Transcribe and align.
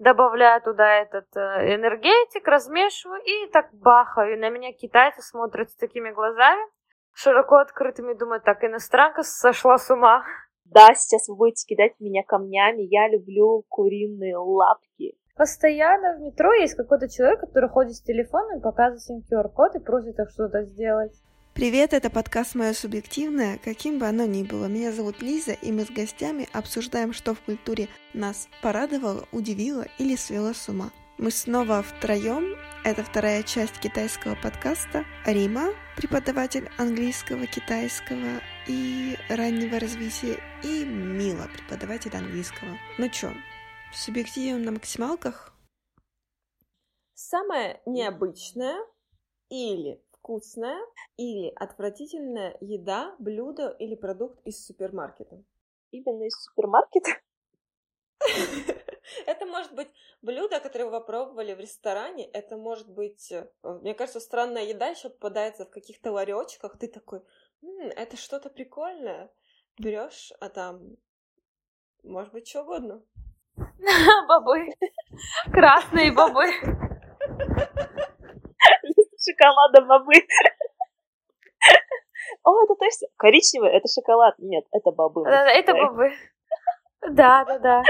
добавляю 0.00 0.60
туда 0.62 1.02
этот 1.02 1.26
э, 1.36 1.74
энергетик, 1.76 2.48
размешиваю 2.48 3.20
и 3.22 3.50
так 3.52 3.72
бахаю. 3.72 4.34
И 4.34 4.40
на 4.40 4.48
меня 4.48 4.72
китайцы 4.72 5.22
смотрят 5.22 5.70
с 5.70 5.76
такими 5.76 6.10
глазами, 6.10 6.62
широко 7.12 7.56
открытыми, 7.56 8.14
думают, 8.14 8.42
так, 8.44 8.64
иностранка 8.64 9.22
сошла 9.22 9.78
с 9.78 9.90
ума. 9.90 10.24
Да, 10.64 10.94
сейчас 10.94 11.28
вы 11.28 11.36
будете 11.36 11.66
кидать 11.66 11.92
меня 12.00 12.22
камнями, 12.26 12.82
я 12.82 13.08
люблю 13.08 13.64
куриные 13.68 14.36
лапки. 14.36 15.16
Постоянно 15.36 16.16
в 16.16 16.20
метро 16.20 16.52
есть 16.52 16.74
какой-то 16.74 17.08
человек, 17.08 17.40
который 17.40 17.68
ходит 17.68 17.94
с 17.94 18.02
телефоном, 18.02 18.60
показывает 18.60 19.08
им 19.08 19.24
QR-код 19.30 19.76
и 19.76 19.84
просит 19.84 20.18
их 20.18 20.30
что-то 20.30 20.62
сделать. 20.62 21.12
Привет, 21.60 21.92
это 21.92 22.08
подкаст 22.08 22.54
«Мое 22.54 22.72
субъективное», 22.72 23.58
каким 23.58 23.98
бы 23.98 24.06
оно 24.06 24.24
ни 24.24 24.44
было. 24.44 24.64
Меня 24.64 24.92
зовут 24.92 25.20
Лиза, 25.20 25.52
и 25.52 25.70
мы 25.72 25.84
с 25.84 25.90
гостями 25.90 26.48
обсуждаем, 26.54 27.12
что 27.12 27.34
в 27.34 27.40
культуре 27.42 27.90
нас 28.14 28.48
порадовало, 28.62 29.28
удивило 29.30 29.84
или 29.98 30.16
свело 30.16 30.54
с 30.54 30.70
ума. 30.70 30.90
Мы 31.18 31.30
снова 31.30 31.82
втроем. 31.82 32.56
Это 32.82 33.04
вторая 33.04 33.42
часть 33.42 33.78
китайского 33.78 34.36
подкаста. 34.42 35.04
Рима, 35.26 35.74
преподаватель 35.98 36.70
английского, 36.78 37.46
китайского 37.46 38.40
и 38.66 39.18
раннего 39.28 39.78
развития, 39.78 40.40
и 40.64 40.86
Мила, 40.86 41.46
преподаватель 41.52 42.16
английского. 42.16 42.78
Ну 42.96 43.06
чё, 43.10 43.34
субъективим 43.92 44.62
на 44.62 44.72
максималках? 44.72 45.54
Самое 47.12 47.82
необычное 47.84 48.78
или 49.50 50.00
вкусная 50.20 50.78
или 51.16 51.52
отвратительная 51.56 52.56
еда, 52.60 53.14
блюдо 53.18 53.68
или 53.78 53.94
продукт 53.94 54.40
из 54.46 54.64
супермаркета? 54.64 55.42
Именно 55.90 56.24
из 56.24 56.34
супермаркета? 56.44 57.10
Это 59.26 59.46
может 59.46 59.74
быть 59.74 59.88
блюдо, 60.22 60.60
которое 60.60 60.84
вы 60.84 60.92
попробовали 60.92 61.54
в 61.54 61.60
ресторане. 61.60 62.26
Это 62.26 62.56
может 62.56 62.88
быть, 62.88 63.32
э, 63.32 63.48
мне 63.62 63.94
кажется, 63.94 64.20
странная 64.20 64.64
еда 64.64 64.88
еще 64.88 65.08
попадается 65.10 65.64
в 65.64 65.70
каких-то 65.70 66.12
ларечках. 66.12 66.78
Ты 66.78 66.86
такой, 66.86 67.22
М, 67.62 67.90
это 67.96 68.16
что-то 68.16 68.50
прикольное. 68.50 69.30
Берешь, 69.78 70.32
а 70.40 70.48
там 70.48 70.96
может 72.02 72.32
быть 72.32 72.48
что 72.48 72.62
угодно. 72.62 73.02
Бобы. 74.28 74.68
Красные 75.52 76.12
бобы. 76.12 76.46
Шоколада 79.40 79.80
бобы. 79.82 80.12
О, 82.44 82.64
это 82.64 82.74
точно. 82.74 83.08
Коричневый— 83.16 83.70
это 83.72 83.88
шоколад. 83.88 84.34
Нет, 84.38 84.64
это 84.72 84.90
бобы. 84.92 85.24
Да, 85.24 85.50
Это 85.50 85.74
бобы. 85.74 86.12
Да, 87.08 87.44
да, 87.44 87.58
да. 87.58 87.82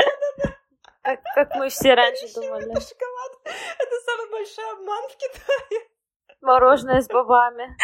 Как, 1.03 1.21
как 1.35 1.57
мы 1.57 1.69
все 1.69 1.95
раньше 1.95 2.33
думали. 2.35 2.71
Это 2.71 2.81
шоколад. 2.81 3.33
Это 3.45 3.97
самый 4.07 4.31
большой 4.31 4.73
обман 4.73 5.09
в 5.09 5.17
Китае. 5.17 5.89
Мороженое 6.41 7.01
с 7.01 7.09
бобами. 7.09 7.77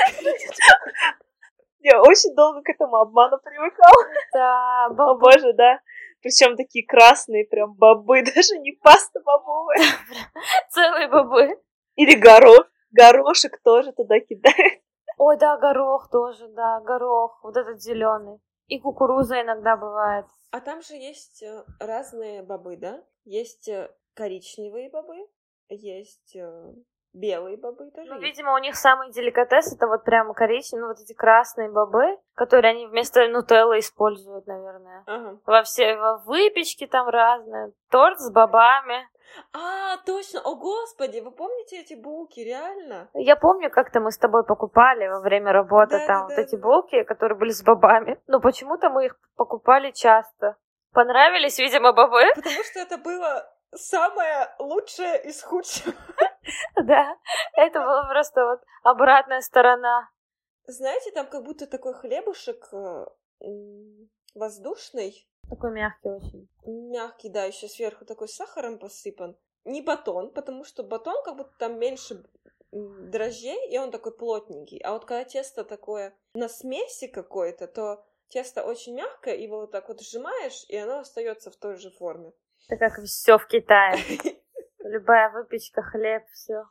Я 1.81 2.00
очень 2.03 2.34
долго 2.34 2.62
к 2.62 2.69
этому 2.69 2.97
обману 2.97 3.39
привыкала. 3.42 4.06
Да, 4.33 4.87
О 4.87 4.91
бобы. 4.91 5.20
боже, 5.20 5.53
да. 5.55 5.81
Причем 6.22 6.56
такие 6.56 6.87
красные 6.87 7.44
прям 7.44 7.75
бобы, 7.75 8.22
даже 8.34 8.59
не 8.59 8.72
паста 8.72 9.20
бобовая. 9.25 9.78
Целые 10.70 11.09
бобы. 11.09 11.61
Или 11.97 12.14
горох. 12.14 12.67
Горошек 12.97 13.61
тоже 13.63 13.93
туда 13.93 14.21
кидают. 14.21 14.83
Ой, 15.19 15.39
да, 15.39 15.57
горох 15.57 16.11
тоже, 16.11 16.49
да, 16.49 16.81
горох. 16.81 17.41
Вот 17.43 17.57
этот 17.57 17.83
зеленый. 17.83 18.39
И 18.69 18.79
кукуруза 18.81 19.41
иногда 19.41 19.77
бывает. 19.77 20.27
А 20.51 20.61
там 20.61 20.83
же 20.83 20.95
есть 20.95 21.43
э, 21.43 21.65
разные 21.81 22.43
бобы, 22.43 22.77
да? 22.77 23.03
Есть 23.25 23.69
э, 23.69 23.91
коричневые 24.15 24.91
бобы, 24.91 25.29
есть 25.69 26.35
э, 26.35 26.75
белые 27.17 27.56
бобы 27.56 27.91
тоже. 27.91 28.09
Ну, 28.09 28.20
есть. 28.20 28.25
видимо, 28.25 28.55
у 28.55 28.59
них 28.59 28.77
самый 28.77 29.11
деликатес 29.11 29.72
это 29.72 29.86
вот 29.86 30.05
прямо 30.05 30.34
коричневые, 30.34 30.83
ну, 30.83 30.89
вот 30.89 31.00
эти 31.00 31.12
красные 31.14 31.70
бобы, 31.70 32.19
которые 32.34 32.72
они 32.72 32.87
вместо 32.87 33.27
нутеллы 33.28 33.78
используют, 33.78 34.47
наверное. 34.47 35.03
Ага. 35.06 35.38
Во 35.47 35.62
все 35.62 35.97
во 35.97 36.19
выпечке 36.19 36.87
там 36.87 37.09
разные. 37.09 37.72
Торт 37.91 38.19
с 38.21 38.31
бобами. 38.31 39.09
А, 39.53 39.97
точно! 40.06 40.41
О, 40.41 40.55
господи, 40.55 41.21
вы 41.21 41.31
помните 41.31 41.81
эти 41.81 41.94
булки, 41.94 42.41
реально? 42.41 43.09
Я 43.15 43.37
помню, 43.37 43.71
как-то 43.71 44.00
мы 44.00 44.12
с 44.12 44.19
тобой 44.19 44.44
покупали 44.44 45.09
во 45.09 45.21
время 45.21 45.53
работы 45.53 45.99
Да, 45.99 46.06
там 46.06 46.21
да, 46.21 46.25
вот 46.26 46.37
да, 46.37 46.43
эти 46.43 46.56
да. 46.56 46.62
булки, 46.62 47.03
которые 47.03 47.38
были 47.38 47.50
с 47.50 47.62
бобами. 47.62 48.21
Но 48.26 48.41
почему-то 48.41 48.88
мы 48.88 49.06
их 49.06 49.19
покупали 49.37 49.91
часто. 49.91 50.56
Понравились, 50.93 51.59
видимо, 51.59 51.93
бобы? 51.93 52.22
Потому 52.34 52.62
что 52.65 52.81
это 52.81 52.97
было 52.99 53.44
самое 53.75 54.49
лучшее 54.59 55.22
из 55.25 55.43
худшего. 55.43 55.94
Да. 56.77 57.17
Это 57.57 57.81
была 57.81 58.05
просто 58.09 58.45
вот 58.45 58.61
обратная 58.83 59.41
сторона. 59.41 60.09
Знаете, 60.67 61.11
там 61.12 61.27
как 61.29 61.45
будто 61.45 61.67
такой 61.67 61.95
хлебушек 61.95 62.69
э, 62.73 63.07
воздушный, 64.34 65.29
Такой 65.49 65.71
мягкий 65.73 66.09
очень. 66.09 66.49
мягкий, 66.65 67.29
да, 67.29 67.45
еще 67.45 67.69
сверху 67.69 68.05
такой 68.05 68.29
сахаром 68.29 68.79
посыпан. 68.79 69.37
Не 69.65 69.81
батон, 69.83 70.33
потому 70.33 70.65
что 70.65 70.83
батон 70.83 71.23
как 71.25 71.37
будто 71.37 71.53
там 71.59 71.79
меньше 71.79 72.25
дрожжей, 72.73 73.69
и 73.71 73.79
он 73.79 73.91
такой 73.91 74.17
плотненький. 74.17 74.79
А 74.79 74.93
вот 74.93 75.05
когда 75.05 75.25
тесто 75.25 75.65
такое 75.65 76.17
на 76.35 76.49
смеси 76.49 77.06
какой-то, 77.06 77.67
то 77.69 78.05
тесто 78.29 78.65
очень 78.65 78.95
мягкое, 78.95 79.37
его 79.37 79.61
вот 79.61 79.71
так 79.71 79.89
вот 79.89 80.01
сжимаешь, 80.01 80.65
и 80.69 80.77
оно 80.77 80.99
остается 80.99 81.51
в 81.51 81.56
той 81.56 81.77
же 81.77 81.91
форме. 81.91 82.33
Это 82.69 82.89
как 82.91 83.05
все 83.05 83.39
в 83.39 83.47
Китае. 83.47 83.99
Любая 84.87 85.31
выпечка, 85.31 85.83
хлеб, 85.83 86.25
все. 86.33 86.65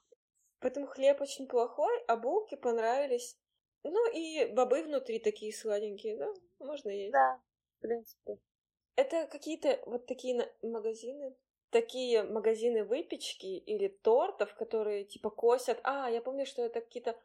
Поэтому 0.59 0.87
хлеб 0.87 1.21
очень 1.21 1.47
плохой, 1.47 1.93
а 2.07 2.15
булки 2.15 2.55
понравились. 2.55 3.37
Ну 3.83 4.11
и 4.11 4.45
бобы 4.53 4.83
внутри 4.83 5.19
такие 5.19 5.53
сладенькие, 5.53 6.17
да, 6.17 6.33
можно 6.59 6.89
есть. 6.89 7.11
Да, 7.11 7.39
в 7.77 7.81
принципе. 7.81 8.39
Это 8.95 9.27
какие-то 9.27 9.79
вот 9.85 10.05
такие 10.07 10.49
магазины, 10.61 11.35
такие 11.69 12.23
магазины 12.23 12.85
выпечки 12.85 13.45
или 13.45 13.89
тортов, 13.89 14.55
которые 14.55 15.03
типа 15.03 15.29
косят. 15.29 15.79
А, 15.83 16.09
я 16.09 16.21
помню, 16.21 16.45
что 16.45 16.63
это 16.63 16.81
какие-то... 16.81 17.15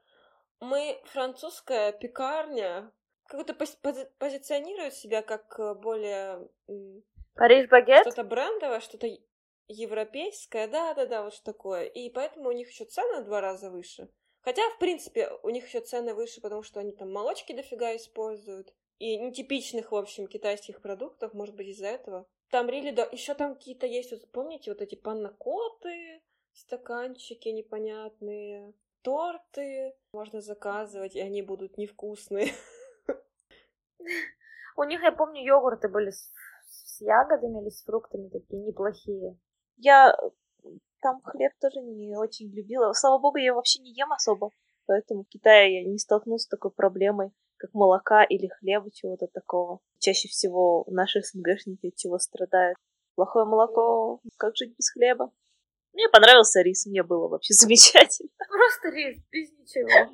Мы 0.58 1.00
французская 1.06 1.92
пекарня, 1.92 2.92
как-то 3.26 3.54
пози- 3.54 3.78
пози- 3.80 4.10
позиционирует 4.18 4.92
себя 4.92 5.22
как 5.22 5.58
э, 5.58 5.74
более 5.74 6.50
Париж 7.34 7.68
багет? 7.70 8.02
что-то 8.02 8.24
брендовое, 8.24 8.80
что-то 8.80 9.06
е- 9.70 9.82
европейское, 9.82 10.68
да-да-да, 10.68 11.22
вот 11.22 11.34
что 11.34 11.44
такое. 11.44 11.84
И 11.84 12.10
поэтому 12.10 12.48
у 12.48 12.52
них 12.52 12.68
еще 12.68 12.84
цены 12.84 13.22
в 13.22 13.24
два 13.24 13.40
раза 13.40 13.70
выше. 13.70 14.08
Хотя, 14.42 14.62
в 14.70 14.78
принципе, 14.78 15.30
у 15.42 15.50
них 15.50 15.66
еще 15.66 15.80
цены 15.80 16.14
выше, 16.14 16.40
потому 16.40 16.62
что 16.62 16.80
они 16.80 16.92
там 16.92 17.12
молочки 17.12 17.52
дофига 17.52 17.94
используют. 17.96 18.74
И 18.98 19.16
нетипичных, 19.16 19.92
в 19.92 19.96
общем, 19.96 20.26
китайских 20.26 20.82
продуктов, 20.82 21.34
может 21.34 21.56
быть, 21.56 21.68
из-за 21.68 21.86
этого. 21.86 22.26
Там 22.50 22.68
рили, 22.68 22.90
да, 22.90 23.04
еще 23.04 23.34
там 23.34 23.54
какие-то 23.54 23.86
есть, 23.86 24.10
вот, 24.10 24.30
помните, 24.32 24.70
вот 24.70 24.82
эти 24.82 24.94
паннакоты, 24.94 26.22
стаканчики 26.52 27.48
непонятные, 27.48 28.74
торты 29.02 29.94
можно 30.12 30.40
заказывать, 30.40 31.16
и 31.16 31.20
они 31.20 31.42
будут 31.42 31.78
невкусные. 31.78 32.52
У 34.76 34.84
них, 34.84 35.02
я 35.02 35.12
помню, 35.12 35.44
йогурты 35.44 35.88
были 35.88 36.10
с 36.10 36.32
ягодами 37.00 37.62
или 37.62 37.70
с 37.70 37.82
фруктами 37.84 38.28
такие 38.28 38.62
неплохие. 38.62 39.38
Я 39.82 40.14
там 41.00 41.22
хлеб 41.22 41.52
тоже 41.60 41.80
не 41.80 42.16
очень 42.16 42.50
любила. 42.54 42.92
Слава 42.92 43.18
богу, 43.18 43.38
я 43.38 43.54
вообще 43.54 43.80
не 43.80 43.92
ем 43.92 44.12
особо. 44.12 44.50
Поэтому 44.86 45.24
в 45.24 45.28
Китае 45.28 45.82
я 45.82 45.88
не 45.88 45.98
столкнулась 45.98 46.42
с 46.42 46.48
такой 46.48 46.70
проблемой, 46.70 47.32
как 47.56 47.72
молока 47.72 48.24
или 48.24 48.48
хлеба, 48.48 48.90
чего-то 48.90 49.26
такого. 49.26 49.80
Чаще 49.98 50.28
всего 50.28 50.84
наши 50.88 51.22
СНГшники 51.22 51.86
от 51.86 51.96
чего 51.96 52.18
страдают. 52.18 52.76
Плохое 53.14 53.46
молоко, 53.46 54.20
как 54.36 54.56
жить 54.56 54.76
без 54.76 54.90
хлеба. 54.90 55.32
Мне 55.92 56.08
понравился 56.08 56.60
рис, 56.60 56.86
мне 56.86 57.02
было 57.02 57.28
вообще 57.28 57.54
замечательно. 57.54 58.30
Просто 58.36 58.88
рис, 58.90 59.22
без 59.30 59.50
ничего. 59.52 60.12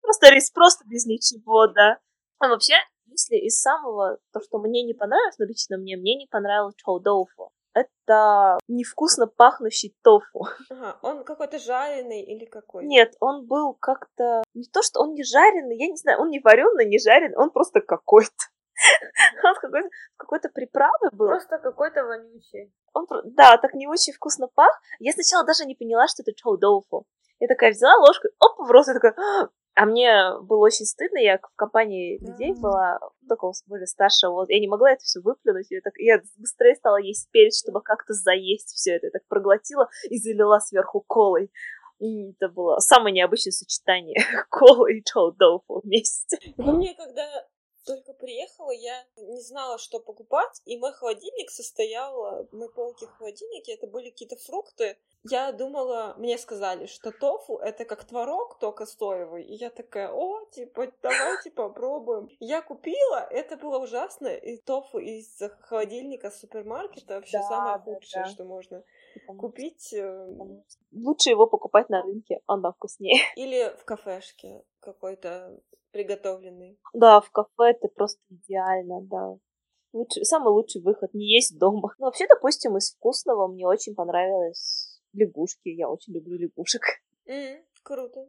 Просто 0.00 0.28
рис 0.30 0.50
просто 0.50 0.84
без 0.86 1.06
ничего, 1.06 1.66
да. 1.66 1.98
А 2.38 2.48
вообще, 2.48 2.74
если 3.06 3.36
из 3.36 3.60
самого, 3.60 4.18
то, 4.32 4.40
что 4.40 4.58
мне 4.58 4.84
не 4.84 4.94
понравилось, 4.94 5.38
ну, 5.38 5.46
лично 5.46 5.76
мне, 5.76 5.96
мне 5.96 6.14
не 6.14 6.26
понравилось 6.26 6.76
чоудоуфу. 6.76 7.50
Это 7.78 8.58
невкусно 8.68 9.26
пахнущий 9.26 9.96
тофу. 10.02 10.46
Ага, 10.70 10.98
он 11.02 11.24
какой-то 11.24 11.58
жареный 11.58 12.22
или 12.22 12.44
какой? 12.44 12.84
Нет, 12.86 13.14
он 13.20 13.46
был 13.46 13.74
как-то... 13.74 14.42
Не 14.54 14.64
то, 14.72 14.82
что 14.82 15.00
он 15.00 15.14
не 15.14 15.22
жареный, 15.22 15.76
я 15.76 15.88
не 15.88 15.96
знаю, 15.96 16.20
он 16.20 16.30
не 16.30 16.40
вареный, 16.40 16.86
не 16.86 16.98
жареный, 16.98 17.36
он 17.36 17.50
просто 17.50 17.80
какой-то. 17.80 18.32
Он 19.44 19.54
какой-то, 19.56 19.88
какой-то 20.16 20.48
приправой 20.50 21.10
был. 21.10 21.26
Просто 21.26 21.58
какой-то 21.58 22.04
вонючий. 22.04 22.72
Он, 22.92 23.06
да, 23.24 23.56
так 23.56 23.74
не 23.74 23.88
очень 23.88 24.12
вкусно 24.12 24.46
пах. 24.46 24.80
Я 25.00 25.10
сначала 25.12 25.44
даже 25.44 25.64
не 25.64 25.74
поняла, 25.74 26.06
что 26.06 26.22
это 26.22 26.32
чоудоуфу. 26.32 27.04
Я 27.40 27.48
такая 27.48 27.70
взяла 27.70 27.96
ложку, 27.98 28.28
оп, 28.38 28.68
в 28.68 28.70
рот, 28.70 28.88
и 28.88 28.92
такая, 28.92 29.14
«А, 29.78 29.86
мне 29.86 30.12
было 30.42 30.58
очень 30.58 30.86
стыдно, 30.86 31.18
я 31.18 31.38
в 31.38 31.54
компании 31.54 32.18
людей 32.18 32.52
Да. 32.54 32.60
была, 32.60 32.98
такого 33.28 33.52
более 33.68 33.86
старшего, 33.86 34.32
вот, 34.32 34.50
я 34.50 34.58
не 34.58 34.66
могла 34.66 34.90
это 34.90 35.04
все 35.04 35.20
выплюнуть, 35.20 35.66
я, 35.70 35.80
так, 35.82 35.92
я 35.98 36.20
быстрее 36.36 36.74
стала 36.74 36.96
есть 36.96 37.30
перец, 37.30 37.60
чтобы 37.60 37.80
как-то 37.80 38.12
заесть 38.12 38.74
все 38.74 38.96
это, 38.96 39.06
я 39.06 39.10
так 39.12 39.22
проглотила 39.28 39.88
и 40.10 40.18
залила 40.18 40.58
сверху 40.58 41.00
колой. 41.00 41.52
И 42.00 42.32
это 42.32 42.48
было 42.48 42.78
самое 42.78 43.12
необычное 43.14 43.52
сочетание 43.52 44.16
колы 44.50 44.98
и 44.98 45.02
чоу-доуфу 45.04 45.80
вместе. 45.84 46.38
Во 46.56 46.72
мне, 46.72 46.94
когда 46.94 47.46
только 47.88 48.12
приехала, 48.12 48.70
я 48.70 49.04
не 49.16 49.40
знала, 49.40 49.78
что 49.78 49.98
покупать, 49.98 50.60
и 50.66 50.76
мой 50.76 50.92
холодильник 50.92 51.50
состоял, 51.50 52.46
мои 52.52 52.68
полки 52.68 53.06
в 53.06 53.12
холодильнике, 53.16 53.72
это 53.74 53.86
были 53.86 54.10
какие-то 54.10 54.36
фрукты. 54.36 54.98
Я 55.30 55.52
думала, 55.52 56.14
мне 56.16 56.38
сказали, 56.38 56.86
что 56.86 57.10
тофу— 57.10 57.56
это 57.58 57.84
как 57.84 58.04
творог, 58.04 58.58
только 58.60 58.86
соевый. 58.86 59.42
И 59.44 59.54
я 59.54 59.70
такая, 59.70 60.12
о, 60.12 60.44
типа, 60.52 60.92
давайте 61.02 61.50
попробуем. 61.50 62.28
Я 62.38 62.62
купила, 62.62 63.26
это 63.30 63.56
было 63.56 63.78
ужасно, 63.78 64.28
и 64.28 64.58
тофу 64.58 64.98
из 64.98 65.40
холодильника 65.62 66.30
супермаркета 66.30 67.14
вообще 67.14 67.38
Да, 67.38 67.48
самое 67.48 67.78
худшее, 67.78 68.24
да. 68.24 68.28
что 68.30 68.44
можно 68.44 68.84
купить. 69.38 69.92
э, 69.92 70.28
Лучше 70.92 71.30
его 71.30 71.46
покупать 71.46 71.88
на 71.88 72.02
рынке, 72.02 72.40
он 72.46 72.62
вкуснее. 72.72 73.18
Или 73.36 73.74
в 73.80 73.84
кафешке 73.84 74.62
какой-то 74.80 75.58
приготовленный. 75.92 76.78
Да, 76.92 77.20
в 77.20 77.30
кафе 77.30 77.70
это 77.70 77.88
просто 77.88 78.20
идеально, 78.30 79.00
да. 79.02 79.36
Лучший, 79.92 80.24
самый 80.24 80.50
лучший 80.52 80.82
выход 80.82 81.14
не 81.14 81.26
есть 81.34 81.58
дома. 81.58 81.94
Ну, 81.98 82.06
вообще, 82.06 82.26
допустим, 82.26 82.76
из 82.76 82.92
вкусного 82.94 83.48
мне 83.48 83.66
очень 83.66 83.94
понравилось 83.94 85.00
лягушки. 85.12 85.68
Я 85.70 85.88
очень 85.88 86.12
люблю 86.14 86.36
лягушек. 86.36 86.82
М, 87.26 87.64
круто. 87.82 88.28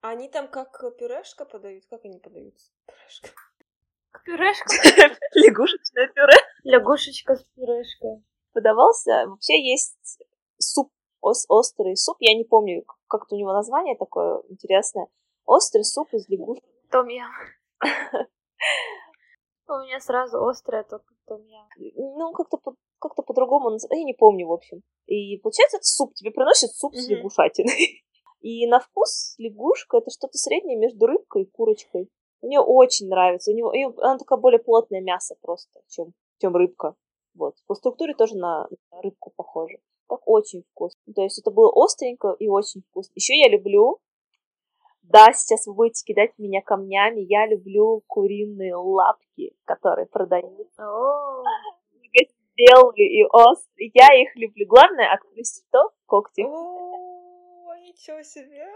А 0.00 0.10
Они 0.10 0.28
там 0.28 0.48
как 0.48 0.80
пюрешка 0.98 1.44
подают? 1.44 1.84
Как 1.88 2.04
они 2.04 2.18
подаются? 2.18 2.72
Пюрешка. 2.86 3.28
Пюрешка. 4.24 4.66
Лягушечное 5.34 6.08
пюре. 6.08 6.36
Лягушечка 6.64 7.36
с 7.36 7.44
пюрешкой. 7.54 8.24
Подавался. 8.52 9.26
Вообще 9.28 9.60
есть 9.62 10.18
суп, 10.58 10.90
ос- 11.20 11.46
острый 11.48 11.96
суп. 11.96 12.16
Я 12.20 12.36
не 12.36 12.44
помню, 12.44 12.84
как-то 13.06 13.36
у 13.36 13.38
него 13.38 13.52
название 13.52 13.96
такое 13.96 14.42
интересное. 14.48 15.06
Острый 15.44 15.84
суп 15.84 16.12
из 16.12 16.28
лягушек. 16.28 16.64
Том 16.92 17.08
ям. 17.08 17.30
У 19.68 19.72
меня 19.84 20.00
сразу 20.00 20.44
острое 20.46 20.84
только 20.84 21.14
том 21.26 21.42
ям. 21.46 21.66
Ну, 21.96 22.32
как-то 22.32 22.58
по- 22.58 22.74
как-то 22.98 23.22
по-другому. 23.22 23.76
Я 23.90 24.04
не 24.04 24.12
помню, 24.14 24.46
в 24.46 24.52
общем. 24.52 24.82
И 25.06 25.38
получается, 25.38 25.78
это 25.78 25.86
суп. 25.86 26.12
Тебе 26.14 26.30
приносят 26.30 26.70
суп 26.72 26.94
с 26.94 27.06
Мгм. 27.08 27.16
лягушатиной. 27.16 28.02
И 28.40 28.66
на 28.66 28.80
вкус 28.80 29.34
лягушка 29.38 29.98
это 29.98 30.10
что-то 30.10 30.36
среднее 30.36 30.76
между 30.76 31.06
рыбкой 31.06 31.42
и 31.42 31.50
курочкой. 31.50 32.08
Мне 32.42 32.60
очень 32.60 33.08
нравится. 33.08 33.52
У 33.52 33.54
него, 33.54 33.72
и 33.72 33.84
она 33.84 34.18
такая 34.18 34.36
более 34.38 34.58
плотное 34.58 35.00
мясо 35.00 35.36
просто, 35.40 35.80
чем, 35.88 36.12
чем 36.38 36.54
рыбка. 36.56 36.96
Вот. 37.34 37.54
По 37.68 37.74
структуре 37.76 38.14
тоже 38.14 38.36
на, 38.36 38.66
на 38.90 39.00
рыбку 39.00 39.32
похоже. 39.36 39.78
Так 40.08 40.20
очень 40.26 40.64
вкусно. 40.72 41.00
То 41.14 41.22
есть 41.22 41.38
это 41.38 41.52
было 41.52 41.70
остренько 41.72 42.34
и 42.38 42.48
очень 42.48 42.82
вкусно. 42.90 43.12
Еще 43.14 43.38
я 43.38 43.48
люблю 43.48 44.00
да, 45.02 45.32
сейчас 45.32 45.66
вы 45.66 45.74
будете 45.74 46.04
кидать 46.04 46.30
меня 46.38 46.62
камнями. 46.62 47.20
Я 47.20 47.46
люблю 47.46 48.02
куриные 48.06 48.74
лапки, 48.74 49.54
которые 49.64 50.06
продают 50.06 50.68
белые 52.56 53.20
и 53.20 53.24
острые. 53.24 53.90
Я 53.94 54.08
их 54.20 54.34
люблю. 54.36 54.66
Главное, 54.66 55.12
открыть 55.12 55.48
что? 55.48 55.90
Когти. 56.06 56.42
Ничего 57.82 58.22
себе. 58.22 58.66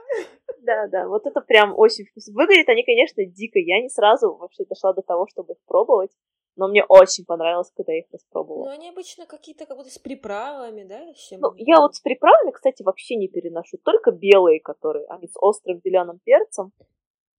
Да, 0.63 0.89
да, 0.89 1.09
вот 1.09 1.27
это 1.27 1.41
прям 1.41 1.73
очень 1.79 2.05
вкусно. 2.07 2.35
Выглядят 2.35 2.69
они, 2.69 2.85
конечно, 2.85 3.25
дико. 3.25 3.59
Я 3.59 3.81
не 3.81 3.89
сразу 3.89 4.35
вообще 4.35 4.65
дошла 4.65 4.93
до 4.93 5.03
того, 5.03 5.27
чтобы 5.31 5.55
их 5.55 5.59
пробовать. 5.67 6.11
Но 6.57 6.69
мне 6.69 6.85
очень 6.89 7.25
понравилось, 7.27 7.71
когда 7.77 7.93
я 7.93 8.01
их 8.01 8.07
распробовала. 8.11 8.67
Но 8.67 8.71
они 8.73 8.89
обычно 8.89 9.27
какие-то 9.27 9.67
как 9.67 9.77
будто 9.77 9.91
с 9.91 9.99
приправами, 9.99 10.85
да, 10.85 11.13
чем? 11.15 11.41
Ну, 11.41 11.53
я 11.57 11.81
вот 11.81 11.95
с 11.95 12.01
приправами, 12.01 12.51
кстати, 12.51 12.83
вообще 12.83 13.17
не 13.17 13.29
переношу. 13.29 13.77
Только 13.85 14.11
белые, 14.11 14.61
которые, 14.61 15.07
они 15.09 15.29
с 15.29 15.37
острым 15.37 15.81
зеленым 15.85 16.19
перцем. 16.25 16.73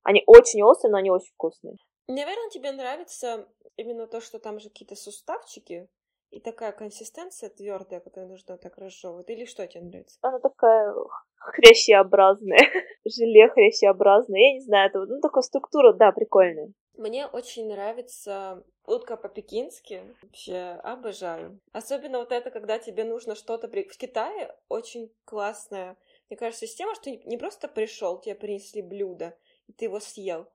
Они 0.03 0.23
очень 0.27 0.61
острые, 0.61 0.91
но 0.91 0.99
они 0.99 1.09
очень 1.09 1.33
вкусные. 1.33 1.77
Наверное, 2.07 2.49
тебе 2.49 2.71
нравится 2.71 3.49
именно 3.75 4.07
то, 4.07 4.21
что 4.21 4.39
там 4.39 4.59
же 4.59 4.69
какие-то 4.69 4.95
суставчики 4.95 5.89
и 6.29 6.39
такая 6.39 6.71
консистенция 6.71 7.49
твердая, 7.49 7.99
которую 7.99 8.29
нужно 8.29 8.57
так 8.57 8.77
разжевывать. 8.77 9.29
Или 9.29 9.45
что 9.45 9.65
тебе 9.67 9.83
нравится? 9.83 10.17
Она 10.21 10.39
такая 10.39 10.93
хрящеобразная. 11.37 12.59
Желе 13.05 13.49
хрящеобразное. 13.49 14.39
Я 14.39 14.53
не 14.53 14.61
знаю, 14.61 14.89
это 14.89 15.05
ну, 15.05 15.19
такая 15.21 15.41
структура, 15.41 15.93
да, 15.93 16.11
прикольная. 16.11 16.71
Мне 16.97 17.27
очень 17.27 17.67
нравится 17.67 18.63
утка 18.85 19.17
по-пекински. 19.17 20.15
Вообще 20.21 20.79
обожаю. 20.83 21.59
Особенно 21.71 22.19
вот 22.19 22.31
это, 22.31 22.49
когда 22.51 22.79
тебе 22.79 23.03
нужно 23.03 23.35
что-то... 23.35 23.67
при- 23.67 23.87
В 23.87 23.97
Китае 23.97 24.55
очень 24.69 25.13
классная, 25.25 25.97
мне 26.29 26.37
кажется, 26.37 26.65
система, 26.67 26.95
что 26.95 27.09
не- 27.11 27.21
не 27.25 27.37
просто 27.37 27.67
пришел, 27.67 28.19
тебе 28.19 28.35
принесли 28.35 28.81
блюдо, 28.81 29.37
и 29.67 29.73
ты 29.73 29.85
его 29.85 29.99
съел, 29.99 30.47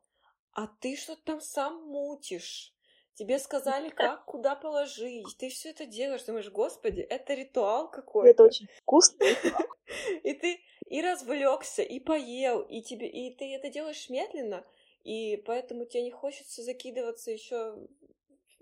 а 0.53 0.67
ты 0.81 0.97
что-то 0.97 1.23
там 1.25 1.41
сам 1.41 1.83
мутишь. 1.85 2.75
Тебе 3.15 3.39
сказали, 3.39 3.91
как, 3.91 4.25
куда 4.25 4.57
положить. 4.57 5.27
Ты 5.39 5.51
все 5.51 5.71
это 5.71 5.85
делаешь. 5.85 6.25
Думаешь, 6.25 6.51
господи, 6.51 7.01
это 7.03 7.35
ритуал 7.35 7.91
какой-то. 7.91 8.31
Это 8.31 8.43
очень 8.45 8.67
вкусно. 8.81 9.25
И 10.23 10.33
ты 10.33 10.61
и 10.89 11.01
развлекся, 11.03 11.83
и 11.83 12.01
поел, 12.01 12.61
и 12.61 12.83
тебе, 12.83 13.07
и 13.09 13.35
ты 13.35 13.55
это 13.55 13.69
делаешь 13.71 14.09
медленно, 14.11 14.65
и 15.03 15.37
поэтому 15.37 15.85
тебе 15.87 16.05
не 16.05 16.11
хочется 16.11 16.63
закидываться 16.63 17.31
еще 17.31 17.77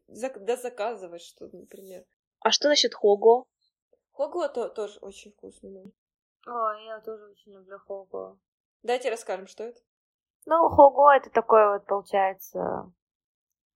да 0.08 0.56
заказывать 0.56 1.22
что-то, 1.22 1.56
например. 1.56 2.04
А 2.40 2.50
что 2.50 2.69
насчет 2.69 2.94
хого? 2.94 3.46
Хогуа 4.12 4.48
то, 4.48 4.69
тоже 4.69 4.98
очень 5.00 5.32
вкусно. 5.32 5.84
Ой, 6.46 6.84
я 6.87 7.00
тоже 7.00 7.26
очень 7.26 7.52
люблю 7.52 7.78
хого. 7.78 8.38
Давайте 8.82 9.10
расскажем, 9.10 9.46
что 9.46 9.64
это. 9.64 9.81
Ну, 10.46 10.69
хого 10.70 11.12
это 11.12 11.31
такой 11.31 11.72
вот, 11.72 11.87
получается, 11.87 12.90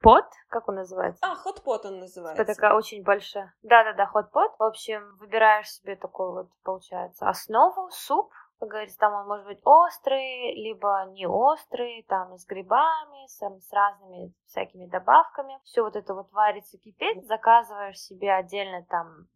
пот, 0.00 0.24
как 0.48 0.68
он 0.68 0.76
называется? 0.76 1.20
А, 1.24 1.34
хот-пот 1.34 1.84
он 1.86 1.98
называется. 1.98 2.42
Это 2.42 2.54
такая 2.54 2.74
очень 2.74 3.02
большая. 3.02 3.54
Да-да-да, 3.62 4.06
хот-пот. 4.06 4.52
В 4.58 4.62
общем, 4.62 5.16
выбираешь 5.16 5.70
себе 5.70 5.96
такой 5.96 6.32
вот, 6.32 6.48
получается, 6.62 7.28
основу, 7.28 7.90
суп. 7.90 8.30
Как 8.60 8.68
говорится, 8.68 8.98
там 8.98 9.12
он 9.14 9.26
может 9.26 9.46
быть 9.46 9.60
острый, 9.64 10.54
либо 10.54 11.06
не 11.12 11.26
острый, 11.26 12.04
там 12.08 12.38
с 12.38 12.46
грибами, 12.46 13.26
с, 13.26 13.38
с 13.38 13.72
разными 13.72 14.32
всякими 14.46 14.86
добавками. 14.86 15.58
Все 15.64 15.82
вот 15.82 15.96
это 15.96 16.14
вот 16.14 16.30
варится, 16.32 16.78
кипит. 16.78 17.26
Заказываешь 17.26 17.98
себе 17.98 18.32
отдельно 18.32 18.84
там 18.88 19.26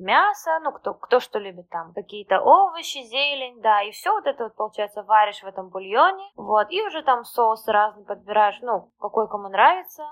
мясо, 0.00 0.58
ну, 0.62 0.72
кто, 0.72 0.94
кто 0.94 1.20
что 1.20 1.38
любит 1.38 1.68
там, 1.68 1.92
какие-то 1.92 2.40
овощи, 2.40 3.02
зелень, 3.02 3.60
да, 3.60 3.82
и 3.82 3.90
все 3.90 4.12
вот 4.12 4.26
это 4.26 4.44
вот, 4.44 4.54
получается, 4.54 5.02
варишь 5.02 5.42
в 5.42 5.46
этом 5.46 5.68
бульоне, 5.68 6.30
вот, 6.36 6.70
и 6.70 6.82
уже 6.82 7.02
там 7.02 7.24
соус 7.24 7.66
разный 7.68 8.04
подбираешь, 8.04 8.58
ну, 8.62 8.90
какой 8.98 9.28
кому 9.28 9.48
нравится, 9.48 10.04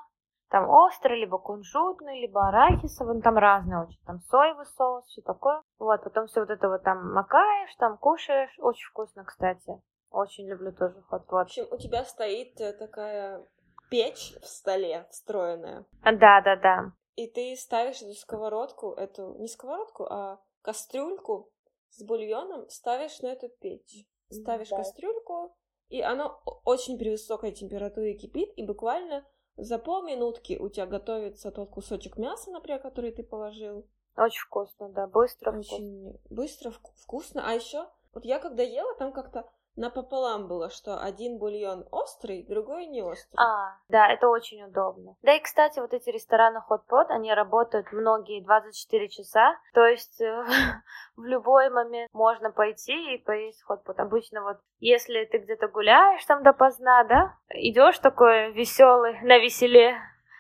там 0.51 0.69
острый, 0.69 1.21
либо 1.21 1.39
кунжутный, 1.39 2.21
либо 2.21 2.49
арахисовый, 2.49 3.17
ну, 3.17 3.21
там 3.23 3.37
разные 3.37 3.83
очень, 3.85 4.01
там 4.07 4.21
соевый 4.31 4.67
соус, 4.67 5.05
все 5.07 5.23
такое. 5.23 5.63
Вот, 5.79 6.03
потом 6.05 6.27
все 6.27 6.41
вот 6.41 6.51
это 6.51 6.69
вот 6.69 6.83
там 6.83 7.13
макаешь, 7.13 7.75
там 7.77 7.99
кушаешь, 7.99 8.55
очень 8.59 8.89
вкусно, 8.91 9.25
кстати. 9.25 9.81
Очень 10.11 10.49
люблю 10.49 10.73
тоже 10.73 11.01
В 11.03 11.07
хот-пот. 11.09 11.43
общем, 11.43 11.67
у 11.71 11.77
тебя 11.77 12.03
стоит 12.05 12.59
э, 12.61 12.73
такая 12.73 13.47
печь 13.91 14.35
в 14.41 14.47
столе 14.47 15.07
встроенная, 15.11 15.85
Да, 16.03 16.41
да, 16.41 16.57
да. 16.57 16.93
и 17.15 17.27
ты 17.31 17.55
ставишь 17.57 18.01
эту 18.03 18.15
сковородку, 18.15 18.93
эту, 18.93 19.35
не 19.39 19.49
сковородку, 19.49 20.05
а 20.05 20.41
кастрюльку 20.63 21.51
с 21.91 22.03
бульоном, 22.05 22.69
ставишь 22.69 23.21
на 23.21 23.29
эту 23.29 23.49
печь. 23.61 24.07
Ставишь 24.31 24.69
Да. 24.71 24.77
кастрюльку, 24.79 25.55
и 25.89 26.01
оно 26.03 26.41
о- 26.45 26.61
очень 26.65 26.99
при 26.99 27.11
высокой 27.11 27.53
температуре 27.53 28.15
кипит, 28.15 28.51
и 28.57 28.67
буквально 28.67 29.25
за 29.59 29.79
полминутки 29.79 30.57
у 30.59 30.69
тебя 30.69 30.87
готовится 30.87 31.51
тот 31.51 31.71
кусочек 31.71 32.17
мяса, 32.17 32.51
например, 32.51 32.81
который 32.81 33.13
ты 33.13 33.23
положил. 33.23 33.87
Очень 34.17 34.41
вкусно, 34.43 34.89
да, 34.89 35.07
быстро, 35.07 35.53
вкусно. 35.53 35.77
Очень 35.77 36.21
быстро, 36.31 36.71
вку- 36.71 36.93
вкусно. 36.97 37.43
А 37.45 37.53
еще, 37.53 37.89
вот 38.13 38.25
я 38.25 38.39
когда 38.39 38.63
ела, 38.63 38.95
там 38.95 39.13
как-то 39.13 39.49
напополам 39.79 40.49
было, 40.49 40.71
что 40.71 41.01
один 41.01 41.39
бульон 41.39 41.87
острый, 41.91 42.45
другой 42.49 42.87
не 42.87 43.03
острый. 43.03 43.37
А, 43.37 43.77
да, 43.89 44.09
это 44.09 44.29
очень 44.29 44.63
удобно. 44.65 45.17
Да 45.23 45.35
и, 45.35 45.41
кстати, 45.41 45.79
вот 45.79 45.95
эти 45.95 46.11
рестораны 46.11 46.61
Pot, 46.69 47.07
они 47.09 47.33
работают 47.33 47.93
многие 47.93 48.43
24 48.43 49.09
часа, 49.09 49.57
то 49.73 49.87
есть 49.87 50.21
э, 50.21 50.45
в 51.17 51.25
любой 51.25 51.71
момент 51.71 52.11
можно 52.13 52.51
пойти 52.51 53.15
и 53.15 53.19
поесть 53.19 53.63
Pot. 53.69 53.95
Обычно 53.97 54.43
вот, 54.43 54.59
если 54.81 55.25
ты 55.25 55.39
где-то 55.39 55.69
гуляешь 55.69 56.25
там 56.27 56.43
допоздна, 56.43 57.05
да, 57.05 57.37
идешь 57.51 57.99
такой 57.99 58.53
веселый, 58.53 59.21
на 59.23 59.39
веселе, 59.39 59.97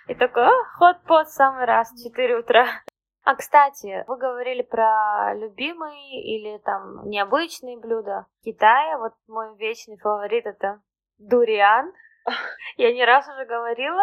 и 0.09 0.15
такой, 0.15 0.49
в 0.79 1.25
самый 1.27 1.67
раз, 1.67 1.93
в 1.93 2.03
4 2.03 2.39
утра. 2.39 2.67
А, 3.29 3.35
кстати, 3.35 4.05
вы 4.07 4.17
говорили 4.17 4.63
про 4.63 5.35
любимые 5.35 6.23
или 6.23 6.57
там 6.65 7.07
необычные 7.11 7.77
блюда 7.77 8.25
Китая. 8.43 8.97
Вот 8.97 9.13
мой 9.27 9.55
вечный 9.59 9.99
фаворит 9.99 10.47
это 10.47 10.81
дуриан. 11.19 11.93
Я 12.79 12.91
не 12.95 13.05
раз 13.05 13.29
уже 13.29 13.45
говорила. 13.45 14.03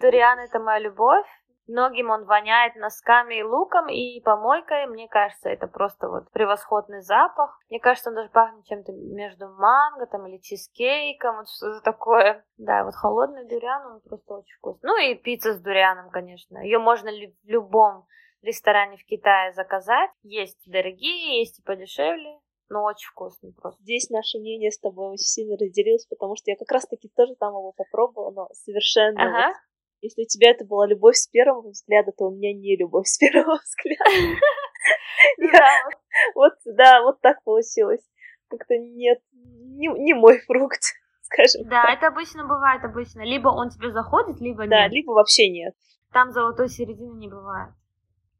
Дуриан 0.00 0.38
это 0.38 0.60
моя 0.60 0.78
любовь. 0.78 1.26
Многим 1.66 2.08
он 2.08 2.24
воняет 2.24 2.74
носками 2.76 3.34
и 3.34 3.42
луком 3.42 3.90
и 3.90 4.18
помойкой. 4.22 4.86
Мне 4.86 5.08
кажется, 5.08 5.50
это 5.50 5.66
просто 5.66 6.08
вот 6.08 6.32
превосходный 6.32 7.02
запах. 7.02 7.60
Мне 7.68 7.80
кажется, 7.80 8.08
он 8.08 8.16
даже 8.16 8.30
пахнет 8.30 8.64
чем-то 8.64 8.92
между 8.92 9.46
манго 9.48 10.06
там 10.06 10.26
или 10.26 10.38
чизкейком, 10.38 11.36
вот 11.36 11.50
что-то 11.50 11.82
такое. 11.82 12.46
Да, 12.56 12.84
вот 12.84 12.94
холодный 12.94 13.46
дуриан, 13.46 13.92
он 13.92 14.00
просто 14.00 14.36
очень 14.36 14.56
вкусный. 14.56 14.88
Ну 14.88 14.96
и 14.96 15.14
пицца 15.16 15.52
с 15.52 15.60
дурианом, 15.60 16.08
конечно. 16.08 16.56
Ее 16.60 16.78
можно 16.78 17.10
в 17.10 17.46
любом 17.46 18.06
ресторане 18.42 18.96
в 18.96 19.04
Китае 19.04 19.52
заказать. 19.52 20.10
Есть 20.22 20.62
дорогие, 20.66 21.40
есть 21.40 21.58
и 21.58 21.62
подешевле. 21.62 22.38
Но 22.70 22.84
очень 22.84 23.08
вкусный 23.08 23.54
просто. 23.54 23.82
Здесь 23.82 24.10
наше 24.10 24.38
мнение 24.38 24.70
с 24.70 24.78
тобой 24.78 25.12
очень 25.12 25.24
сильно 25.24 25.56
разделилось, 25.56 26.06
потому 26.06 26.36
что 26.36 26.50
я 26.50 26.56
как 26.56 26.70
раз-таки 26.70 27.08
тоже 27.16 27.34
там 27.34 27.54
его 27.54 27.72
попробовала, 27.72 28.30
но 28.30 28.48
совершенно 28.52 29.22
ага. 29.22 29.48
вот 29.48 29.56
если 30.00 30.22
у 30.22 30.26
тебя 30.26 30.50
это 30.50 30.64
была 30.64 30.86
любовь 30.86 31.16
с 31.16 31.26
первого 31.26 31.70
взгляда, 31.70 32.12
то 32.12 32.26
у 32.26 32.30
меня 32.30 32.52
не 32.52 32.76
любовь 32.76 33.06
с 33.08 33.18
первого 33.18 33.58
взгляда. 33.58 34.40
Вот, 36.34 36.54
да, 36.64 37.02
вот 37.02 37.20
так 37.20 37.42
получилось. 37.42 38.02
Как-то 38.48 38.76
нет, 38.76 39.20
не 39.32 40.14
мой 40.14 40.38
фрукт, 40.46 40.80
скажем 41.22 41.68
Да, 41.68 41.92
это 41.92 42.08
обычно 42.08 42.46
бывает, 42.46 42.84
обычно. 42.84 43.22
Либо 43.22 43.48
он 43.48 43.70
тебе 43.70 43.92
заходит, 43.92 44.40
либо 44.40 44.62
нет. 44.62 44.70
Да, 44.70 44.88
либо 44.88 45.12
вообще 45.12 45.48
нет. 45.50 45.74
Там 46.12 46.30
золотой 46.32 46.68
середины 46.68 47.18
не 47.18 47.28
бывает. 47.28 47.70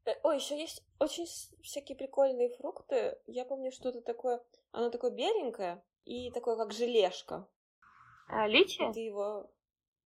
Э, 0.09 0.19
ой, 0.23 0.37
еще 0.37 0.59
есть 0.59 0.83
очень 0.99 1.27
всякие 1.62 1.97
прикольные 1.97 2.49
фрукты. 2.57 3.19
Я 3.27 3.45
помню 3.45 3.71
что-то 3.71 4.00
такое, 4.00 4.43
оно 4.73 4.88
такое 4.88 5.11
беленькое 5.11 5.85
и 6.05 6.31
такое 6.31 6.57
как 6.57 6.73
желешка. 6.73 7.47
А, 8.29 8.47
личи? 8.47 8.83
Ты 8.93 9.00
его... 9.00 9.50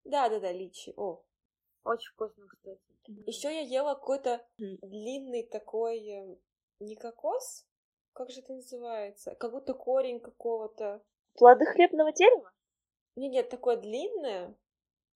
Да, 0.04 0.28
да, 0.28 0.40
да, 0.40 0.50
личи. 0.50 0.92
О, 0.97 1.23
очень 1.85 2.11
вкусно, 2.12 2.49
кстати. 2.49 2.80
Еще 3.26 3.54
я 3.54 3.61
ела 3.61 3.94
какой-то 3.94 4.44
длинный 4.59 5.44
такой 5.44 5.99
э, 6.09 6.37
не 6.80 6.97
кокос, 6.97 7.64
как 8.12 8.30
же 8.30 8.40
это 8.40 8.54
называется? 8.54 9.37
Как 9.37 9.52
будто 9.52 9.73
корень 9.73 10.21
какого-то. 10.21 11.02
Плоды 11.35 11.64
хлебного 11.66 12.12
дерева? 12.12 12.52
Нет, 13.14 13.32
нет, 13.32 13.49
такое 13.50 13.76
длинное. 13.76 14.56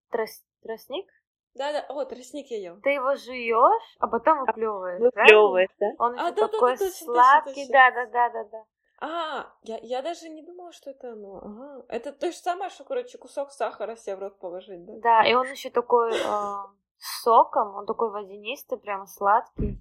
Трос... 0.09 0.43
Тростник? 0.61 1.09
Да, 1.55 1.71
да, 1.71 1.85
о, 1.89 2.03
тростник 2.05 2.47
я 2.47 2.57
ел. 2.57 2.81
Ты 2.81 2.91
его 2.91 3.15
жуешь, 3.15 3.95
а 3.99 4.07
потом 4.07 4.39
выплевываешь. 4.39 4.99
Выплевываешь, 4.99 5.69
да? 5.79 5.87
Он 5.99 6.17
а, 6.19 6.31
да, 6.31 6.47
такой 6.47 6.77
да, 6.77 6.85
да, 6.85 6.91
сладкий, 6.91 7.67
да, 7.69 7.91
да, 7.91 8.05
да, 8.07 8.29
да, 8.29 8.43
да. 8.45 8.65
А, 8.99 9.53
я, 9.63 9.77
я 9.81 10.01
даже 10.01 10.29
не 10.29 10.41
думала, 10.41 10.71
что 10.71 10.89
это 10.89 11.11
оно. 11.11 11.37
Ага. 11.37 11.85
Это 11.89 12.13
то 12.13 12.31
же 12.31 12.37
самое, 12.37 12.69
что, 12.69 12.85
короче, 12.85 13.17
кусок 13.17 13.51
сахара 13.51 13.95
себе 13.95 14.15
в 14.15 14.19
рот 14.19 14.39
положить, 14.39 14.85
да? 14.85 14.93
Да, 15.01 15.29
и 15.29 15.33
он 15.33 15.45
еще 15.51 15.69
такой 15.69 16.13
э, 16.13 16.53
соком, 16.97 17.75
он 17.75 17.85
такой 17.85 18.09
водянистый, 18.11 18.77
прям 18.77 19.05
сладкий. 19.05 19.77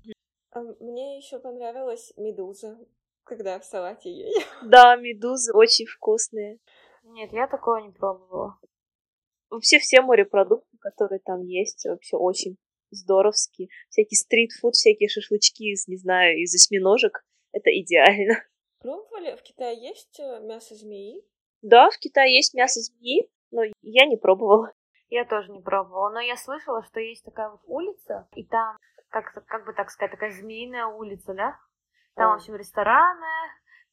А 0.51 0.61
мне 0.81 1.17
еще 1.17 1.39
понравилась 1.39 2.13
медуза, 2.17 2.79
когда 3.25 3.59
в 3.59 3.65
салате 3.65 4.11
ей. 4.11 4.35
Да, 4.65 4.97
медузы 4.97 5.53
очень 5.55 5.87
вкусные. 5.87 6.59
Нет, 7.05 7.33
я 7.33 7.47
такого 7.47 7.77
не 7.77 7.91
пробовала. 7.91 8.59
Вообще 9.51 9.79
все 9.79 10.01
морепродукты, 10.01 10.72
которые 10.83 11.21
там 11.21 11.43
есть, 11.43 11.87
вообще 11.87 12.17
очень 12.17 12.57
здоровские. 12.91 13.69
Всякий 13.89 14.17
стритфуд, 14.17 14.75
всякие 14.75 15.09
шашлычки 15.09 15.73
из, 15.73 15.89
не 15.89 15.97
знаю, 15.97 16.39
из 16.39 16.55
осьминожек. 16.55 17.25
Это 17.53 17.71
идеально. 17.71 18.35
Пробовали? 18.81 19.37
В 19.37 19.43
Китае 19.43 19.81
есть 19.81 20.19
э, 20.21 20.41
мясо 20.41 20.75
змеи? 20.75 21.23
Да, 21.63 21.91
в 21.91 21.99
Китае 21.99 22.35
есть 22.35 22.55
мясо 22.55 22.81
змеи, 22.81 23.31
но 23.51 23.63
я 23.83 24.07
не 24.07 24.17
пробовала. 24.17 24.73
Я 25.09 25.25
тоже 25.25 25.53
не 25.53 25.61
пробовала, 25.61 26.11
но 26.11 26.21
я 26.21 26.37
слышала, 26.37 26.83
что 26.85 26.99
есть 27.01 27.25
такая 27.25 27.51
вот 27.51 27.61
улица, 27.67 28.27
и 28.35 28.45
там, 28.45 28.77
как, 29.11 29.47
как 29.47 29.67
бы 29.67 29.75
так 29.75 29.91
сказать, 29.91 30.11
такая 30.11 30.33
змеиная 30.33 30.87
улица, 30.87 31.35
да? 31.35 31.59
Там, 32.15 32.33
в 32.33 32.37
общем, 32.37 32.57
рестораны, 32.57 33.27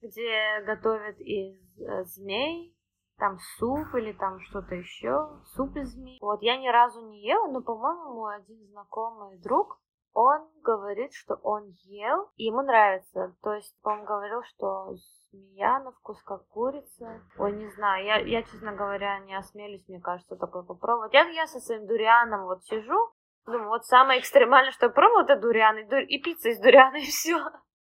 где 0.02 0.62
готовят 0.66 1.20
из 1.20 1.58
э, 1.82 2.04
змей, 2.06 2.76
там 3.20 3.38
суп 3.58 3.94
или 3.96 4.14
там 4.14 4.40
что-то 4.40 4.76
еще, 4.76 5.30
суп 5.56 5.76
из 5.76 5.94
змей. 5.94 6.18
Вот, 6.22 6.42
я 6.42 6.58
ни 6.58 6.68
разу 6.68 7.06
не 7.08 7.22
ела, 7.22 7.48
но, 7.48 7.62
по-моему, 7.62 8.14
мой 8.14 8.38
один 8.38 8.66
знакомый 8.68 9.38
друг 9.40 9.80
он 10.14 10.50
говорит, 10.64 11.14
что 11.14 11.36
он 11.36 11.66
ел, 11.84 12.30
и 12.36 12.46
ему 12.46 12.62
нравится. 12.62 13.36
То 13.42 13.54
есть 13.54 13.76
он 13.84 14.04
говорил, 14.06 14.42
что 14.44 14.96
змея 15.32 15.80
на 15.80 15.92
вкус 15.92 16.22
как 16.24 16.48
курица. 16.48 17.22
Ой, 17.38 17.54
не 17.54 17.70
знаю, 17.70 18.06
я, 18.06 18.18
я, 18.18 18.44
честно 18.44 18.74
говоря, 18.74 19.20
не 19.20 19.36
осмелюсь, 19.36 19.88
мне 19.88 20.02
кажется, 20.02 20.36
такое 20.36 20.64
попробовать. 20.64 21.14
Я, 21.14 21.28
я 21.30 21.48
со 21.48 21.60
своим 21.60 21.88
дурианом 21.88 22.46
вот 22.46 22.64
сижу, 22.64 23.12
думаю, 23.46 23.70
вот 23.70 23.86
самое 23.86 24.20
экстремальное, 24.20 24.72
что 24.72 24.88
я 24.88 24.92
пробовала, 24.92 25.24
это 25.24 25.40
дуриан, 25.40 25.78
и, 25.78 25.84
дур... 25.84 26.00
и 26.00 26.18
пицца 26.20 26.50
из 26.50 26.60
дуриана, 26.60 26.98
и 26.98 27.06
все. 27.06 27.38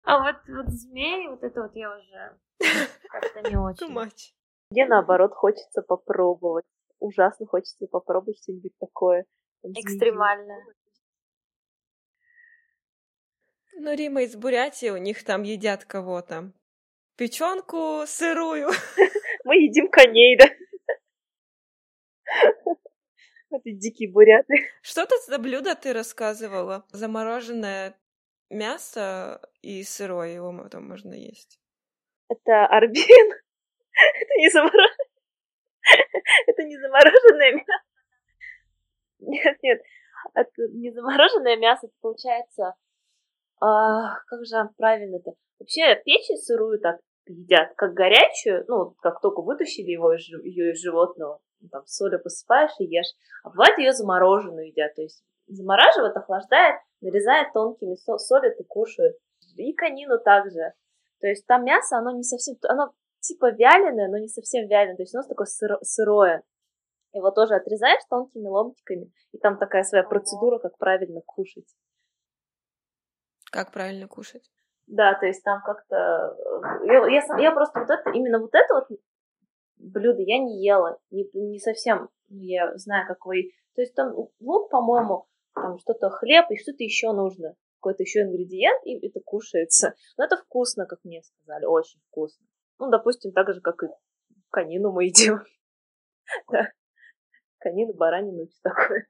А 0.03 0.19
вот, 0.19 0.35
вот 0.47 0.67
змеи, 0.67 1.27
вот 1.27 1.43
это 1.43 1.61
вот 1.61 1.75
я 1.75 1.91
уже 1.91 2.39
как-то 3.09 3.49
не 3.49 3.57
очень. 3.57 3.87
Мне 4.71 4.85
наоборот 4.85 5.33
хочется 5.33 5.81
попробовать. 5.81 6.65
Ужасно 6.99 7.47
хочется 7.47 7.87
попробовать 7.87 8.37
что-нибудь 8.43 8.73
такое. 8.79 9.25
Экстремальное. 9.63 10.63
Ну, 13.73 13.95
Рима 13.95 14.23
из 14.23 14.35
Бурятии, 14.35 14.89
у 14.89 14.97
них 14.97 15.23
там 15.23 15.43
едят 15.43 15.85
кого 15.85 16.21
то 16.21 16.53
Печенку 17.15 18.03
сырую. 18.05 18.69
Мы 19.43 19.55
едим 19.55 19.89
коней, 19.89 20.37
да? 20.37 20.45
Это 23.49 23.71
дикие 23.71 24.11
буряты. 24.11 24.53
Что 24.81 25.05
то 25.05 25.15
за 25.25 25.39
блюдо 25.39 25.75
ты 25.75 25.93
рассказывала? 25.93 26.85
Замороженное 26.91 27.97
мясо 28.49 29.41
и 29.61 29.83
сырое 29.83 30.35
его 30.35 30.69
там 30.69 30.87
можно 30.87 31.13
есть. 31.13 31.59
Это 32.27 32.67
арбин. 32.67 33.33
Это 34.21 34.33
не 34.37 34.49
замороженное. 34.49 35.07
Это 36.47 36.63
не 36.63 36.77
замороженное 36.77 37.53
мясо. 37.53 37.83
Нет, 39.19 39.57
нет. 39.61 39.81
Это 40.33 40.67
не 40.73 40.91
замороженное 40.91 41.57
мясо, 41.57 41.87
это 41.87 41.95
получается 42.01 42.75
а, 43.61 44.19
как 44.27 44.45
же 44.45 44.69
правильно-то? 44.77 45.33
Вообще 45.59 45.95
печень 46.05 46.37
сырую 46.37 46.79
так 46.79 46.99
едят, 47.27 47.73
как 47.75 47.93
горячую, 47.93 48.65
ну, 48.67 48.95
как 49.01 49.21
только 49.21 49.41
вытащили 49.41 49.91
его 49.91 50.13
ее 50.13 50.71
из 50.71 50.81
животного, 50.81 51.39
ну, 51.59 51.69
там 51.69 51.85
солью 51.85 52.21
посыпаешь 52.21 52.71
и 52.79 52.85
ешь. 52.85 53.13
А 53.43 53.49
бывает 53.49 53.77
ее 53.77 53.91
замороженную 53.91 54.67
едят, 54.67 54.95
то 54.95 55.01
есть 55.01 55.23
замораживают, 55.47 56.15
охлаждает, 56.15 56.79
нарезает 57.01 57.53
тонкими, 57.53 57.95
солят 57.95 58.59
и 58.59 58.63
кушают. 58.63 59.17
И 59.57 59.73
конину 59.73 60.19
также. 60.19 60.73
То 61.19 61.27
есть 61.27 61.45
там 61.45 61.65
мясо, 61.65 61.97
оно 61.97 62.11
не 62.11 62.23
совсем, 62.23 62.55
оно 62.63 62.93
типа 63.19 63.51
вяленое, 63.51 64.09
но 64.09 64.17
не 64.17 64.27
совсем 64.27 64.67
вяленое, 64.67 64.95
то 64.95 65.03
есть 65.03 65.15
оно 65.15 65.27
такое 65.27 65.45
сыро, 65.45 65.79
сырое. 65.81 66.43
Его 67.11 67.31
тоже 67.31 67.55
отрезаешь 67.55 68.03
тонкими 68.09 68.47
ломтиками, 68.47 69.11
и 69.31 69.37
там 69.39 69.57
такая 69.57 69.83
своя 69.83 70.03
процедура, 70.03 70.59
как 70.59 70.77
правильно 70.77 71.21
кушать. 71.25 71.75
Как 73.51 73.71
правильно 73.71 74.07
кушать? 74.07 74.51
Да, 74.85 75.13
то 75.15 75.25
есть 75.25 75.43
там 75.43 75.61
как-то... 75.63 75.95
Э, 75.95 76.85
я, 76.85 77.07
я, 77.07 77.39
я 77.39 77.51
просто 77.51 77.79
вот 77.79 77.89
это, 77.89 78.09
именно 78.11 78.39
вот 78.39 78.53
это 78.53 78.73
вот 78.73 78.99
блюдо 79.77 80.21
я 80.21 80.37
не 80.37 80.63
ела, 80.63 80.99
не, 81.09 81.27
не 81.33 81.59
совсем 81.59 82.09
я 82.29 82.77
знаю, 82.77 83.07
какой... 83.07 83.53
То 83.75 83.81
есть 83.81 83.95
там 83.95 84.13
лук, 84.39 84.69
по-моему, 84.69 85.27
там 85.53 85.77
что-то 85.79 86.09
хлеб 86.09 86.45
и 86.49 86.57
что-то 86.57 86.83
еще 86.83 87.11
нужно, 87.11 87.55
какой-то 87.79 88.03
еще 88.03 88.21
ингредиент, 88.21 88.85
и 88.85 89.05
это 89.07 89.19
кушается. 89.19 89.95
Но 90.17 90.25
это 90.25 90.37
вкусно, 90.37 90.85
как 90.85 90.99
мне 91.03 91.21
сказали, 91.23 91.65
очень 91.65 91.99
вкусно. 92.07 92.45
Ну, 92.79 92.89
допустим, 92.89 93.31
так 93.31 93.53
же, 93.53 93.61
как 93.61 93.83
и 93.83 93.87
конину 94.49 94.91
мы 94.91 95.05
едим. 95.05 95.39
Да. 96.51 96.71
Конину, 97.57 97.93
баранину 97.93 98.43
и 98.43 98.47
все 98.47 98.59
такое. 98.61 99.07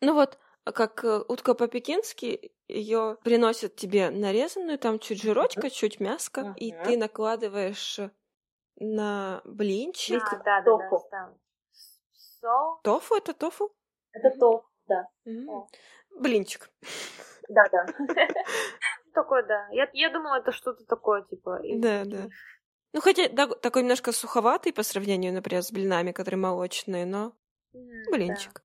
Ну 0.00 0.14
вот, 0.14 0.38
как 0.64 1.04
э, 1.04 1.24
утка 1.26 1.54
по-пекински, 1.54 2.52
ее 2.68 3.18
приносят 3.24 3.74
тебе 3.74 4.10
нарезанную, 4.10 4.78
там 4.78 5.00
чуть 5.00 5.20
жирочка, 5.20 5.70
чуть 5.70 5.98
мяско, 5.98 6.40
uh-huh. 6.40 6.54
и 6.56 6.72
ты 6.84 6.96
накладываешь 6.96 7.98
на 8.76 9.42
блинчик. 9.44 10.22
А, 10.22 10.36
да, 10.44 10.62
тофу. 10.62 11.08
Да, 11.10 11.26
да, 11.26 11.34
so... 12.42 12.80
Тофу 12.82 13.16
это 13.16 13.34
тофу? 13.34 13.74
Это 14.12 14.30
тофу, 14.38 14.68
да. 14.86 15.08
Mm-hmm. 15.26 15.66
Блинчик. 16.20 16.70
Да, 17.48 17.64
да. 17.70 17.86
Такое, 19.14 19.42
да. 19.42 19.68
Я, 19.72 19.88
я 19.92 20.10
думала, 20.10 20.36
это 20.36 20.52
что-то 20.52 20.84
такое, 20.84 21.22
типа. 21.22 21.60
Да, 21.76 22.04
да. 22.04 22.28
Ну, 22.92 23.00
хотя 23.00 23.28
да, 23.28 23.46
такой 23.46 23.82
немножко 23.82 24.12
суховатый 24.12 24.72
по 24.72 24.82
сравнению, 24.82 25.32
например, 25.32 25.62
с 25.62 25.72
блинами, 25.72 26.12
которые 26.12 26.38
молочные, 26.38 27.06
но 27.06 27.32
mm, 27.74 28.10
блинчик 28.10 28.62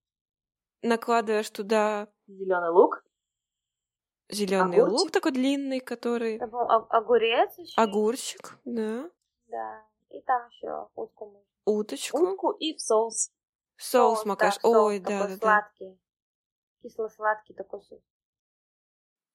накладываешь 0.81 1.49
туда 1.49 2.07
зеленый 2.27 2.69
лук. 2.69 3.03
Зеленый 4.29 4.81
лук 4.81 5.11
такой 5.11 5.31
длинный, 5.31 5.79
который. 5.79 6.39
Там 6.39 6.53
огурец 6.89 7.57
еще. 7.57 7.79
Огурчик, 7.79 8.57
да. 8.65 9.09
Да. 9.47 9.85
И 10.09 10.21
там 10.21 10.49
еще 10.49 10.89
утку. 10.95 11.45
Уточку. 11.65 12.17
Утку 12.17 12.51
и 12.51 12.75
в 12.75 12.81
соус. 12.81 13.31
Соус 13.77 14.25
макаш. 14.25 14.55
да, 14.55 14.61
соус 14.61 14.77
Ой, 14.77 14.99
да, 14.99 15.05
такой 15.05 15.27
да, 15.27 15.27
да. 15.27 15.37
сладкий. 15.37 16.01
Кисло-сладкий 16.81 17.53
такой 17.53 17.81
соус. 17.81 18.01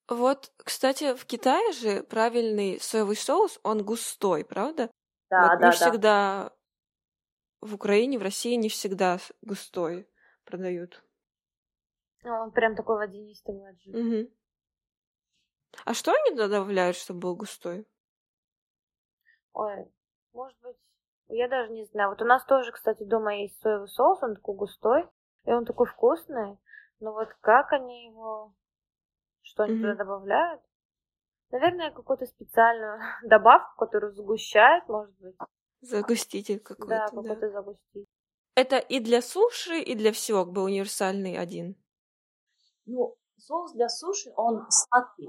Вот, 0.08 0.52
кстати, 0.58 1.14
в 1.14 1.24
Китае 1.24 1.72
же 1.72 2.02
правильный 2.02 2.80
соевый 2.80 3.16
соус, 3.16 3.58
он 3.62 3.82
густой, 3.84 4.44
правда? 4.44 4.90
Да, 5.30 5.40
вот 5.42 5.58
да, 5.58 5.66
не 5.66 5.70
да. 5.70 5.76
всегда 5.76 6.52
в 7.62 7.74
Украине, 7.74 8.18
в 8.18 8.22
России 8.22 8.54
не 8.56 8.68
всегда 8.68 9.18
густой 9.40 10.06
продают. 10.44 11.02
Ну, 12.24 12.32
он 12.32 12.50
прям 12.50 12.74
такой 12.74 12.96
водянистый 12.96 13.54
же. 13.84 13.90
Мгм. 13.92 14.28
А 15.84 15.94
что 15.94 16.12
они 16.12 16.36
добавляют, 16.36 16.96
чтобы 16.96 17.20
был 17.20 17.36
густой? 17.36 17.86
Ой, 19.52 19.90
может 20.32 20.58
быть, 20.60 20.76
я 21.28 21.48
даже 21.48 21.72
не 21.72 21.84
знаю. 21.86 22.10
Вот 22.10 22.22
у 22.22 22.24
нас 22.24 22.44
тоже, 22.44 22.72
кстати, 22.72 23.02
дома 23.04 23.34
есть 23.36 23.60
соевый 23.60 23.88
соус, 23.88 24.22
он 24.22 24.34
такой 24.36 24.56
густой, 24.56 25.08
и 25.44 25.52
он 25.52 25.64
такой 25.64 25.86
вкусный. 25.86 26.58
Но 27.00 27.12
вот 27.12 27.28
как 27.40 27.72
они 27.72 28.06
его, 28.06 28.54
что 29.52 29.64
они 29.64 29.76
туда 29.76 29.94
Мгм. 29.94 29.96
добавляют? 29.96 30.62
Наверное, 31.50 31.90
какую-то 31.92 32.26
специальную 32.26 33.00
добавку, 33.24 33.76
которую 33.78 34.14
сгущает, 34.14 34.88
может 34.88 35.14
быть. 35.20 35.36
Загуститель 35.82 36.58
Да, 36.78 37.08
какой-то, 37.08 37.16
да. 37.20 37.36
какой-то 37.36 37.50
загуститель. 37.50 38.06
Это 38.54 38.78
и 38.78 38.98
для 38.98 39.20
суши, 39.20 39.78
и 39.82 39.94
для 39.94 40.10
всего 40.10 40.44
как 40.46 40.54
бы 40.54 40.62
универсальный 40.62 41.36
один. 41.36 41.76
Ну, 42.86 43.16
соус 43.38 43.72
для 43.72 43.88
суши, 43.88 44.30
он 44.36 44.64
сладкий. 44.70 45.28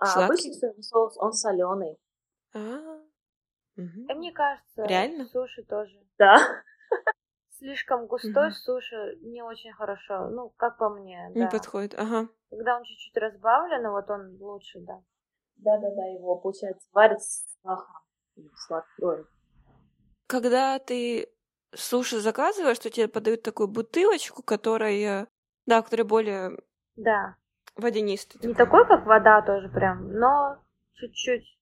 А 0.00 0.18
обычный 0.18 0.82
соус, 0.82 1.16
он 1.18 1.32
соленый. 1.32 1.98
А, 2.52 2.60
мгм. 3.76 4.06
И 4.08 4.12
мне 4.14 4.32
кажется, 4.32 4.82
Реально? 4.82 5.30
суши 5.30 5.62
тоже. 5.62 6.02
Да. 6.18 6.36
Слишком 7.58 8.06
густой 8.06 8.50
Мгм. 8.50 8.52
суши 8.52 9.18
не 9.22 9.42
очень 9.42 9.72
хорошо. 9.72 10.28
Ну, 10.28 10.50
как 10.56 10.78
по 10.78 10.88
мне, 10.90 11.28
Не 11.34 11.40
да. 11.40 11.48
подходит, 11.48 11.94
ага. 11.98 12.28
Когда 12.50 12.76
он 12.76 12.84
чуть-чуть 12.84 13.16
разбавлен, 13.16 13.90
вот 13.90 14.08
он 14.08 14.36
лучше, 14.40 14.78
да. 14.80 15.02
Да-да-да, 15.56 16.04
его, 16.06 16.36
получается, 16.36 16.86
варят 16.92 17.20
с 17.20 17.44
сахаром. 17.62 18.02
Или 18.36 18.48
сладкий. 18.54 19.02
Ой, 19.04 19.26
Когда 20.28 20.78
ты 20.78 21.28
суши 21.74 22.20
заказываешь, 22.20 22.78
то 22.78 22.90
тебе 22.90 23.08
подают 23.08 23.42
такую 23.42 23.66
бутылочку, 23.66 24.42
которая, 24.44 25.26
да, 25.66 25.82
которая 25.82 26.06
более 26.06 26.58
Да. 26.94 27.34
водянистая. 27.74 28.40
Не 28.46 28.54
такой, 28.54 28.86
как 28.86 29.04
вода 29.04 29.42
тоже 29.42 29.68
прям, 29.68 30.12
но 30.12 30.62
чуть-чуть 30.94 31.58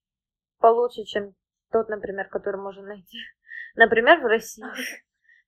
получше, 0.58 1.04
чем 1.04 1.34
тот, 1.72 1.88
например, 1.88 2.28
который 2.28 2.60
можно 2.60 2.82
найти. 2.82 3.18
Например, 3.76 4.20
в 4.20 4.26
России. 4.26 4.64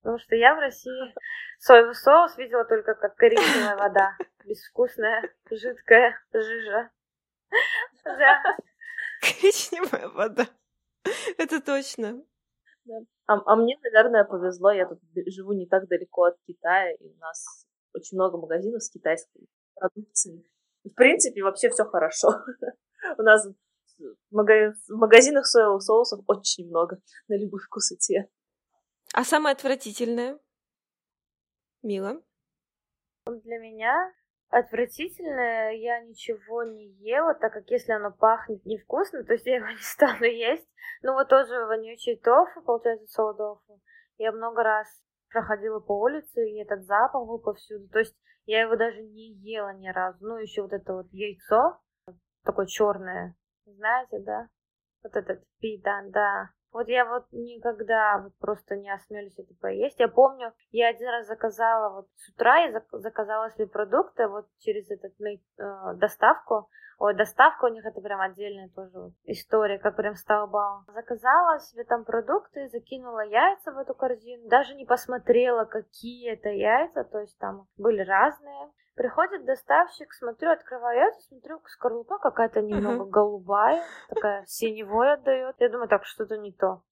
Потому 0.02 0.18
что 0.18 0.36
я 0.36 0.54
в 0.54 0.58
России 0.58 1.14
соевый 1.58 1.94
соус 1.94 2.36
видела 2.36 2.64
только 2.64 2.94
как 2.94 3.16
коричневая 3.16 3.76
вода. 3.76 4.16
Безвкусная, 4.44 5.34
жидкая 5.50 6.14
жижа. 6.32 6.90
Да. 8.04 8.42
Коричневая 9.20 10.08
вода. 10.08 10.46
Это 11.36 11.60
точно. 11.60 12.22
А, 13.26 13.34
а 13.44 13.56
мне, 13.56 13.76
наверное, 13.82 14.24
повезло. 14.24 14.70
Я 14.70 14.86
тут 14.86 15.00
живу 15.26 15.52
не 15.52 15.66
так 15.66 15.88
далеко 15.88 16.24
от 16.24 16.36
Китая, 16.46 16.92
и 16.92 17.06
у 17.06 17.16
нас 17.18 17.66
очень 17.94 18.16
много 18.16 18.38
магазинов 18.38 18.82
с 18.82 18.90
китайской 18.90 19.48
продукцией. 19.74 20.48
В 20.84 20.94
принципе, 20.94 21.42
вообще 21.42 21.68
все 21.68 21.84
хорошо. 21.84 22.28
У 23.18 23.22
нас 23.22 23.46
в 23.98 24.34
магазинах 24.90 25.46
соевых 25.46 25.82
соусов 25.82 26.20
очень 26.26 26.68
много 26.68 27.00
на 27.28 27.36
любой 27.36 27.60
вкус 27.60 27.92
и 27.92 27.96
цвет. 27.96 28.30
А 29.14 29.24
самое 29.24 29.54
отвратительное? 29.54 30.38
Мила? 31.82 32.20
Для 33.26 33.58
меня 33.58 34.12
отвратительное 34.50 35.72
я 35.72 36.00
ничего 36.00 36.62
не 36.64 36.88
ела, 37.00 37.34
так 37.34 37.52
как 37.52 37.70
если 37.70 37.92
оно 37.92 38.10
пахнет 38.10 38.64
невкусно, 38.64 39.24
то 39.24 39.34
есть 39.34 39.46
я 39.46 39.56
его 39.56 39.68
не 39.70 39.82
стану 39.82 40.24
есть. 40.24 40.68
Ну 41.02 41.12
вот 41.12 41.28
тоже 41.28 41.66
вонючий 41.66 42.16
тофу, 42.16 42.62
получается, 42.62 43.06
соу-тофу. 43.06 43.80
Я 44.18 44.32
много 44.32 44.62
раз 44.62 44.88
проходила 45.30 45.80
по 45.80 45.92
улице, 45.92 46.48
и 46.48 46.60
этот 46.60 46.84
запах 46.84 47.26
был 47.26 47.38
повсюду. 47.38 47.88
То 47.88 48.00
есть 48.00 48.16
я 48.46 48.62
его 48.62 48.76
даже 48.76 49.02
не 49.02 49.34
ела 49.34 49.74
ни 49.74 49.88
разу. 49.88 50.18
Ну, 50.20 50.38
еще 50.38 50.62
вот 50.62 50.72
это 50.72 50.94
вот 50.94 51.06
яйцо, 51.12 51.80
такое 52.44 52.66
черное, 52.66 53.36
знаете, 53.66 54.18
да? 54.20 54.48
Вот 55.02 55.14
этот 55.14 55.44
питан, 55.60 56.10
да. 56.10 56.50
Вот 56.72 56.88
я 56.88 57.04
вот 57.06 57.24
никогда 57.32 58.30
просто 58.40 58.76
не 58.76 58.90
осмелюсь 58.92 59.38
это 59.38 59.54
поесть. 59.60 59.98
Я 59.98 60.08
помню, 60.08 60.52
я 60.70 60.88
один 60.88 61.08
раз 61.08 61.26
заказала 61.26 61.94
вот 61.94 62.08
с 62.16 62.28
утра, 62.28 62.58
я 62.58 62.70
зак- 62.70 62.98
заказала 62.98 63.50
себе 63.50 63.66
продукты 63.66 64.28
вот 64.28 64.46
через 64.58 64.90
этот 64.90 65.14
э, 65.20 65.94
доставку. 65.94 66.68
Ой, 66.98 67.14
доставка 67.14 67.66
у 67.66 67.68
них 67.68 67.86
это 67.86 68.00
прям 68.00 68.20
отдельная 68.20 68.68
тоже 68.70 69.12
история, 69.24 69.78
как 69.78 69.94
прям 69.94 70.16
стаубау. 70.16 70.82
Заказала 70.92 71.60
себе 71.60 71.84
там 71.84 72.04
продукты, 72.04 72.68
закинула 72.70 73.20
яйца 73.20 73.70
в 73.70 73.78
эту 73.78 73.94
корзину, 73.94 74.48
даже 74.48 74.74
не 74.74 74.84
посмотрела, 74.84 75.64
какие 75.64 76.32
это 76.32 76.48
яйца, 76.48 77.04
то 77.04 77.20
есть 77.20 77.38
там 77.38 77.68
были 77.76 78.02
разные. 78.02 78.70
Приходит 78.96 79.44
доставщик, 79.44 80.12
смотрю, 80.12 80.50
открываю 80.50 80.98
яйца, 80.98 81.20
смотрю, 81.28 81.60
скорлупа 81.66 82.18
какая-то 82.18 82.62
немного 82.62 83.02
Ага. 83.02 83.10
голубая, 83.10 83.82
такая 84.08 84.44
синевой 84.46 85.12
отдает. 85.12 85.54
Я 85.60 85.68
думаю, 85.68 85.88
так, 85.88 86.04
что-то 86.04 86.36
не 86.36 86.52
то. 86.52 86.82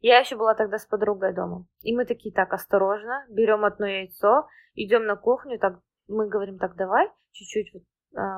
Я 0.00 0.18
еще 0.18 0.34
была 0.34 0.54
тогда 0.54 0.78
с 0.78 0.84
подругой 0.84 1.32
дома. 1.32 1.64
И 1.82 1.96
мы 1.96 2.06
такие, 2.06 2.34
так, 2.34 2.52
осторожно, 2.52 3.24
берем 3.28 3.64
одно 3.64 3.86
яйцо, 3.86 4.48
идем 4.74 5.06
на 5.06 5.14
кухню, 5.14 5.60
так, 5.60 5.78
мы 6.08 6.28
говорим, 6.28 6.58
так, 6.58 6.74
давай, 6.74 7.08
чуть-чуть 7.30 7.72
вот, 7.72 7.84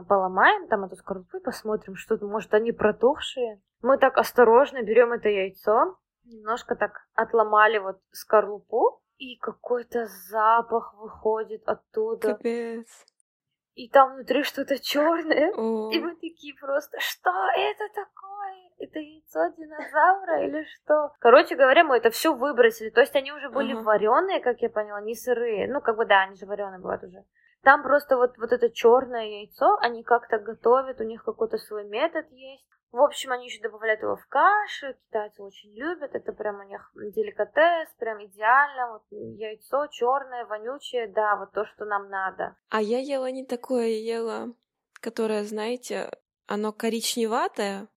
поломаем 0.09 0.69
там 0.69 0.85
эту 0.85 0.97
скорлупу 0.97 1.37
и 1.39 1.43
посмотрим, 1.43 1.97
что 1.97 2.17
может 2.27 2.55
они 2.55 2.73
протухшие. 2.73 3.61
Мы 3.83 3.99
так 3.99 4.19
осторожно 4.19 4.83
берем 4.83 5.13
это 5.13 5.29
яйцо, 5.29 5.99
немножко 6.25 6.75
так 6.77 7.07
отломали 7.15 7.79
вот 7.79 8.01
скорлупу, 8.11 9.03
и 9.19 9.37
какой-то 9.39 10.07
запах 10.31 10.95
выходит 10.95 11.63
оттуда. 11.67 12.35
Капец. 12.35 13.05
И 13.75 13.91
там 13.91 14.15
внутри 14.15 14.43
что-то 14.43 14.79
черное. 14.79 15.53
О, 15.55 15.91
И 15.91 15.99
мы 16.01 16.15
такие 16.15 16.55
просто, 16.59 16.99
что 16.99 17.31
это 17.55 17.85
такое? 17.95 18.71
Это 18.79 18.99
яйцо 18.99 19.49
динозавра 19.57 20.47
или 20.47 20.65
что? 20.65 21.13
Короче 21.21 21.57
говоря, 21.57 21.85
мы 21.85 21.99
это 21.99 22.11
все 22.11 22.35
выбросили. 22.35 22.91
То 22.91 23.01
есть 23.01 23.15
они 23.17 23.33
уже 23.33 23.51
были 23.51 23.73
Ага. 23.73 23.83
вареные, 23.83 24.41
как 24.41 24.61
я 24.61 24.71
поняла, 24.71 25.01
не 25.03 25.15
сырые. 25.15 25.71
Ну, 25.71 25.81
как 25.83 25.97
бы 25.97 26.07
да, 26.07 26.23
они 26.23 26.37
же 26.37 26.47
вареные 26.47 26.79
бывают 26.79 27.03
уже. 27.05 27.25
Там 27.67 27.83
просто 27.83 28.17
вот, 28.17 28.39
вот 28.39 28.53
это 28.53 28.71
черное 28.71 29.27
яйцо, 29.27 29.77
они 29.81 30.05
как-то 30.05 30.39
готовят, 30.39 31.01
у 31.01 31.03
них 31.03 31.25
какой-то 31.25 31.59
свой 31.59 31.83
метод 31.85 32.25
есть. 32.31 32.65
В 32.93 33.01
общем, 33.03 33.33
они 33.33 33.47
еще 33.47 33.61
добавляют 33.61 34.03
его 34.03 34.15
в 34.15 34.25
кашу, 34.29 34.95
китайцы 34.95 35.43
очень 35.43 35.75
любят, 35.75 36.15
это 36.15 36.33
прям 36.33 36.61
у 36.61 36.63
них 36.63 36.93
деликатес, 36.95 37.93
прям 37.99 38.25
идеально, 38.25 38.93
вот 38.93 39.03
яйцо 39.11 39.89
черное, 39.89 40.47
вонючее, 40.47 41.09
да, 41.09 41.35
вот 41.35 41.51
то, 41.51 41.67
что 41.67 41.85
нам 41.87 42.09
надо. 42.09 42.55
А 42.71 42.81
я 42.81 43.01
ела 43.01 43.33
не 43.33 43.45
такое, 43.45 43.89
я 43.89 44.19
ела, 44.19 44.55
которое, 45.01 45.43
знаете, 45.43 46.09
оно 46.47 46.73
коричневатое, 46.73 47.89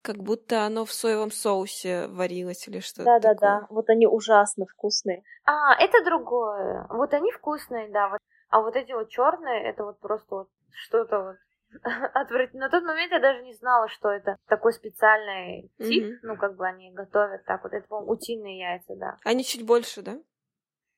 как 0.00 0.18
будто 0.18 0.62
оно 0.62 0.84
в 0.84 0.92
соевом 0.92 1.32
соусе 1.32 2.06
варилось 2.06 2.68
или 2.68 2.78
что-то 2.78 3.04
Да-да-да, 3.04 3.62
такое. 3.62 3.76
вот 3.76 3.90
они 3.90 4.06
ужасно 4.06 4.64
вкусные. 4.66 5.24
А, 5.44 5.74
это 5.74 6.04
другое. 6.04 6.86
Вот 6.88 7.12
они 7.14 7.32
вкусные, 7.32 7.90
да. 7.90 8.10
Вот. 8.10 8.20
А 8.48 8.60
вот 8.60 8.76
эти 8.76 8.92
вот 8.92 9.08
черные, 9.10 9.64
это 9.64 9.84
вот 9.84 10.00
просто 10.00 10.34
вот 10.34 10.48
что-то 10.72 11.22
вот 11.22 11.36
отвратительно. 12.14 12.66
На 12.66 12.70
тот 12.70 12.84
момент 12.84 13.12
я 13.12 13.20
даже 13.20 13.42
не 13.42 13.54
знала, 13.54 13.88
что 13.88 14.10
это 14.10 14.36
такой 14.46 14.72
специальный 14.72 15.70
тип. 15.78 16.06
Мгм. 16.06 16.18
Ну, 16.22 16.36
как 16.36 16.56
бы 16.56 16.66
они 16.66 16.92
готовят 16.92 17.44
так 17.44 17.62
вот. 17.62 17.72
Это, 17.72 17.86
по-моему, 17.86 18.12
утиные 18.12 18.58
яйца, 18.58 18.94
да. 18.96 19.16
Они 19.24 19.44
чуть 19.44 19.66
больше, 19.66 20.02
да? 20.02 20.18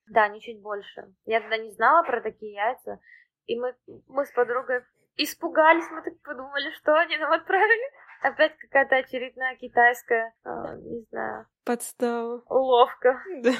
Да, 0.07 0.23
они 0.23 0.41
чуть 0.41 0.61
больше. 0.61 1.13
Я 1.25 1.41
тогда 1.41 1.57
не 1.57 1.71
знала 1.71 2.03
про 2.03 2.21
такие 2.21 2.53
яйца. 2.53 2.99
И 3.47 3.59
мы, 3.59 3.75
мы 4.07 4.25
с 4.25 4.31
подругой 4.31 4.83
испугались, 5.17 5.89
мы 5.91 6.01
так 6.03 6.19
подумали, 6.21 6.71
что 6.71 6.95
они 6.95 7.17
нам 7.17 7.31
отправили. 7.31 7.91
Опять 8.21 8.55
какая-то 8.57 8.97
очередная 8.97 9.55
китайская, 9.55 10.33
а, 10.43 10.75
не 10.75 11.01
знаю, 11.09 11.47
Подстава. 11.65 12.43
уловка. 12.47 13.19
Да. 13.41 13.51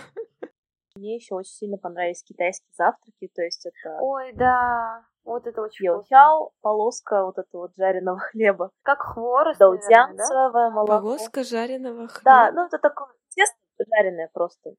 Мне 0.96 1.16
еще 1.16 1.36
очень 1.36 1.52
сильно 1.54 1.78
понравились 1.78 2.24
китайские 2.24 2.70
завтраки, 2.74 3.30
то 3.34 3.42
есть 3.42 3.66
это 3.66 3.98
Ой, 4.02 4.34
да, 4.34 5.06
вот 5.24 5.48
это 5.48 5.62
очень 5.62 5.88
вкусно. 5.88 6.16
йохяо, 6.16 6.50
полоска 6.62 7.26
вот 7.26 7.38
этого 7.38 7.62
вот 7.64 7.72
жареного 7.78 8.20
хлеба, 8.32 8.72
Как 8.82 9.00
хворост, 9.02 9.60
наверное, 9.60 9.82
даудзян, 9.82 10.16
да? 10.18 10.70
молоко. 10.70 11.02
Полоска 11.02 11.44
жареного 11.44 12.08
хлеба. 12.08 12.22
Да, 12.24 12.52
ну 12.52 12.66
это 12.66 12.78
такое 12.78 13.08
тесто 13.30 13.56
жареное 13.80 14.30
просто. 14.34 14.76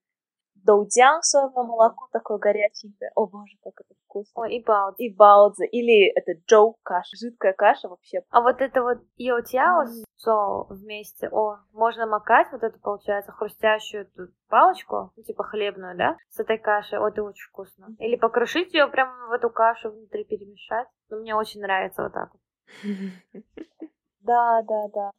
Доудян, 0.65 1.23
соевое 1.23 1.65
молоко 1.65 2.09
такое 2.13 2.39
горяченькое. 2.39 3.11
О 3.15 3.27
боже, 3.27 3.57
как 3.63 3.75
это 3.81 3.95
вкусно. 4.05 4.43
Ой, 4.43 4.55
и 4.55 4.65
баудзи. 4.65 5.03
И 5.03 5.15
баудзи. 5.15 5.65
Или 5.65 6.11
это 6.15 6.33
джоу 6.47 6.77
каша, 6.83 7.17
жидкая 7.17 7.53
каша 7.53 7.89
вообще. 7.89 8.23
А 8.31 8.41
вот 8.41 8.61
это 8.61 8.83
вот 8.83 8.99
йотяо 9.17 9.87
с 9.87 10.05
со 10.23 10.63
вместе, 10.69 11.29
о, 11.33 11.59
можно 11.73 12.07
макать 12.07 12.47
вот 12.53 12.63
эту, 12.63 12.79
получается, 12.79 13.33
хрустящую 13.33 14.03
эту 14.03 14.33
палочку, 14.49 15.11
ну, 15.17 15.23
типа 15.25 15.43
хлебную, 15.43 15.97
да, 15.97 16.17
с 16.31 16.39
этой 16.39 16.59
кашей, 16.59 17.01
о, 17.01 17.09
это 17.09 17.25
очень 17.25 17.49
вкусно. 17.49 17.89
Или 17.99 18.15
покрошить 18.15 18.73
ее 18.73 18.87
прямо 18.87 19.27
в 19.29 19.33
эту 19.33 19.51
кашу 19.51 19.91
внутри 19.91 20.25
перемешать. 20.25 20.87
Ну, 21.11 21.21
мне 21.21 21.35
очень 21.35 21.61
нравится 21.61 22.05
вот 22.05 22.13
так 22.13 22.31
вот. 22.33 23.43
Да, 24.21 24.63
да, 24.63 24.87
да. 24.95 25.11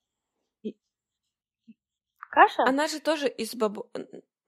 Каша? 2.32 2.64
Она 2.64 2.88
же 2.88 3.02
тоже 3.02 3.28
из 3.28 3.54
бобов, 3.54 3.88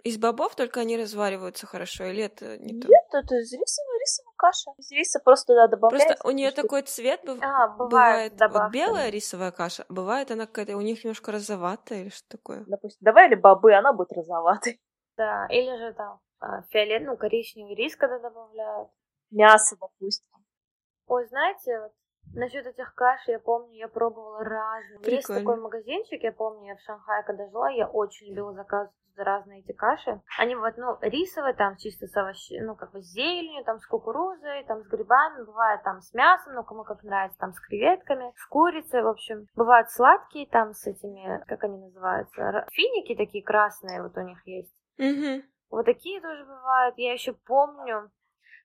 из 0.06 0.20
бобов, 0.20 0.56
только 0.56 0.82
они 0.82 0.98
развариваются 0.98 1.66
хорошо, 1.66 2.06
или 2.06 2.24
это 2.24 2.60
не 2.60 2.80
то? 2.80 2.88
Нет, 2.88 3.06
это 3.12 3.36
из 3.38 3.52
рисовая, 3.52 4.00
рисовая 4.00 4.34
каша. 4.38 4.72
Из 4.78 4.92
риса 4.92 5.20
просто 5.20 5.54
туда 5.54 5.68
добавляется. 5.68 6.10
Просто 6.10 6.28
у 6.28 6.32
нее 6.32 6.52
такой 6.52 6.84
цвет 6.84 7.22
быв... 7.26 7.40
А, 7.42 7.70
бывает, 7.70 8.34
бывает, 8.34 8.54
вот 8.54 8.72
белая 8.72 9.10
рисовая 9.10 9.52
каша, 9.52 9.84
а 9.90 9.92
бывает 9.92 10.30
она 10.30 10.46
какая-то 10.46 10.78
у 10.78 10.82
них 10.82 11.04
немножко 11.04 11.32
розоватая 11.32 12.02
или 12.04 12.10
что 12.10 12.30
такое. 12.30 12.64
Допустим, 12.68 13.00
добавили 13.02 13.34
бобы, 13.34 13.74
она 13.74 13.94
будет 13.94 14.14
розоватой. 14.14 14.80
Да, 15.18 15.48
или 15.50 15.78
же 15.78 15.94
там 15.94 16.20
а, 16.42 16.64
фиолетовый, 16.64 17.14
ну, 17.14 17.18
коричневый 17.18 17.74
рис, 17.74 17.96
когда 17.96 18.20
добавляют. 18.20 18.90
Мясо, 19.32 19.78
допустим. 19.80 20.28
Ой, 21.08 21.26
знаете, 21.28 21.80
вот 21.80 21.94
Насчет 22.36 22.66
этих 22.66 22.94
каш, 22.96 23.28
я 23.28 23.40
помню, 23.40 23.74
я 23.78 23.88
пробовала 23.88 24.44
разные. 24.44 25.00
Прикольно. 25.00 25.16
Есть 25.16 25.28
такой 25.28 25.60
магазинчик, 25.62 26.22
я 26.24 26.32
помню, 26.32 26.68
я 26.68 26.76
в 26.76 26.82
Шанхае, 26.82 27.24
когда 27.24 27.48
жила, 27.48 27.70
я 27.70 27.88
очень 27.88 28.28
любила 28.30 28.54
заказывать 28.54 28.94
разные 29.18 29.62
эти 29.62 29.72
каши. 29.72 30.22
Они 30.38 30.56
вот, 30.56 30.74
ну, 30.76 30.98
рисовые, 31.00 31.54
там 31.54 31.78
чисто 31.78 32.06
с 32.06 32.18
овощами, 32.18 32.60
ну, 32.66 32.76
как 32.76 32.92
бы 32.92 33.02
с 33.02 33.06
зеленью, 33.14 33.64
там 33.64 33.80
с 33.80 33.88
кукурузой, 33.88 34.66
там 34.66 34.84
с 34.84 34.88
грибами, 34.88 35.46
бывает 35.46 35.82
там 35.84 36.02
с 36.02 36.14
мясом, 36.14 36.54
ну, 36.54 36.64
кому 36.66 36.84
как 36.84 37.02
нравится, 37.04 37.38
там 37.40 37.54
с 37.54 37.60
креветками, 37.62 38.34
с 38.36 38.46
курицей, 38.48 39.02
в 39.02 39.08
общем. 39.08 39.48
Бывают 39.56 39.90
сладкие 39.90 40.48
там 40.48 40.74
с 40.74 40.86
этими, 40.86 41.42
как 41.48 41.64
они 41.64 41.78
называются, 41.78 42.68
финики 42.74 43.16
такие 43.16 43.42
красные 43.44 44.04
вот 44.04 44.18
у 44.18 44.22
них 44.22 44.46
есть. 44.46 44.76
Угу. 44.98 45.44
Вот 45.70 45.86
такие 45.86 46.20
тоже 46.22 46.44
бывают. 46.44 46.96
Я 46.98 47.14
еще 47.14 47.34
помню. 47.34 48.12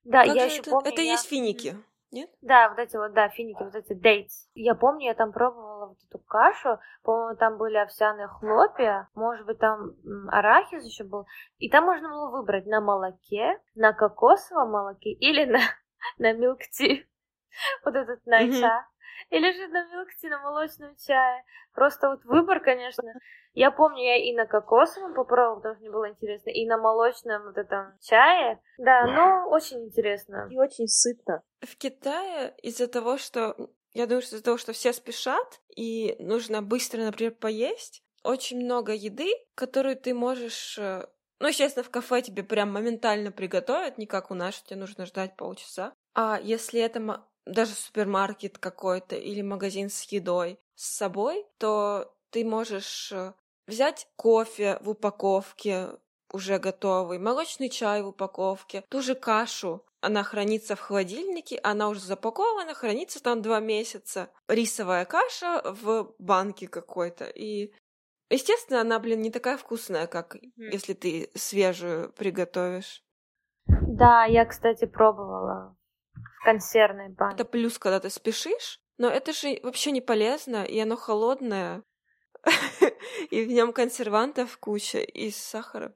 Да, 0.04 0.24
Как 0.24 0.34
я 0.34 0.44
еще 0.46 0.60
это? 0.62 0.70
помню. 0.70 0.90
это 0.92 1.02
я- 1.02 1.12
есть 1.12 1.28
финики, 1.28 1.76
нет? 2.12 2.30
Да, 2.40 2.68
вот 2.68 2.78
эти 2.78 2.96
вот, 2.96 3.12
да, 3.12 3.28
финики, 3.28 3.62
вот 3.62 3.74
эти 3.74 3.92
дейтс. 3.92 4.48
Я 4.54 4.74
помню, 4.74 5.06
я 5.06 5.14
там 5.14 5.32
пробовала 5.32 5.86
вот 5.88 5.98
эту 6.08 6.18
кашу. 6.18 6.78
По-моему, 7.02 7.36
там 7.36 7.56
были 7.58 7.76
овсяные 7.76 8.28
хлопья. 8.28 9.08
Может 9.14 9.46
быть, 9.46 9.58
там 9.58 9.92
арахис 10.28 10.84
еще 10.84 11.04
был. 11.04 11.26
И 11.58 11.70
там 11.70 11.84
можно 11.84 12.08
было 12.08 12.30
выбрать 12.30 12.66
на 12.66 12.80
молоке, 12.80 13.60
на 13.74 13.92
кокосовом 13.92 14.70
молоке 14.70 15.10
или 15.10 15.44
на, 15.44 15.60
на 16.18 16.32
милк-ти. 16.32 17.06
Вот 17.84 17.96
этот 17.96 18.24
найча. 18.26 18.86
Или 19.28 19.52
же 19.52 19.68
на 19.68 19.86
милк-ти, 19.90 20.28
на 20.28 20.40
молочном 20.40 20.96
чае. 20.96 21.44
Просто 21.74 22.08
вот 22.08 22.24
выбор, 22.24 22.60
конечно. 22.60 23.12
Я 23.54 23.70
помню, 23.70 24.02
я 24.02 24.16
и 24.16 24.34
на 24.34 24.46
кокосовом 24.46 25.14
попробовала, 25.14 25.56
потому 25.56 25.74
что 25.74 25.82
мне 25.82 25.90
было 25.90 26.08
интересно, 26.08 26.50
и 26.50 26.66
на 26.66 26.78
молочном 26.78 27.44
вот 27.44 27.58
этом 27.58 27.98
чае. 28.00 28.60
Да, 28.78 29.06
ну, 29.06 29.50
очень 29.50 29.84
интересно. 29.84 30.48
И 30.50 30.58
очень 30.58 30.86
сытно. 30.86 31.42
В 31.60 31.76
Китае 31.76 32.54
из-за 32.62 32.86
того, 32.86 33.18
что 33.18 33.56
я 33.92 34.06
думаю, 34.06 34.22
что 34.22 34.36
из-за 34.36 34.44
того, 34.44 34.56
что 34.56 34.72
все 34.72 34.92
спешат 34.92 35.60
и 35.76 36.16
нужно 36.20 36.62
быстро, 36.62 37.02
например, 37.02 37.34
поесть, 37.34 38.02
очень 38.22 38.64
много 38.64 38.92
еды, 38.92 39.32
которую 39.54 39.96
ты 39.96 40.14
можешь 40.14 40.78
э, 40.78 41.06
ну, 41.40 41.48
естественно, 41.48 41.82
в 41.82 41.90
кафе 41.90 42.20
тебе 42.20 42.42
прям 42.42 42.70
моментально 42.70 43.32
приготовят, 43.32 43.96
не 43.96 44.06
как 44.06 44.30
у 44.30 44.34
нас, 44.34 44.54
что 44.54 44.68
тебе 44.68 44.80
нужно 44.80 45.06
ждать 45.06 45.36
полчаса. 45.36 45.94
А 46.14 46.38
если 46.42 46.80
это 46.80 47.24
даже 47.50 47.72
супермаркет 47.72 48.58
какой-то 48.58 49.16
или 49.16 49.42
магазин 49.42 49.90
с 49.90 50.02
едой 50.04 50.58
с 50.74 50.96
собой, 50.96 51.46
то 51.58 52.14
ты 52.30 52.44
можешь 52.44 53.12
э, 53.12 53.32
взять 53.66 54.08
кофе 54.16 54.78
в 54.80 54.90
упаковке 54.90 55.88
уже 56.32 56.58
готовый, 56.58 57.18
молочный 57.18 57.68
чай 57.68 58.02
в 58.02 58.08
упаковке, 58.08 58.84
ту 58.88 59.02
же 59.02 59.14
кашу. 59.14 59.84
Она 60.00 60.22
хранится 60.22 60.76
в 60.76 60.80
холодильнике, 60.80 61.60
она 61.62 61.88
уже 61.88 62.00
запакована, 62.00 62.72
хранится 62.72 63.22
там 63.22 63.42
два 63.42 63.60
месяца. 63.60 64.30
Рисовая 64.48 65.04
каша 65.04 65.60
в 65.64 66.14
банке 66.18 66.68
какой-то. 66.68 67.26
И, 67.26 67.74
естественно, 68.30 68.80
она, 68.80 68.98
блин, 68.98 69.20
не 69.20 69.30
такая 69.30 69.58
вкусная, 69.58 70.06
как 70.06 70.36
если 70.56 70.94
ты 70.94 71.30
свежую 71.34 72.12
приготовишь. 72.12 73.04
Да, 73.66 74.24
я, 74.24 74.46
кстати, 74.46 74.86
пробовала 74.86 75.76
консервной 76.44 77.08
банке. 77.10 77.34
Это 77.34 77.44
плюс, 77.44 77.78
когда 77.78 78.00
ты 78.00 78.10
спешишь, 78.10 78.80
но 78.98 79.08
это 79.08 79.32
же 79.32 79.58
вообще 79.62 79.92
не 79.92 80.00
полезно, 80.00 80.64
и 80.64 80.78
оно 80.78 80.96
холодное. 80.96 81.82
И 83.30 83.44
в 83.44 83.48
нем 83.48 83.72
консервантов 83.72 84.56
куча 84.58 84.98
и 84.98 85.30
сахара. 85.30 85.92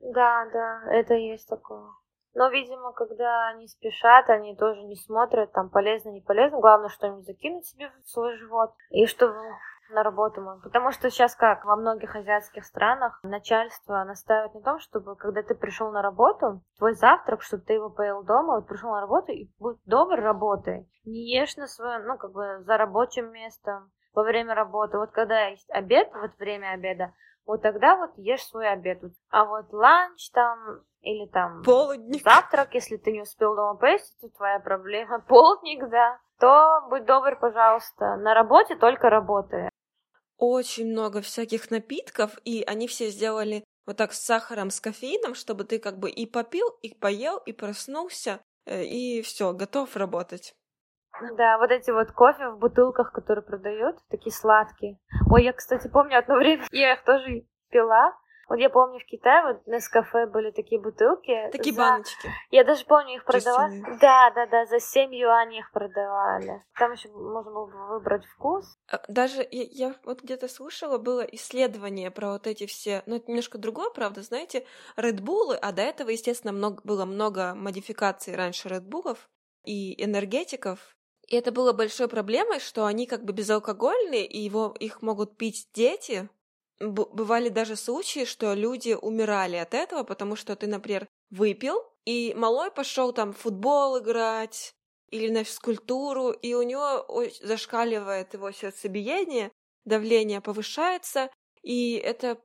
Да, 0.00 0.48
да, 0.52 0.82
это 0.92 1.14
есть 1.14 1.46
такое. 1.46 1.90
Но, 2.34 2.48
видимо, 2.50 2.92
когда 2.92 3.48
они 3.48 3.66
спешат, 3.66 4.30
они 4.30 4.54
тоже 4.56 4.82
не 4.82 4.96
смотрят, 4.96 5.52
там, 5.52 5.70
полезно, 5.70 6.10
не 6.10 6.20
полезно. 6.20 6.60
Главное, 6.60 6.88
что-нибудь 6.88 7.26
закинуть 7.26 7.66
себе 7.66 7.90
в 8.02 8.08
свой 8.08 8.36
живот. 8.36 8.70
И 8.90 9.06
чтобы 9.06 9.36
на 9.90 10.02
работу 10.02 10.40
можно. 10.40 10.62
Потому 10.62 10.92
что 10.92 11.10
сейчас 11.10 11.34
как, 11.34 11.64
во 11.64 11.76
многих 11.76 12.14
азиатских 12.14 12.64
странах 12.64 13.18
начальство 13.22 14.02
настаивает 14.04 14.54
на 14.54 14.60
том, 14.60 14.78
чтобы, 14.78 15.16
когда 15.16 15.42
ты 15.42 15.54
пришел 15.54 15.90
на 15.90 16.02
работу, 16.02 16.62
твой 16.78 16.94
завтрак, 16.94 17.42
чтобы 17.42 17.64
ты 17.64 17.74
его 17.74 17.90
поел 17.90 18.22
дома, 18.22 18.56
вот 18.56 18.66
пришел 18.66 18.90
на 18.90 19.00
работу 19.00 19.32
и 19.32 19.50
будь 19.58 19.78
добр, 19.84 20.20
работай. 20.20 20.88
Не 21.04 21.38
ешь 21.38 21.56
на 21.56 21.66
своем, 21.66 22.06
ну, 22.06 22.16
как 22.18 22.32
бы 22.32 22.62
за 22.64 22.76
рабочим 22.76 23.30
местом 23.32 23.90
во 24.14 24.22
время 24.22 24.54
работы. 24.54 24.98
Вот 24.98 25.10
когда 25.10 25.46
есть 25.46 25.70
обед, 25.70 26.10
вот 26.14 26.32
время 26.38 26.72
обеда, 26.72 27.12
вот 27.46 27.62
тогда 27.62 27.96
вот 27.96 28.10
ешь 28.16 28.44
свой 28.44 28.68
обед. 28.68 29.02
А 29.30 29.44
вот 29.44 29.72
ланч 29.72 30.30
там 30.32 30.82
или 31.00 31.26
там 31.28 31.62
Полудник. 31.62 32.22
завтрак, 32.22 32.74
если 32.74 32.96
ты 32.96 33.12
не 33.12 33.22
успел 33.22 33.54
дома 33.54 33.78
поесть, 33.78 34.16
это 34.20 34.34
твоя 34.36 34.58
проблема. 34.58 35.20
Полдник, 35.28 35.88
да. 35.88 36.18
То 36.38 36.86
будь 36.90 37.04
добр, 37.04 37.36
пожалуйста, 37.36 38.16
на 38.16 38.34
работе 38.34 38.76
только 38.76 39.10
работай. 39.10 39.70
Очень 40.38 40.92
много 40.92 41.20
всяких 41.20 41.70
напитков, 41.70 42.38
и 42.44 42.62
они 42.66 42.86
все 42.86 43.10
сделали 43.10 43.64
вот 43.86 43.96
так 43.96 44.12
с 44.12 44.20
сахаром, 44.20 44.70
с 44.70 44.80
кофеином, 44.80 45.34
чтобы 45.34 45.64
ты 45.64 45.78
как 45.78 45.98
бы 45.98 46.10
и 46.10 46.26
попил, 46.26 46.68
и 46.82 46.94
поел, 46.94 47.38
и 47.38 47.52
проснулся, 47.52 48.40
э, 48.66 48.84
и 48.84 49.22
все, 49.22 49.52
готов 49.52 49.96
работать. 49.96 50.54
Да, 51.36 51.58
вот 51.58 51.70
эти 51.70 51.90
вот 51.90 52.12
кофе 52.12 52.50
в 52.50 52.58
бутылках, 52.58 53.12
которые 53.12 53.44
продают, 53.44 53.96
такие 54.08 54.32
сладкие. 54.32 54.98
Ой, 55.30 55.42
я, 55.42 55.52
кстати, 55.52 55.88
помню 55.88 56.18
одно 56.18 56.36
время, 56.36 56.64
я 56.70 56.94
их 56.94 57.04
тоже 57.04 57.44
пила. 57.70 58.12
Вот 58.48 58.56
я 58.58 58.70
помню 58.70 58.98
в 58.98 59.04
Китае 59.04 59.42
вот 59.44 59.66
на 59.66 59.78
кафе 59.80 60.26
были 60.26 60.50
такие 60.50 60.80
бутылки. 60.80 61.50
Такие 61.52 61.74
за- 61.74 61.80
баночки. 61.82 62.30
Я 62.50 62.64
даже 62.64 62.84
помню, 62.86 63.16
их 63.16 63.24
продавали. 63.24 63.74
Жестяные. 63.74 63.98
Да, 64.00 64.30
да, 64.34 64.46
да, 64.46 64.66
за 64.66 64.80
7 64.80 65.14
юаней 65.14 65.60
их 65.60 65.70
продавали. 65.70 66.64
Там 66.78 66.92
еще 66.92 67.10
можно 67.10 67.50
было 67.52 67.66
бы 67.66 67.86
выбрать 67.88 68.24
вкус. 68.24 68.78
А, 68.90 69.00
Даже 69.08 69.46
я, 69.50 69.64
я 69.88 69.94
вот 70.04 70.22
где-то 70.22 70.48
слушала, 70.48 70.96
было 70.98 71.20
исследование 71.20 72.10
про 72.10 72.32
вот 72.32 72.46
эти 72.46 72.66
все, 72.66 73.02
ну 73.06 73.16
это 73.16 73.28
немножко 73.28 73.58
другое, 73.58 73.90
правда, 73.90 74.22
знаете, 74.22 74.64
Редбулы, 74.96 75.56
а 75.56 75.72
до 75.72 75.82
этого, 75.82 76.08
естественно, 76.08 76.52
много, 76.52 76.80
было 76.84 77.04
много 77.04 77.54
модификаций 77.54 78.34
раньше 78.34 78.68
Редбулов 78.68 79.28
и 79.64 80.02
энергетиков. 80.02 80.96
И 81.26 81.36
это 81.36 81.52
было 81.52 81.74
большой 81.74 82.08
проблемой, 82.08 82.58
что 82.58 82.86
они 82.86 83.06
как 83.06 83.24
бы 83.24 83.34
безалкогольные, 83.34 84.24
и 84.24 84.38
его, 84.38 84.74
их 84.80 85.02
могут 85.02 85.36
пить 85.36 85.68
дети. 85.74 86.30
Бывали 86.80 87.48
даже 87.48 87.74
случаи, 87.76 88.24
что 88.24 88.54
люди 88.54 88.96
умирали 89.00 89.56
от 89.56 89.74
этого, 89.74 90.04
потому 90.04 90.36
что 90.36 90.54
ты, 90.54 90.66
например, 90.68 91.08
выпил, 91.30 91.82
и 92.04 92.34
малой 92.36 92.70
пошел 92.70 93.12
там 93.12 93.32
в 93.32 93.38
футбол 93.38 93.98
играть, 93.98 94.72
или 95.10 95.28
на 95.30 95.42
физкультуру, 95.44 96.30
и 96.30 96.54
у 96.54 96.62
него 96.62 97.06
зашкаливает 97.42 98.34
его 98.34 98.52
сердцебиение, 98.52 99.50
давление 99.84 100.40
повышается, 100.40 101.30
и 101.62 101.94
это 101.94 102.38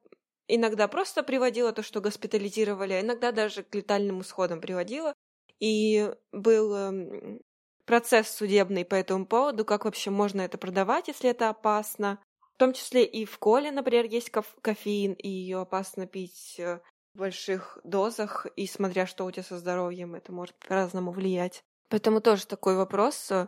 иногда 0.48 0.88
просто 0.88 1.24
приводило 1.24 1.72
то, 1.72 1.84
что 1.84 2.02
госпитализировали, 2.02 2.94
а 2.94 3.02
иногда 3.02 3.32
даже 3.32 3.64
к 3.64 3.76
летальным 3.76 4.22
исходам 4.22 4.62
приводило. 4.62 5.14
И 5.60 6.14
был 6.32 6.74
эм, 6.76 7.42
процесс 7.86 8.30
судебный 8.30 8.84
по 8.86 8.96
этому 8.96 9.26
поводу, 9.26 9.64
как 9.66 9.86
вообще 9.86 10.10
можно 10.10 10.42
это 10.42 10.58
продавать, 10.58 11.08
если 11.08 11.30
это 11.30 11.50
опасно. 11.50 12.20
В 12.56 12.60
том 12.60 12.74
числе 12.74 13.04
и 13.04 13.26
в 13.26 13.40
коле, 13.40 13.72
например, 13.72 14.06
есть 14.06 14.30
коф- 14.30 14.56
кофеин, 14.62 15.14
и 15.14 15.28
ее 15.28 15.62
опасно 15.62 16.06
пить 16.06 16.56
э, 16.60 16.80
в 17.14 17.20
больших 17.20 17.80
дозах, 17.84 18.46
и 18.56 18.68
смотря 18.68 19.06
что 19.08 19.26
у 19.26 19.32
тебя 19.32 19.44
со 19.44 19.58
здоровьем, 19.58 20.16
это 20.16 20.32
может 20.32 20.56
по-разному 20.60 21.12
влиять. 21.12 21.64
Поэтому 21.90 22.22
тоже 22.22 22.46
такой 22.46 22.76
вопрос. 22.76 23.32
э, 23.32 23.48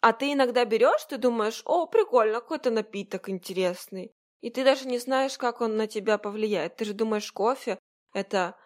А 0.00 0.12
ты 0.12 0.32
иногда 0.32 0.64
берешь, 0.64 1.04
ты 1.08 1.16
думаешь, 1.16 1.62
о, 1.64 1.86
прикольно, 1.86 2.40
какой-то 2.40 2.70
напиток 2.70 3.28
интересный. 3.28 4.12
И 4.42 4.50
ты 4.50 4.64
даже 4.64 4.86
не 4.86 4.98
знаешь, 4.98 5.38
как 5.38 5.60
он 5.60 5.76
на 5.76 5.86
тебя 5.86 6.18
повлияет. 6.18 6.76
Ты 6.76 6.84
же 6.84 6.94
думаешь, 6.94 7.32
кофе— 7.32 7.78
это 8.12 8.56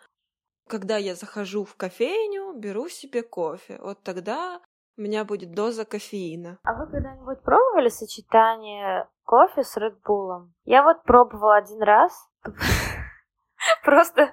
когда 0.69 0.97
я 0.97 1.15
захожу 1.15 1.65
в 1.65 1.77
кофейню, 1.77 2.53
беру 2.55 2.89
себе 2.89 3.23
кофе. 3.23 3.79
Вот 3.81 4.03
тогда 4.03 4.61
у 4.97 5.03
меня 5.03 5.25
будет 5.25 5.53
доза 5.53 5.85
кофеина. 5.85 6.59
А 6.63 6.75
вы 6.75 6.87
когда-нибудь 6.87 7.43
пробовали 7.43 7.89
сочетание 7.89 9.09
кофе 9.25 9.63
с 9.63 9.77
Редбулом? 9.77 10.55
Я 10.65 10.83
вот 10.83 11.03
пробовала 11.03 11.57
один 11.57 11.83
раз. 11.83 12.13
Просто, 13.85 14.33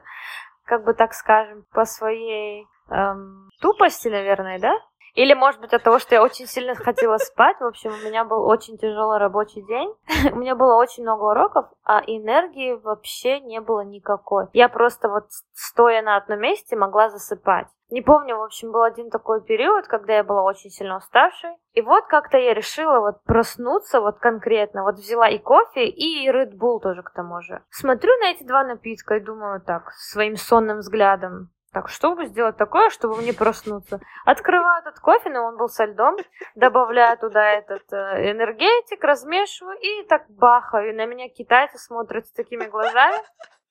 как 0.65 0.83
бы 0.85 0.93
так 0.93 1.13
скажем, 1.13 1.65
по 1.71 1.85
своей 1.85 2.67
эм, 2.89 3.49
тупости, 3.59 4.07
наверное, 4.07 4.59
да? 4.59 4.73
Или, 5.13 5.33
может 5.33 5.61
быть, 5.61 5.73
от 5.73 5.83
того, 5.83 5.99
что 5.99 6.15
я 6.15 6.23
очень 6.23 6.47
сильно 6.47 6.73
хотела 6.75 7.17
спать. 7.17 7.59
В 7.59 7.65
общем, 7.65 7.91
у 7.91 8.07
меня 8.07 8.23
был 8.23 8.45
очень 8.45 8.77
тяжелый 8.77 9.19
рабочий 9.19 9.61
день. 9.61 9.93
у 10.33 10.37
меня 10.37 10.55
было 10.55 10.75
очень 10.75 11.03
много 11.03 11.23
уроков, 11.25 11.65
а 11.83 12.01
энергии 12.05 12.73
вообще 12.73 13.39
не 13.39 13.61
было 13.61 13.81
никакой. 13.81 14.47
Я 14.53 14.69
просто 14.69 15.09
вот 15.09 15.25
стоя 15.53 16.01
на 16.01 16.17
одном 16.17 16.39
месте 16.39 16.75
могла 16.75 17.09
засыпать. 17.09 17.67
Не 17.93 18.01
помню, 18.01 18.37
в 18.37 18.41
общем, 18.41 18.71
был 18.71 18.81
один 18.81 19.11
такой 19.11 19.43
период, 19.43 19.85
когда 19.85 20.15
я 20.15 20.23
была 20.23 20.41
очень 20.41 20.71
сильно 20.71 20.97
уставшей. 20.97 21.51
И 21.73 21.81
вот 21.81 22.07
как-то 22.07 22.39
я 22.39 22.55
решила 22.55 22.99
вот 22.99 23.23
проснуться 23.23 24.01
вот 24.01 24.17
конкретно. 24.17 24.81
Вот 24.81 24.95
взяла 24.95 25.29
и 25.29 25.37
кофе, 25.37 25.87
и 25.87 26.27
Red 26.27 26.57
Bull 26.57 26.79
тоже 26.79 27.03
к 27.03 27.11
тому 27.11 27.41
же. 27.41 27.61
Смотрю 27.69 28.11
на 28.17 28.31
эти 28.31 28.43
два 28.43 28.63
напитка 28.63 29.17
и 29.17 29.19
думаю 29.19 29.61
так, 29.61 29.91
своим 29.91 30.37
сонным 30.37 30.79
взглядом. 30.79 31.52
Так, 31.73 31.89
что 31.89 32.13
бы 32.13 32.25
сделать 32.27 32.55
такое, 32.55 32.91
чтобы 32.91 33.17
мне 33.17 33.33
проснуться? 33.33 33.99
Открываю 34.25 34.81
этот 34.81 34.99
кофе, 34.99 35.31
но 35.31 35.45
он 35.45 35.57
был 35.57 35.69
со 35.69 35.85
льдом, 35.85 36.17
добавляю 36.53 37.17
туда 37.17 37.43
этот 37.49 37.91
э, 37.91 38.31
энергетик, 38.31 39.03
размешиваю 39.03 39.75
и 39.79 40.03
так 40.07 40.29
бахаю. 40.29 40.91
И 40.91 40.93
на 40.93 41.07
меня 41.07 41.29
китайцы 41.29 41.79
смотрят 41.79 42.27
с 42.27 42.31
такими 42.31 42.65
глазами, 42.65 43.17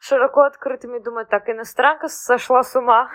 широко 0.00 0.40
открытыми, 0.40 0.98
думают, 0.98 1.28
так, 1.28 1.48
иностранка 1.48 2.08
сошла 2.08 2.64
с 2.64 2.74
ума. 2.74 3.08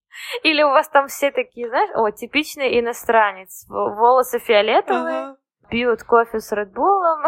Или 0.42 0.64
у 0.64 0.70
вас 0.70 0.88
там 0.88 1.06
все 1.06 1.30
такие, 1.30 1.68
знаешь, 1.68 1.90
о, 1.94 2.10
типичный 2.10 2.80
иностранец, 2.80 3.64
волосы 3.68 4.40
фиолетовые, 4.40 5.18
ага. 5.18 5.36
пьют 5.70 6.02
кофе 6.02 6.40
с 6.40 6.50
Редбулом, 6.50 7.22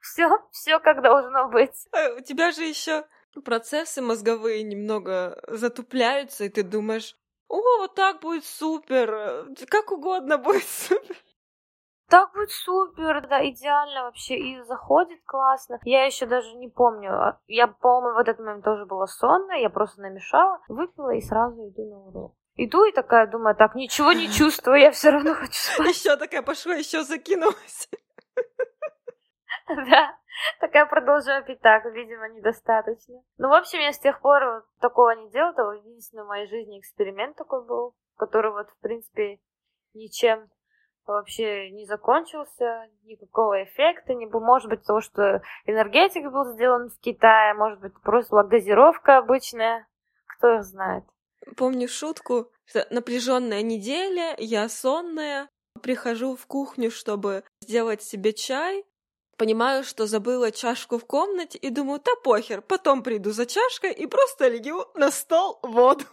все, 0.00 0.30
все 0.52 0.78
как 0.78 1.02
должно 1.02 1.48
быть. 1.50 1.86
А 1.92 2.14
у 2.16 2.20
тебя 2.20 2.50
же 2.50 2.62
еще 2.62 3.04
процессы 3.42 4.02
мозговые 4.02 4.62
немного 4.62 5.42
затупляются, 5.48 6.44
и 6.44 6.48
ты 6.48 6.62
думаешь, 6.62 7.16
о, 7.48 7.60
вот 7.78 7.94
так 7.94 8.20
будет 8.20 8.44
супер, 8.44 9.12
э, 9.12 9.66
как 9.68 9.92
угодно 9.92 10.38
будет 10.38 10.64
супер. 10.64 11.16
Так 12.08 12.32
будет 12.32 12.50
супер, 12.50 13.26
да, 13.28 13.44
идеально 13.48 14.04
вообще, 14.04 14.36
и 14.36 14.62
заходит 14.62 15.20
классно. 15.24 15.80
Я 15.84 16.04
еще 16.04 16.26
даже 16.26 16.54
не 16.54 16.68
помню, 16.68 17.10
а, 17.12 17.40
я, 17.48 17.66
по-моему, 17.66 18.16
в 18.16 18.20
этот 18.20 18.38
момент 18.38 18.64
тоже 18.64 18.86
была 18.86 19.06
сонная, 19.06 19.58
я 19.58 19.70
просто 19.70 20.00
намешала, 20.00 20.60
выпила 20.68 21.14
и 21.14 21.20
сразу 21.20 21.68
иду 21.68 21.84
на 21.90 21.98
урок. 21.98 22.34
Иду 22.54 22.84
и 22.84 22.92
такая 22.92 23.26
думаю, 23.26 23.56
так, 23.56 23.74
ничего 23.74 24.12
не 24.12 24.28
чувствую, 24.32 24.80
я 24.80 24.92
все 24.92 25.10
равно 25.10 25.34
хочу 25.34 25.52
спать. 25.52 25.88
Еще 25.88 26.16
такая 26.16 26.42
пошла, 26.42 26.74
еще 26.74 27.02
закинулась. 27.02 27.88
Да. 29.68 30.16
Такая 30.60 30.86
продолжаю 30.86 31.44
пить 31.44 31.60
так, 31.60 31.84
видимо, 31.86 32.28
недостаточно. 32.28 33.22
Ну, 33.38 33.48
в 33.48 33.52
общем, 33.52 33.80
я 33.80 33.92
с 33.92 33.98
тех 33.98 34.20
пор 34.20 34.66
такого 34.80 35.10
не 35.10 35.30
делала. 35.30 35.52
Это 35.52 35.86
единственный 35.86 36.24
в 36.24 36.28
моей 36.28 36.46
жизни 36.46 36.80
эксперимент 36.80 37.36
такой 37.36 37.64
был, 37.64 37.94
который 38.16 38.52
вот, 38.52 38.68
в 38.70 38.78
принципе, 38.80 39.38
ничем 39.94 40.48
вообще 41.06 41.70
не 41.70 41.86
закончился, 41.86 42.88
никакого 43.04 43.62
эффекта 43.64 44.14
не 44.14 44.26
было. 44.26 44.40
Может 44.40 44.68
быть, 44.68 44.84
то, 44.84 45.00
что 45.00 45.42
энергетик 45.64 46.30
был 46.30 46.52
сделан 46.52 46.90
в 46.90 46.98
Китае, 47.00 47.54
может 47.54 47.80
быть, 47.80 47.92
просто 48.02 48.32
была 48.32 48.44
газировка 48.44 49.18
обычная, 49.18 49.86
кто 50.26 50.56
их 50.56 50.64
знает. 50.64 51.04
Помню 51.56 51.88
шутку, 51.88 52.50
что 52.64 52.86
напряженная 52.90 53.62
неделя, 53.62 54.34
я 54.38 54.68
сонная, 54.68 55.48
прихожу 55.82 56.34
в 56.34 56.46
кухню, 56.46 56.90
чтобы 56.90 57.44
сделать 57.60 58.02
себе 58.02 58.32
чай, 58.32 58.84
Понимаю, 59.36 59.84
что 59.84 60.06
забыла 60.06 60.50
чашку 60.50 60.98
в 60.98 61.04
комнате 61.04 61.58
и 61.58 61.68
думаю, 61.70 62.00
да 62.02 62.12
похер, 62.24 62.62
потом 62.62 63.02
приду 63.02 63.32
за 63.32 63.44
чашкой 63.44 63.92
и 63.92 64.06
просто 64.06 64.48
лью 64.48 64.86
на 64.94 65.10
стол 65.10 65.58
воду. 65.62 66.06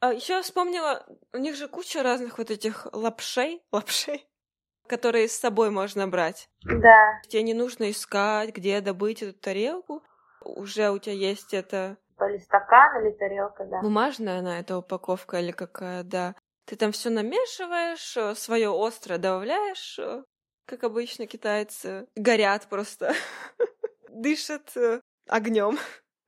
А 0.00 0.12
еще 0.12 0.42
вспомнила, 0.42 1.06
у 1.32 1.38
них 1.38 1.54
же 1.54 1.68
куча 1.68 2.02
разных 2.02 2.38
вот 2.38 2.50
этих 2.50 2.86
лапшей, 2.92 3.62
лапшей, 3.70 4.28
которые 4.88 5.28
с 5.28 5.38
собой 5.38 5.70
можно 5.70 6.08
брать. 6.08 6.48
Да. 6.64 7.20
Тебе 7.28 7.42
не 7.42 7.54
нужно 7.54 7.90
искать, 7.90 8.50
где 8.50 8.80
добыть 8.80 9.22
эту 9.22 9.38
тарелку. 9.38 10.02
Уже 10.44 10.90
у 10.90 10.98
тебя 10.98 11.14
есть 11.14 11.54
это... 11.54 11.98
Или 12.20 12.38
стакан, 12.38 13.04
или 13.04 13.12
тарелка, 13.12 13.64
да. 13.64 13.80
Бумажная 13.80 14.40
она, 14.40 14.58
эта 14.58 14.76
упаковка 14.76 15.38
или 15.38 15.52
какая, 15.52 16.02
да. 16.02 16.34
Ты 16.64 16.76
там 16.76 16.92
все 16.92 17.10
намешиваешь, 17.10 18.16
э, 18.16 18.34
свое 18.34 18.70
острое 18.70 19.18
добавляешь, 19.18 19.98
э, 19.98 20.22
как 20.66 20.84
обычно 20.84 21.26
китайцы 21.26 22.06
горят 22.14 22.66
просто, 22.68 23.12
дышат 24.08 24.76
э, 24.76 25.00
огнем 25.28 25.76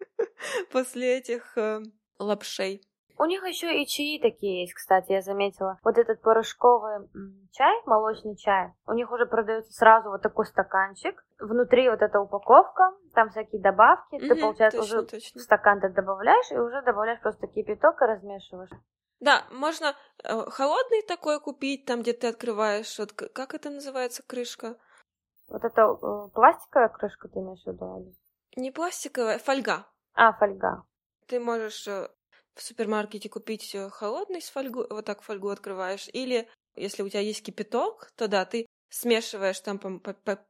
после 0.73 1.19
этих 1.19 1.57
лапшей. 2.19 2.83
У 3.17 3.27
них 3.27 3.45
еще 3.45 3.81
и 3.81 3.87
чаи 3.87 4.19
такие 4.21 4.63
есть, 4.63 4.75
кстати, 4.75 5.13
я 5.13 5.23
заметила. 5.23 5.79
Вот 5.85 5.99
этот 5.99 6.21
порошковый 6.21 7.09
чай, 7.53 7.81
молочный 7.87 8.37
чай, 8.37 8.73
у 8.87 8.93
них 8.93 9.13
уже 9.13 9.27
продается 9.27 9.73
сразу 9.73 10.11
вот 10.11 10.23
такой 10.23 10.47
стаканчик. 10.47 11.25
Внутри 11.39 11.89
вот 11.89 12.03
эта 12.03 12.21
упаковка, 12.21 12.93
там 13.15 13.31
всякие 13.31 13.63
добавки. 13.63 14.17
Угу, 14.17 14.27
ты, 14.27 14.35
получается, 14.35 14.81
точно, 14.81 14.99
уже 14.99 15.07
точно. 15.07 15.41
стакан 15.41 15.81
ты 15.81 15.91
добавляешь 15.91 16.51
и 16.51 16.59
уже 16.59 16.83
добавляешь 16.83 17.21
просто 17.21 17.47
кипяток 17.47 18.03
и 18.03 18.05
размешиваешь. 18.05 18.71
Да, 19.25 19.47
можно 19.51 19.97
э, 20.23 20.51
холодный 20.51 21.01
такой 21.01 21.41
купить, 21.41 21.87
там, 21.87 22.03
где 22.03 22.13
ты 22.13 22.27
открываешь, 22.27 22.99
вот, 22.99 23.13
как 23.13 23.55
это 23.55 23.71
называется, 23.71 24.23
крышка? 24.23 24.77
Вот 25.49 25.65
это 25.65 25.81
э, 25.81 26.29
пластиковая 26.35 26.91
крышка 26.91 27.29
ты 27.29 27.39
имеешь 27.39 27.63
в 27.63 27.67
виду? 27.67 28.15
Не 28.57 28.71
пластиковая, 28.71 29.39
фольга. 29.39 29.87
А, 30.13 30.35
фольга. 30.35 30.85
Ты 31.27 31.41
можешь 31.41 31.89
э, 31.89 32.11
в 32.55 32.63
супермаркете 32.63 33.31
купить 33.31 33.75
э, 33.75 33.89
холодный 33.89 34.43
с 34.43 34.51
фольгу, 34.51 34.85
вот 34.91 35.07
так 35.07 35.23
фольгу 35.23 35.49
открываешь, 35.49 36.07
или 36.13 36.47
если 36.77 37.03
у 37.03 37.09
тебя 37.09 37.21
есть 37.21 37.43
кипяток, 37.43 38.13
то 38.17 38.29
да, 38.29 38.45
ты 38.45 38.67
смешиваешь 38.91 39.61
там 39.61 39.79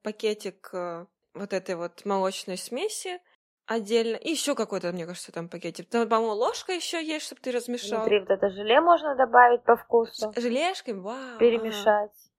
пакетик 0.02 0.70
э, 0.72 1.06
вот 1.32 1.52
этой 1.52 1.76
вот 1.76 2.04
молочной 2.04 2.56
смеси, 2.56 3.20
отдельно. 3.66 4.16
И 4.16 4.30
еще 4.30 4.54
какой-то, 4.54 4.92
мне 4.92 5.06
кажется, 5.06 5.32
там 5.32 5.48
пакетик. 5.48 5.88
Там, 5.88 6.08
по-моему, 6.08 6.34
ложка 6.34 6.72
еще 6.72 7.04
есть, 7.04 7.26
чтобы 7.26 7.40
ты 7.40 7.50
размешал. 7.50 8.00
Внутри 8.00 8.20
вот 8.20 8.30
это 8.30 8.50
желе 8.50 8.80
можно 8.80 9.14
добавить 9.16 9.62
по 9.64 9.76
вкусу. 9.76 10.32
Желешкой, 10.36 10.94
вау. 10.94 11.38
Перемешать. 11.38 12.10
Ага. 12.10 12.30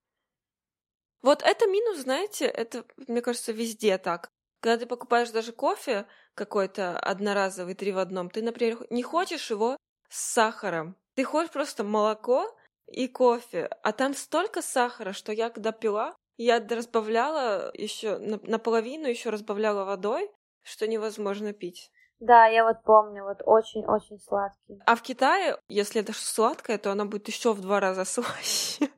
Вот 1.22 1.42
это 1.42 1.66
минус, 1.66 1.98
знаете, 2.00 2.46
это, 2.46 2.86
мне 3.08 3.22
кажется, 3.22 3.52
везде 3.52 3.98
так. 3.98 4.30
Когда 4.62 4.78
ты 4.78 4.86
покупаешь 4.86 5.32
даже 5.32 5.54
кофе 5.54 6.06
какой-то 6.36 7.00
одноразовый, 7.00 7.74
три 7.74 7.92
в 7.92 7.98
одном, 7.98 8.30
ты, 8.30 8.44
например, 8.44 8.86
не 8.90 9.02
хочешь 9.02 9.50
его 9.50 9.78
с 10.10 10.34
сахаром. 10.34 10.96
Ты 11.16 11.24
хочешь 11.24 11.52
просто 11.52 11.84
молоко 11.84 12.46
и 12.88 13.08
кофе. 13.08 13.70
А 13.84 13.92
там 13.92 14.14
столько 14.14 14.62
сахара, 14.62 15.14
что 15.14 15.32
я 15.32 15.50
когда 15.50 15.72
пила, 15.72 16.16
я 16.38 16.60
разбавляла 16.60 17.72
еще 17.74 18.18
наполовину, 18.18 19.08
еще 19.08 19.30
разбавляла 19.30 19.86
водой, 19.86 20.30
что 20.66 20.88
невозможно 20.88 21.54
пить. 21.54 21.92
Да, 22.20 22.48
я 22.48 22.66
вот 22.66 22.82
помню, 22.84 23.24
вот 23.24 23.42
очень-очень 23.46 24.20
сладкий. 24.20 24.80
А 24.86 24.96
в 24.96 25.02
Китае, 25.02 25.58
если 25.68 26.02
это 26.02 26.14
сладкое, 26.14 26.78
то 26.78 26.92
оно 26.92 27.06
будет 27.06 27.28
еще 27.28 27.54
в 27.54 27.62
два 27.62 27.80
раза 27.80 28.04
слаще. 28.06 28.90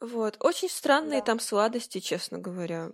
Вот. 0.00 0.36
Очень 0.40 0.68
странные 0.68 1.20
да. 1.20 1.26
там 1.26 1.40
сладости, 1.40 1.98
честно 1.98 2.38
говоря. 2.38 2.90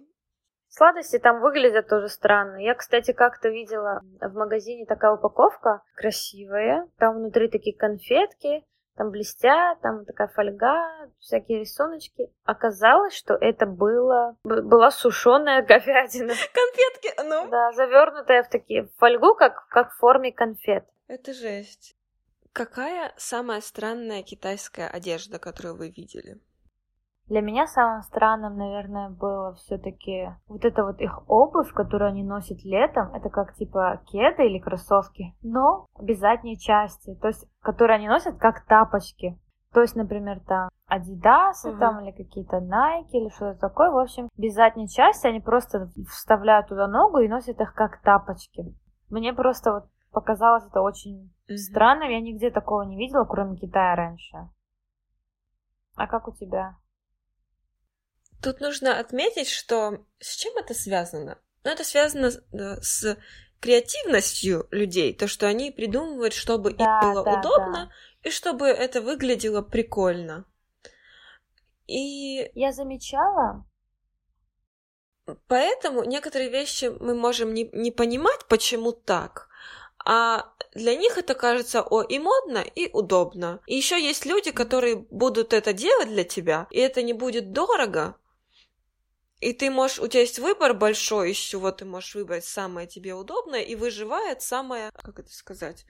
Сладости 0.69 1.19
там 1.19 1.41
выглядят 1.43 1.89
тоже 1.89 2.09
странно. 2.09 2.57
Я, 2.57 2.75
кстати, 2.75 3.13
как-то 3.13 3.49
видела 3.51 4.01
в 4.21 4.33
магазине 4.35 4.87
такая 4.87 5.13
упаковка 5.13 5.83
красивая. 5.95 6.89
Там 6.97 7.17
внутри 7.17 7.49
такие 7.49 7.77
конфетки, 7.77 8.65
там 8.97 9.11
блестят, 9.11 9.81
там 9.81 10.05
такая 10.05 10.29
фольга, 10.29 11.11
всякие 11.19 11.61
рисуночки. 11.61 12.31
Оказалось, 12.45 13.15
что 13.15 13.35
это 13.35 13.67
было 13.67 14.37
была 14.45 14.91
сушеная 14.91 15.63
говядина. 15.67 16.35
Конфетки, 16.53 17.13
ну. 17.25 17.49
Да, 17.51 17.73
завернутая 17.73 18.43
в 18.43 18.49
такие 18.49 18.89
фольгу, 18.99 19.35
как 19.35 19.67
как 19.69 19.93
в 19.93 19.99
форме 19.99 20.33
конфет. 20.33 20.85
Это 21.09 21.33
жесть. 21.33 21.97
Какая 22.53 23.15
самая 23.17 23.63
странная 23.63 24.23
китайская 24.23 24.87
одежда, 24.87 25.39
которую 25.39 25.77
вы 25.77 25.89
видели? 25.89 26.39
Для 27.29 27.41
меня 27.41 27.67
самым 27.67 28.03
странным, 28.03 28.57
наверное, 28.57 29.09
было 29.09 29.55
все-таки 29.55 30.35
вот 30.49 30.65
это 30.65 30.85
вот 30.85 31.01
их 31.01 31.23
обувь, 31.31 31.73
которую 31.73 32.09
они 32.09 32.25
носят 32.25 32.63
летом. 32.65 33.15
Это 33.15 33.31
как 33.31 33.55
типа 33.55 34.03
кеды 34.07 34.47
или 34.47 34.59
кроссовки, 34.59 35.35
но 35.43 35.87
без 36.01 36.19
задней 36.19 36.59
части, 36.59 37.15
то 37.15 37.29
есть 37.29 37.47
которые 37.61 37.97
они 37.97 38.09
носят 38.09 38.39
как 38.39 38.65
тапочки. 38.67 39.39
То 39.73 39.81
есть, 39.81 39.97
например, 39.97 40.41
там 40.41 40.69
Adidas 40.91 41.65
Мгм. 41.65 41.79
там 41.79 42.01
или 42.01 42.11
какие-то 42.11 42.59
Nike 42.59 43.13
или 43.13 43.29
что-то 43.31 43.59
такое. 43.59 43.91
В 43.91 43.99
общем, 43.99 44.29
без 44.37 44.55
задней 44.55 44.89
части 44.89 45.27
они 45.27 45.41
просто 45.41 45.89
вставляют 46.11 46.69
туда 46.69 46.87
ногу 46.87 47.19
и 47.21 47.29
носят 47.29 47.59
их 47.61 47.73
как 47.73 48.03
тапочки. 48.03 48.75
Мне 49.09 49.33
просто 49.33 49.73
вот 49.73 49.85
показалось 50.11 50.67
это 50.67 50.83
очень 50.83 51.33
Мгм. 51.49 51.57
странным. 51.57 52.11
Я 52.11 52.21
нигде 52.21 52.51
такого 52.51 52.83
не 52.83 52.99
видела, 52.99 53.25
кроме 53.25 53.57
Китая 53.57 53.97
раньше. 53.97 54.51
А 55.97 56.07
как 56.07 56.29
у 56.29 56.33
тебя? 56.33 56.77
Тут 58.43 58.61
нужно 58.61 58.99
отметить, 58.99 59.49
что 59.49 60.05
с 60.19 60.35
чем 60.37 60.57
это 60.59 60.75
связано? 60.75 61.39
Ну, 61.65 61.71
это 61.71 61.85
связано 61.85 62.31
с- 62.31 63.17
креативностью 63.61 64.67
людей, 64.73 65.15
то, 65.15 65.29
что 65.29 65.47
они 65.47 65.71
придумывают, 65.71 66.35
чтобы 66.35 66.73
Да, 66.73 67.01
им 67.01 67.15
было 67.15 67.23
да, 67.23 67.39
удобно 67.39 67.93
и 68.25 68.31
чтобы 68.31 68.67
это 68.67 69.01
выглядело 69.01 69.63
прикольно. 69.63 70.45
И 71.87 72.51
Я 72.55 72.73
замечала, 72.73 73.65
поэтому 75.47 76.05
некоторые 76.05 76.51
вещи 76.51 76.87
мы 77.01 77.15
можем 77.15 77.55
не, 77.55 77.69
не 77.73 77.91
понимать, 77.91 78.47
почему 78.49 78.93
так, 78.93 79.49
а 80.05 80.53
для 80.75 80.97
них 80.97 81.17
это 81.19 81.35
кажется 81.35 81.83
о 81.83 82.03
и 82.03 82.19
модно, 82.19 82.59
и 82.59 82.91
удобно. 82.93 83.61
И 83.67 83.77
еще 83.77 84.01
есть 84.03 84.27
люди, 84.27 84.51
которые 84.51 84.97
будут 84.97 85.53
это 85.53 85.73
делать 85.73 86.09
для 86.09 86.25
тебя, 86.25 86.67
и 86.71 86.79
это 86.79 87.03
не 87.03 87.13
будет 87.13 87.53
дорого. 87.53 88.17
И 89.43 89.53
ты 89.53 89.71
можешь, 89.73 89.99
у 89.99 90.07
тебя 90.07 90.21
есть 90.21 90.39
выбор 90.39 90.73
большой, 90.73 91.33
из 91.33 91.37
чего 91.37 91.73
ты 91.73 91.85
можешь 91.85 92.15
выбрать 92.15 92.45
самое 92.45 92.87
тебе 92.87 93.13
удобное, 93.13 93.63
и 93.63 93.75
выживает 93.75 94.41
самое, 94.41 94.93
как 94.95 95.19
это 95.19 95.33
сказать, 95.33 95.85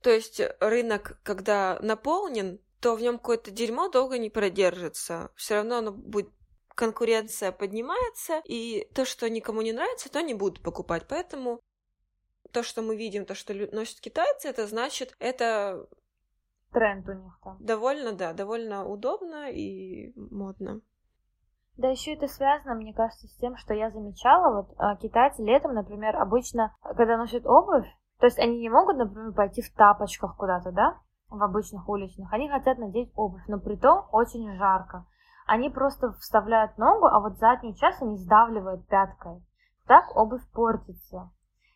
то 0.00 0.08
есть 0.08 0.40
рынок, 0.58 1.20
когда 1.22 1.78
наполнен, 1.82 2.60
то 2.80 2.96
в 2.96 3.02
нем 3.02 3.18
какое-то 3.18 3.50
дерьмо 3.50 3.90
долго 3.90 4.16
не 4.16 4.30
продержится. 4.30 5.30
Все 5.36 5.56
равно 5.56 5.76
оно 5.76 5.92
будет 5.92 6.30
конкуренция 6.74 7.52
поднимается, 7.52 8.40
и 8.46 8.88
то, 8.94 9.04
что 9.04 9.28
никому 9.28 9.60
не 9.60 9.72
нравится, 9.72 10.10
то 10.10 10.22
не 10.22 10.32
будут 10.32 10.62
покупать. 10.62 11.04
Поэтому 11.06 11.60
то, 12.52 12.62
что 12.62 12.80
мы 12.80 12.96
видим, 12.96 13.26
то, 13.26 13.34
что 13.34 13.52
носят 13.52 14.00
китайцы, 14.00 14.48
это 14.48 14.66
значит, 14.66 15.14
это 15.18 15.86
тренд 16.72 17.06
у 17.06 17.12
них 17.12 17.38
там. 17.44 17.58
довольно, 17.60 18.12
да, 18.12 18.32
довольно 18.32 18.88
удобно 18.88 19.50
и 19.52 20.12
модно. 20.16 20.80
Да 21.76 21.88
еще 21.88 22.14
это 22.14 22.28
связано, 22.28 22.74
мне 22.74 22.92
кажется, 22.92 23.26
с 23.26 23.36
тем, 23.36 23.56
что 23.56 23.72
я 23.74 23.90
замечала, 23.90 24.54
вот 24.54 24.74
а, 24.78 24.96
китайцы 24.96 25.42
летом, 25.42 25.74
например, 25.74 26.16
обычно, 26.16 26.74
когда 26.82 27.16
носят 27.16 27.46
обувь, 27.46 27.86
то 28.18 28.26
есть 28.26 28.38
они 28.38 28.58
не 28.58 28.68
могут, 28.68 28.98
например, 28.98 29.32
пойти 29.32 29.62
в 29.62 29.72
тапочках 29.74 30.36
куда-то, 30.36 30.70
да, 30.70 30.98
в 31.30 31.42
обычных 31.42 31.88
уличных, 31.88 32.32
они 32.32 32.48
хотят 32.48 32.78
надеть 32.78 33.10
обувь, 33.16 33.42
но 33.48 33.58
при 33.58 33.76
том 33.76 34.04
очень 34.12 34.54
жарко. 34.56 35.06
Они 35.46 35.70
просто 35.70 36.12
вставляют 36.12 36.78
ногу, 36.78 37.06
а 37.06 37.20
вот 37.20 37.38
заднюю 37.38 37.74
часть 37.74 38.00
они 38.02 38.16
сдавливают 38.16 38.86
пяткой. 38.86 39.42
Так 39.86 40.14
обувь 40.14 40.46
портится. 40.52 41.30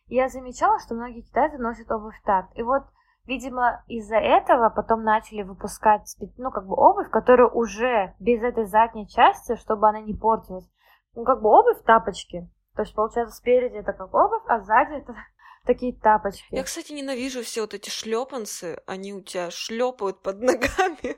Я 0.07 0.29
замечала, 0.29 0.79
что 0.79 0.95
многие 0.95 1.21
китайцы 1.21 1.57
носят 1.57 1.91
обувь 1.91 2.19
так. 2.23 2.47
И 2.55 2.63
вот, 2.63 2.83
видимо, 3.27 3.83
из-за 3.87 4.15
этого 4.15 4.69
потом 4.69 5.03
начали 5.03 5.43
выпускать, 5.43 6.15
ну, 6.37 6.49
как 6.49 6.65
бы 6.65 6.75
обувь, 6.75 7.09
которая 7.09 7.47
уже 7.47 8.15
без 8.19 8.41
этой 8.41 8.65
задней 8.65 9.07
части, 9.07 9.55
чтобы 9.57 9.87
она 9.89 9.99
не 10.01 10.13
портилась. 10.13 10.67
Ну, 11.13 11.23
как 11.23 11.41
бы 11.41 11.49
обувь 11.49 11.83
тапочки. 11.83 12.49
То 12.75 12.83
есть, 12.83 12.95
получается, 12.95 13.35
спереди 13.35 13.75
это 13.75 13.93
как 13.93 14.13
обувь, 14.13 14.43
а 14.47 14.61
сзади 14.61 15.01
это 15.01 15.13
такие 15.65 15.93
тапочки. 15.93 16.47
Я, 16.55 16.63
кстати, 16.63 16.93
ненавижу 16.93 17.43
все 17.43 17.61
вот 17.61 17.73
эти 17.73 17.89
шлепанцы, 17.89 18.81
они 18.87 19.13
у 19.13 19.21
тебя 19.21 19.51
шлепают 19.51 20.21
под 20.21 20.39
ногами. 20.41 21.17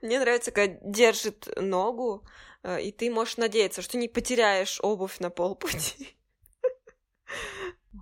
Мне 0.00 0.18
нравится, 0.18 0.50
когда 0.50 0.74
держит 0.82 1.48
ногу, 1.60 2.24
э, 2.62 2.80
и 2.80 2.92
ты 2.92 3.10
можешь 3.10 3.36
надеяться, 3.36 3.82
что 3.82 3.98
не 3.98 4.08
потеряешь 4.08 4.80
обувь 4.82 5.20
на 5.20 5.30
полпути. 5.30 6.16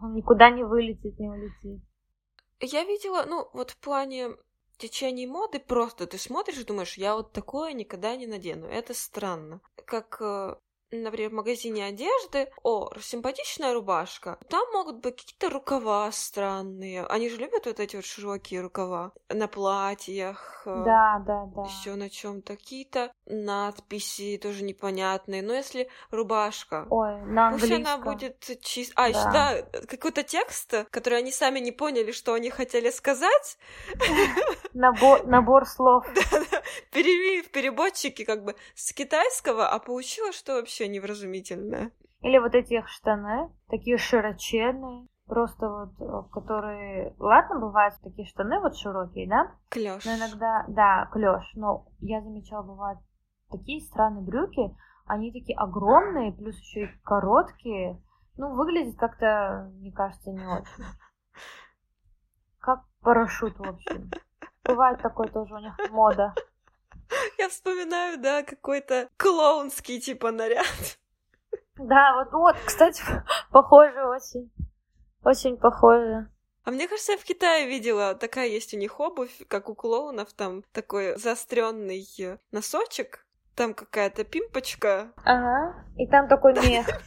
Он 0.02 0.14
никуда 0.14 0.50
не 0.50 0.64
вылетит, 0.64 1.18
не 1.18 1.28
улетит. 1.28 1.82
Я 2.60 2.84
видела, 2.84 3.24
ну, 3.26 3.48
вот 3.52 3.70
в 3.70 3.76
плане 3.78 4.36
течения 4.76 5.26
моды 5.26 5.60
просто 5.60 6.06
ты 6.06 6.18
смотришь 6.18 6.58
и 6.58 6.64
думаешь, 6.64 6.98
я 6.98 7.14
вот 7.14 7.32
такое 7.32 7.72
никогда 7.72 8.16
не 8.16 8.26
надену. 8.26 8.66
Это 8.66 8.94
странно. 8.94 9.60
Как, 9.86 10.18
э, 10.20 10.56
например, 10.90 11.30
в 11.30 11.34
магазине 11.34 11.84
одежды, 11.86 12.50
о, 12.62 12.90
симпатичная 13.00 13.72
рубашка. 13.74 14.38
Там 14.48 14.62
могут 14.72 14.96
быть 14.96 15.16
какие-то 15.16 15.50
рукава 15.50 16.10
странные. 16.12 17.04
Они 17.06 17.28
же 17.28 17.36
любят 17.36 17.66
вот 17.66 17.80
эти 17.80 17.96
вот 17.96 18.04
широкие 18.04 18.60
рукава 18.60 19.12
на 19.28 19.46
платьях. 19.48 20.62
э, 20.66 20.82
Да, 20.84 21.22
да, 21.26 21.46
да. 21.54 21.62
Еще 21.62 21.94
на 21.94 22.10
чем-то 22.10 22.56
какие-то 22.56 23.12
надписи 23.26 24.38
тоже 24.42 24.64
непонятные. 24.64 25.42
Но 25.42 25.54
если 25.54 25.88
рубашка, 26.10 26.86
Ой, 26.90 27.20
на 27.22 27.52
Пусть 27.52 27.70
она 27.70 27.98
будет 27.98 28.60
чист... 28.62 28.92
А, 28.96 29.08
еще, 29.08 29.20
Да. 29.24 29.62
да, 29.62 29.80
какой-то 29.86 30.22
текст, 30.22 30.74
который 30.90 31.18
они 31.18 31.32
сами 31.32 31.60
не 31.60 31.72
поняли, 31.72 32.12
что 32.12 32.34
они 32.34 32.50
хотели 32.50 32.90
сказать, 32.90 33.58
Набор, 34.72 35.26
набор 35.26 35.66
слов. 35.66 36.06
да-да, 36.14 36.49
перевели 36.92 37.42
в 37.42 37.50
переводчике 37.50 38.24
как 38.24 38.44
бы 38.44 38.54
с 38.74 38.92
китайского, 38.92 39.68
а 39.68 39.78
получилось, 39.78 40.36
что 40.36 40.54
вообще 40.54 40.88
невразумительное. 40.88 41.92
Или 42.20 42.38
вот 42.38 42.54
эти 42.54 42.74
их 42.74 42.88
штаны, 42.88 43.50
такие 43.68 43.96
широченные. 43.98 45.06
Просто 45.26 45.68
вот, 45.68 45.92
э, 46.00 46.28
которые... 46.32 47.14
Ладно, 47.18 47.60
бывают 47.60 47.94
такие 48.02 48.26
штаны 48.26 48.60
вот 48.60 48.76
широкие, 48.76 49.28
да? 49.28 49.54
Клёш. 49.68 50.04
Но 50.04 50.16
иногда, 50.16 50.64
да, 50.66 51.08
клеш. 51.12 51.52
Но 51.54 51.86
я 52.00 52.20
замечала, 52.20 52.62
бывают 52.64 52.98
такие 53.48 53.80
странные 53.80 54.24
брюки, 54.24 54.74
они 55.06 55.32
такие 55.32 55.56
огромные, 55.56 56.32
плюс 56.32 56.58
еще 56.58 56.84
и 56.84 56.98
короткие. 57.04 58.02
Ну, 58.36 58.54
выглядит 58.54 58.98
как-то, 58.98 59.70
мне 59.74 59.92
кажется, 59.92 60.30
не 60.30 60.44
очень. 60.44 60.84
Как 62.58 62.80
парашют, 63.00 63.56
в 63.58 63.68
общем. 63.68 64.10
Бывает 64.64 65.00
такое 65.00 65.28
тоже 65.28 65.54
у 65.54 65.58
них 65.58 65.74
мода. 65.90 66.34
Я 67.38 67.48
вспоминаю, 67.48 68.18
да, 68.18 68.42
какой-то 68.42 69.08
клоунский 69.16 70.00
типа 70.00 70.30
наряд. 70.30 70.98
Да, 71.76 72.14
вот, 72.14 72.32
вот, 72.32 72.56
кстати, 72.64 73.02
похоже 73.50 74.04
очень. 74.06 74.50
Очень 75.24 75.56
похоже. 75.56 76.30
А 76.64 76.70
мне 76.70 76.86
кажется, 76.88 77.12
я 77.12 77.18
в 77.18 77.24
Китае 77.24 77.66
видела, 77.66 78.14
такая 78.14 78.46
есть 78.48 78.74
у 78.74 78.76
них 78.76 79.00
обувь, 79.00 79.34
как 79.48 79.68
у 79.68 79.74
клоунов, 79.74 80.32
там 80.34 80.62
такой 80.72 81.16
заостренный 81.16 82.06
носочек, 82.52 83.26
там 83.56 83.74
какая-то 83.74 84.24
пимпочка, 84.24 85.12
Ага. 85.24 85.84
И 85.96 86.06
там 86.06 86.28
такой 86.28 86.54
мех. 86.54 86.86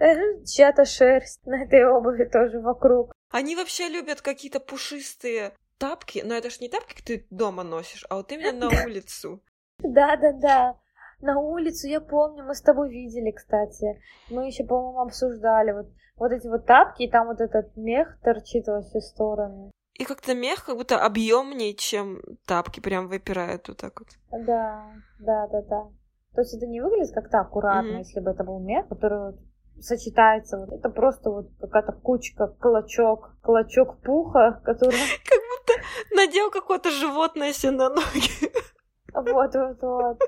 Э, 0.00 0.44
Чья-то 0.44 0.84
шерсть 0.84 1.44
на 1.44 1.64
этой 1.64 1.84
обуви 1.84 2.24
тоже 2.24 2.60
вокруг. 2.60 3.12
Они 3.30 3.56
вообще 3.56 3.88
любят 3.88 4.20
какие-то 4.20 4.60
пушистые 4.60 5.56
тапки, 5.78 6.22
но 6.24 6.34
это 6.34 6.50
ж 6.50 6.60
не 6.60 6.68
тапки, 6.68 7.02
ты 7.02 7.26
дома 7.30 7.62
носишь, 7.62 8.04
а 8.10 8.16
вот 8.16 8.32
именно 8.32 8.68
на 8.68 8.68
улицу. 8.84 9.40
Да-да-да. 9.78 10.76
На 11.20 11.38
улицу, 11.40 11.88
я 11.88 12.00
помню, 12.00 12.44
мы 12.44 12.54
с 12.54 12.60
тобой 12.62 12.90
видели, 12.90 13.32
кстати. 13.32 14.00
Мы 14.30 14.46
еще, 14.46 14.64
по-моему, 14.64 15.00
обсуждали 15.00 15.72
вот, 15.72 15.86
вот 16.16 16.30
эти 16.32 16.46
вот 16.46 16.64
тапки, 16.66 17.02
и 17.04 17.10
там 17.10 17.26
вот 17.26 17.40
этот 17.40 17.76
мех 17.76 18.18
торчит 18.22 18.66
во 18.68 18.82
все 18.82 19.00
стороны. 19.00 19.70
И 19.98 20.04
как-то 20.04 20.34
мех 20.34 20.64
как 20.64 20.76
будто 20.76 21.04
объемнее, 21.04 21.74
чем 21.74 22.20
тапки, 22.46 22.78
прям 22.78 23.08
выпирает 23.08 23.66
вот 23.66 23.78
так 23.78 23.98
вот. 23.98 24.08
Да, 24.46 24.92
да-да-да. 25.18 25.88
То 26.34 26.42
есть 26.42 26.54
это 26.54 26.66
не 26.68 26.80
выглядит 26.80 27.12
как-то 27.12 27.40
аккуратно, 27.40 27.90
Мгм. 27.90 27.98
если 27.98 28.20
бы 28.20 28.30
это 28.30 28.44
был 28.44 28.60
мех, 28.60 28.86
который 28.88 29.32
вот 29.32 29.40
сочетается. 29.80 30.56
Вот. 30.58 30.72
Это 30.72 30.88
просто 30.88 31.30
вот 31.30 31.48
какая-то 31.60 31.92
кучка, 31.92 32.46
клочок, 32.60 33.32
клочок 33.42 34.00
пуха, 34.02 34.60
который... 34.64 34.98
Как 35.24 35.38
надел 36.10 36.50
какое-то 36.50 36.90
животное 36.90 37.52
себе 37.52 37.72
на 37.72 37.90
ноги. 37.90 38.52
Вот-вот-вот. 39.12 40.20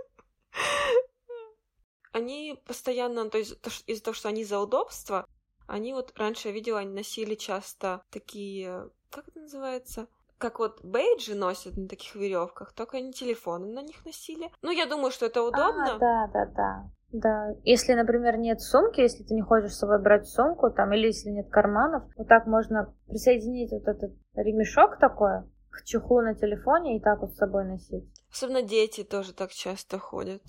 Они 2.13 2.61
постоянно, 2.67 3.31
то 3.31 3.39
есть 3.39 3.57
из-за 3.87 4.03
того, 4.03 4.15
что 4.15 4.29
они 4.29 4.45
за 4.45 4.59
удобство, 4.59 5.27
они 5.69 5.93
вот 5.93 6.13
раньше 6.17 6.49
я 6.49 6.55
видела, 6.55 6.81
они 6.81 6.93
носили 6.93 7.37
часто 7.37 8.03
такие, 8.11 8.91
как 9.11 9.29
это 9.29 9.41
называется? 9.41 10.09
Как 10.39 10.59
вот 10.59 10.83
бейджи 10.83 11.35
носят 11.35 11.77
на 11.77 11.87
таких 11.87 12.15
веревках, 12.17 12.73
только 12.73 12.97
они 12.97 13.13
телефоны 13.13 13.73
на 13.73 13.83
них 13.83 14.05
носили. 14.05 14.51
Ну, 14.63 14.71
я 14.71 14.87
думаю, 14.87 15.13
что 15.13 15.27
это 15.27 15.43
удобно. 15.43 15.95
А, 15.95 15.99
да, 15.99 16.31
да, 16.33 16.47
да. 16.47 16.91
Да, 17.13 17.55
если, 17.65 17.95
например, 17.95 18.37
нет 18.37 18.61
сумки, 18.61 19.01
если 19.01 19.25
ты 19.25 19.35
не 19.35 19.43
хочешь 19.43 19.73
с 19.73 19.79
собой 19.79 20.01
брать 20.01 20.29
сумку, 20.29 20.71
там, 20.71 20.93
или 20.93 21.07
если 21.07 21.31
нет 21.31 21.49
карманов, 21.51 22.05
вот 22.17 22.29
так 22.29 22.47
можно 22.47 22.95
присоединить 23.09 23.73
вот 23.73 23.89
этот 23.89 24.13
ремешок 24.37 24.99
такой 24.99 25.43
к 25.71 25.85
чехлу 25.85 26.21
на 26.21 26.35
телефоне 26.35 26.97
и 26.97 27.01
так 27.01 27.21
вот 27.21 27.33
с 27.33 27.37
собой 27.37 27.65
носить. 27.65 28.05
Особенно 28.31 28.63
дети 28.63 29.03
тоже 29.03 29.33
так 29.33 29.51
часто 29.51 29.99
ходят. 29.99 30.43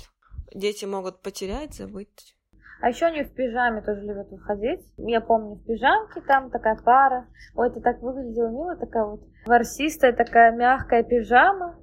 Дети 0.54 0.86
могут 0.86 1.22
потерять, 1.22 1.74
забыть. 1.74 2.36
А 2.82 2.90
еще 2.90 3.06
они 3.06 3.24
в 3.24 3.34
пижаме 3.34 3.82
тоже 3.82 4.02
любят 4.02 4.30
выходить. 4.32 4.82
Я 4.98 5.22
помню, 5.22 5.56
в 5.56 5.66
пижамке 5.66 6.22
там 6.22 6.50
такая 6.50 6.76
пара. 6.84 7.28
Ой, 7.56 7.70
это 7.70 7.80
так 7.80 8.02
выглядело 8.02 8.50
мило, 8.50 8.76
такая 8.76 9.06
вот 9.06 9.22
ворсистая, 9.46 10.14
такая 10.14 10.52
мягкая 10.52 11.04
пижама. 11.04 11.78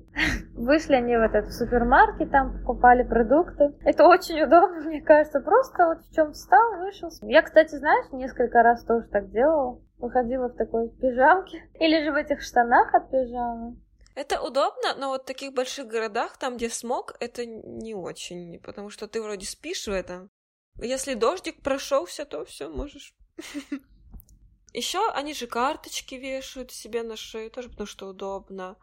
Вышли 0.54 0.94
они 0.94 1.16
в 1.16 1.20
этот 1.20 1.52
супермаркет, 1.52 2.30
там 2.30 2.58
покупали 2.58 3.02
продукты. 3.02 3.76
Это 3.84 4.04
очень 4.04 4.42
удобно, 4.42 4.80
мне 4.82 5.00
кажется. 5.00 5.40
Просто 5.40 5.86
вот 5.86 6.04
в 6.04 6.14
чем 6.14 6.32
встал, 6.32 6.78
вышел. 6.78 7.10
Я, 7.22 7.42
кстати, 7.42 7.76
знаешь, 7.76 8.06
несколько 8.12 8.62
раз 8.62 8.84
тоже 8.84 9.06
так 9.08 9.30
делала. 9.30 9.80
Выходила 9.98 10.48
в 10.48 10.56
такой 10.56 10.90
пижамке. 10.90 11.68
Или 11.80 12.04
же 12.04 12.12
в 12.12 12.16
этих 12.16 12.42
штанах 12.42 12.94
от 12.94 13.10
пижамы. 13.10 13.76
Это 14.14 14.42
удобно, 14.42 14.96
но 14.96 15.10
вот 15.10 15.22
в 15.22 15.26
таких 15.26 15.54
больших 15.54 15.86
городах, 15.86 16.38
там, 16.38 16.56
где 16.56 16.68
смог, 16.68 17.14
это 17.20 17.46
не 17.46 17.94
очень, 17.94 18.58
потому 18.60 18.90
что 18.90 19.06
ты 19.06 19.22
вроде 19.22 19.46
спишь 19.46 19.86
в 19.86 19.92
этом. 19.92 20.28
Если 20.80 21.14
дождик 21.14 21.62
прошелся, 21.62 22.24
то 22.24 22.44
все 22.44 22.68
можешь. 22.68 23.14
Еще 24.72 25.00
они 25.12 25.34
же 25.34 25.46
карточки 25.46 26.16
вешают 26.16 26.72
себе 26.72 27.04
на 27.04 27.16
шею, 27.16 27.50
тоже 27.50 27.68
потому 27.68 27.86
что 27.86 28.08
удобно. 28.08 28.76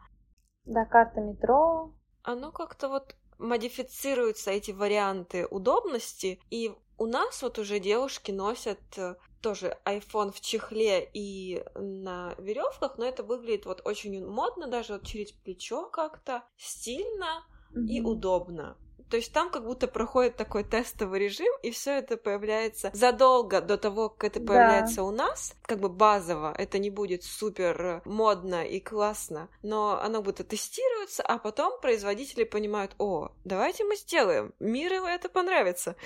Да, 0.66 0.84
карта 0.84 1.20
метро. 1.20 1.92
Оно 2.22 2.52
как-то 2.52 2.88
вот 2.88 3.14
модифицируются 3.38 4.50
эти 4.50 4.72
варианты 4.72 5.46
удобности, 5.46 6.40
и 6.50 6.74
у 6.98 7.06
нас 7.06 7.42
вот 7.42 7.58
уже 7.58 7.78
девушки 7.78 8.32
носят 8.32 8.80
э, 8.96 9.16
тоже 9.42 9.78
iPhone 9.84 10.32
в 10.32 10.40
чехле 10.40 11.08
и 11.12 11.62
на 11.74 12.34
веревках, 12.38 12.98
но 12.98 13.04
это 13.04 13.22
выглядит 13.22 13.66
вот 13.66 13.82
очень 13.84 14.26
модно, 14.26 14.66
даже 14.66 14.94
вот 14.94 15.06
через 15.06 15.32
плечо 15.32 15.88
как-то, 15.90 16.42
стильно 16.56 17.44
mm-hmm. 17.72 17.86
и 17.86 18.00
удобно. 18.00 18.76
То 19.10 19.16
есть 19.16 19.32
там 19.32 19.50
как 19.50 19.64
будто 19.64 19.86
проходит 19.86 20.36
такой 20.36 20.64
тестовый 20.64 21.20
режим, 21.20 21.52
и 21.62 21.70
все 21.70 21.98
это 21.98 22.16
появляется 22.16 22.90
задолго 22.92 23.60
до 23.60 23.78
того, 23.78 24.08
как 24.08 24.32
это 24.32 24.40
появляется 24.40 24.96
да. 24.96 25.04
у 25.04 25.10
нас, 25.10 25.54
как 25.62 25.78
бы 25.78 25.88
базово. 25.88 26.54
Это 26.58 26.78
не 26.78 26.90
будет 26.90 27.22
супер 27.22 28.02
модно 28.04 28.64
и 28.64 28.80
классно, 28.80 29.48
но 29.62 30.00
оно 30.02 30.22
будто 30.22 30.42
тестируется, 30.44 31.22
а 31.22 31.38
потом 31.38 31.80
производители 31.80 32.44
понимают, 32.44 32.94
о, 32.98 33.30
давайте 33.44 33.84
мы 33.84 33.96
сделаем, 33.96 34.52
миру 34.58 35.04
это 35.04 35.28
понравится. 35.28 35.96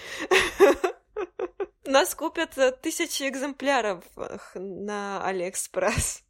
Нас 1.87 2.15
купят 2.15 2.51
тысячи 2.83 3.29
экземпляров 3.29 4.05
на 4.55 5.27
Алиэкспресс. 5.27 6.23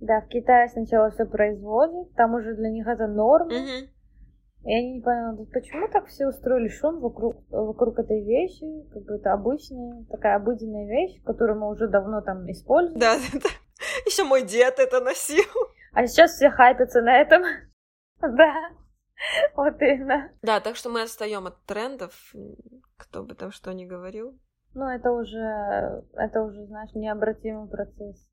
Да, 0.00 0.20
в 0.20 0.28
Китае 0.28 0.68
сначала 0.68 1.10
все 1.10 1.24
производят, 1.24 2.12
там 2.14 2.34
уже 2.34 2.54
для 2.54 2.70
них 2.70 2.86
это 2.86 3.06
норма. 3.06 3.54
Угу. 3.54 3.88
Я 4.68 4.82
не 4.82 5.00
поняла, 5.00 5.36
почему 5.52 5.86
так 5.86 6.06
все 6.06 6.26
устроили 6.26 6.66
шум 6.68 6.98
вокруг, 6.98 7.36
вокруг 7.50 8.00
этой 8.00 8.24
вещи, 8.24 8.66
как 8.92 9.04
бы 9.04 9.14
это 9.14 9.32
обычная, 9.32 10.04
такая 10.10 10.34
обыденная 10.34 10.88
вещь, 10.88 11.22
которую 11.22 11.60
мы 11.60 11.70
уже 11.70 11.86
давно 11.86 12.20
там 12.20 12.50
используем. 12.50 12.98
Да, 12.98 13.16
да, 13.16 13.38
да. 13.44 13.48
Еще 14.06 14.24
мой 14.24 14.42
дед 14.42 14.80
это 14.80 15.00
носил. 15.00 15.44
А 15.92 16.04
сейчас 16.08 16.32
все 16.32 16.50
хайпятся 16.50 17.00
на 17.00 17.16
этом. 17.16 17.42
Да, 18.20 18.70
вот 19.54 19.80
именно. 19.80 20.32
Да, 20.42 20.58
так 20.58 20.74
что 20.74 20.90
мы 20.90 21.02
отстаем 21.02 21.46
от 21.46 21.64
трендов, 21.64 22.34
кто 22.96 23.22
бы 23.22 23.36
там 23.36 23.52
что 23.52 23.72
ни 23.72 23.84
говорил. 23.84 24.36
Ну, 24.74 24.88
это 24.88 25.12
уже, 25.12 26.02
это 26.14 26.42
уже, 26.42 26.66
знаешь, 26.66 26.92
необратимый 26.92 27.68
процесс. 27.68 28.28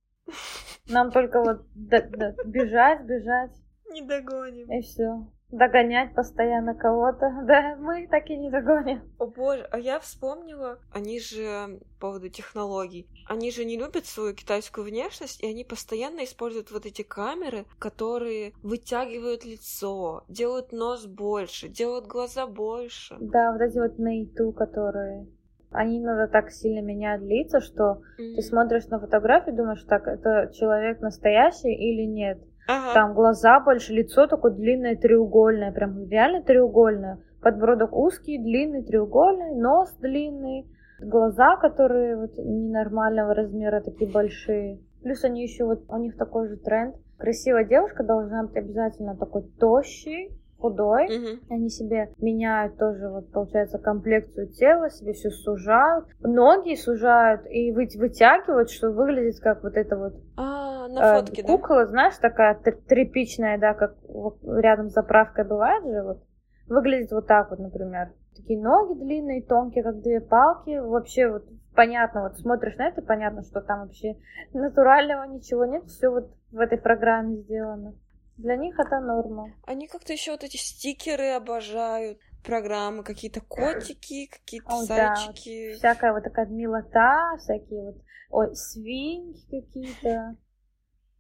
Нам 0.90 1.12
только 1.12 1.44
вот 1.44 1.68
бежать, 1.76 3.02
бежать. 3.04 3.52
Не 3.92 4.02
догоним. 4.02 4.72
И 4.72 4.82
все 4.82 5.28
догонять 5.54 6.14
постоянно 6.14 6.74
кого-то. 6.74 7.32
Да, 7.44 7.76
мы 7.78 8.08
так 8.08 8.30
и 8.30 8.38
не 8.38 8.50
догоним. 8.50 9.02
О 9.20 9.28
боже, 9.28 9.68
а 9.72 9.78
я 9.78 10.00
вспомнила, 10.00 10.80
они 10.92 11.20
же 11.20 11.80
по 12.00 12.08
поводу 12.08 12.30
технологий, 12.30 13.08
они 13.28 13.52
же 13.52 13.64
не 13.66 13.78
любят 13.78 14.06
свою 14.06 14.34
китайскую 14.34 14.86
внешность, 14.86 15.42
и 15.44 15.48
они 15.48 15.64
постоянно 15.64 16.24
используют 16.24 16.72
вот 16.72 16.86
эти 16.86 17.02
камеры, 17.02 17.66
которые 17.80 18.54
вытягивают 18.62 19.46
лицо, 19.46 20.24
делают 20.28 20.72
нос 20.72 21.06
больше, 21.06 21.70
делают 21.70 22.08
глаза 22.08 22.48
больше. 22.48 23.16
Да, 23.20 23.52
вот 23.52 23.62
эти 23.62 23.78
вот 23.78 24.00
мейту, 24.00 24.52
которые 24.52 25.28
они 25.74 26.00
иногда 26.00 26.28
так 26.28 26.52
сильно 26.52 26.86
меняют 26.86 27.24
лица, 27.24 27.60
что 27.60 28.02
mm-hmm. 28.20 28.36
ты 28.36 28.42
смотришь 28.42 28.88
на 28.88 29.00
фотографию, 29.00 29.56
думаешь, 29.56 29.84
так, 29.84 30.08
это 30.08 30.52
человек 30.54 31.02
настоящий 31.02 31.74
или 31.74 32.06
нет. 32.06 32.40
Ага. 32.68 32.94
Там 32.94 33.14
глаза 33.14 33.60
больше, 33.60 33.94
лицо 33.94 34.28
такое 34.28 34.52
длинное, 34.52 34.96
треугольное, 34.96 35.72
прям 35.72 36.08
реально 36.08 36.42
треугольное. 36.42 37.20
Подбородок 37.42 37.94
узкий, 37.94 38.38
длинный, 38.38 38.84
треугольный, 38.84 39.56
нос 39.56 39.94
длинный, 40.00 40.66
глаза, 41.00 41.58
которые 41.58 42.16
вот 42.16 42.38
ненормального 42.38 43.34
размера, 43.34 43.82
такие 43.82 44.10
большие. 44.10 44.80
Плюс 45.02 45.24
они 45.26 45.44
еще 45.44 45.66
вот, 45.66 45.84
у 45.90 45.98
них 45.98 46.16
такой 46.16 46.48
же 46.48 46.56
тренд. 46.56 46.96
Красивая 47.18 47.66
девушка 47.66 48.04
должна 48.04 48.44
быть 48.44 48.56
обязательно 48.56 49.16
такой 49.18 49.44
тощий, 49.60 50.32
худой. 50.64 51.06
Угу. 51.06 51.40
Они 51.50 51.70
себе 51.70 52.14
меняют 52.20 52.78
тоже, 52.78 53.10
вот, 53.10 53.30
получается, 53.32 53.78
комплекцию 53.80 54.48
тела, 54.48 54.90
себе 54.90 55.12
все 55.12 55.30
сужают. 55.30 56.06
Ноги 56.22 56.76
сужают 56.76 57.42
и 57.50 57.74
вы, 57.74 57.88
вытягивают, 57.98 58.70
что 58.70 58.92
выглядит 58.92 59.42
как 59.42 59.62
вот 59.64 59.76
это 59.76 59.98
вот... 59.98 60.14
А, 60.38 60.73
на 60.88 61.16
фотке, 61.16 61.42
э, 61.42 61.46
кукла, 61.46 61.86
да? 61.86 61.92
знаешь, 61.92 62.18
такая 62.18 62.56
тряпичная, 62.56 63.58
да, 63.58 63.74
как 63.74 63.96
вот, 64.08 64.38
рядом 64.44 64.90
с 64.90 64.94
заправкой 64.94 65.46
бывает 65.46 65.84
же, 65.86 66.04
вот. 66.04 66.24
Выглядит 66.68 67.12
вот 67.12 67.28
так 67.28 67.50
вот, 67.50 67.60
например. 67.60 68.14
Такие 68.36 68.60
ноги 68.60 68.98
длинные, 68.98 69.44
тонкие, 69.44 69.84
как 69.84 70.02
две 70.02 70.22
палки. 70.22 70.78
Вообще 70.80 71.30
вот 71.30 71.44
понятно, 71.76 72.24
вот 72.24 72.38
смотришь 72.38 72.78
на 72.78 72.88
это, 72.88 73.02
понятно, 73.02 73.44
что 73.44 73.62
там 73.62 73.82
вообще 73.82 74.16
натурального 74.54 75.24
ничего 75.24 75.66
нет, 75.66 75.86
все 75.86 76.10
вот 76.10 76.32
в 76.52 76.60
этой 76.60 76.78
программе 76.78 77.38
сделано. 77.38 77.96
Для 78.38 78.56
них 78.56 78.80
это 78.80 79.00
норма. 79.00 79.54
Они 79.68 79.88
как-то 79.88 80.14
еще 80.14 80.32
вот 80.32 80.44
эти 80.44 80.58
стикеры 80.58 81.32
обожают, 81.34 82.18
программы, 82.44 83.04
какие-то 83.04 83.42
котики, 83.42 84.28
какие-то 84.28 84.74
О, 84.74 84.84
зайчики. 84.84 85.68
Да, 85.68 85.72
вот 85.72 85.78
всякая 85.78 86.14
вот 86.14 86.24
такая 86.24 86.46
милота, 86.48 87.38
всякие 87.40 87.82
вот, 87.82 87.96
ой, 88.30 88.56
свиньи 88.56 89.36
какие-то. 89.50 90.36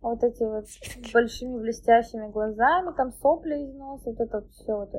Вот 0.03 0.21
эти 0.21 0.43
вот 0.43 0.67
с 0.67 1.13
большими 1.13 1.61
блестящими 1.61 2.29
глазами, 2.29 2.93
там 2.95 3.13
сопли 3.13 3.55
из 3.55 3.73
носа, 3.73 4.09
вот 4.09 4.19
это 4.19 4.41
вот 4.41 4.51
все 4.51 4.75
вот 4.75 4.91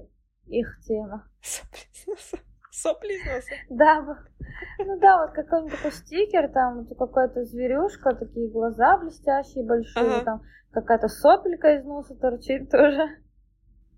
их 0.46 0.78
тема. 0.86 1.28
Сопли 1.42 1.78
из 1.92 2.06
носа? 2.06 2.38
Сопли 2.70 3.08
из 3.08 3.26
носа? 3.26 3.54
Да, 3.68 4.00
ну 4.78 4.98
да, 4.98 5.26
вот 5.26 5.34
какой-нибудь 5.34 5.76
такой 5.76 5.92
стикер, 5.92 6.50
там 6.50 6.86
какая-то 6.86 7.44
зверюшка, 7.44 8.14
такие 8.16 8.48
глаза 8.48 8.96
блестящие, 8.96 9.66
большие, 9.66 10.06
ага. 10.06 10.24
там 10.24 10.42
какая-то 10.72 11.08
сопелька 11.08 11.76
из 11.76 11.84
носа 11.84 12.14
торчит 12.14 12.70
тоже. 12.70 13.06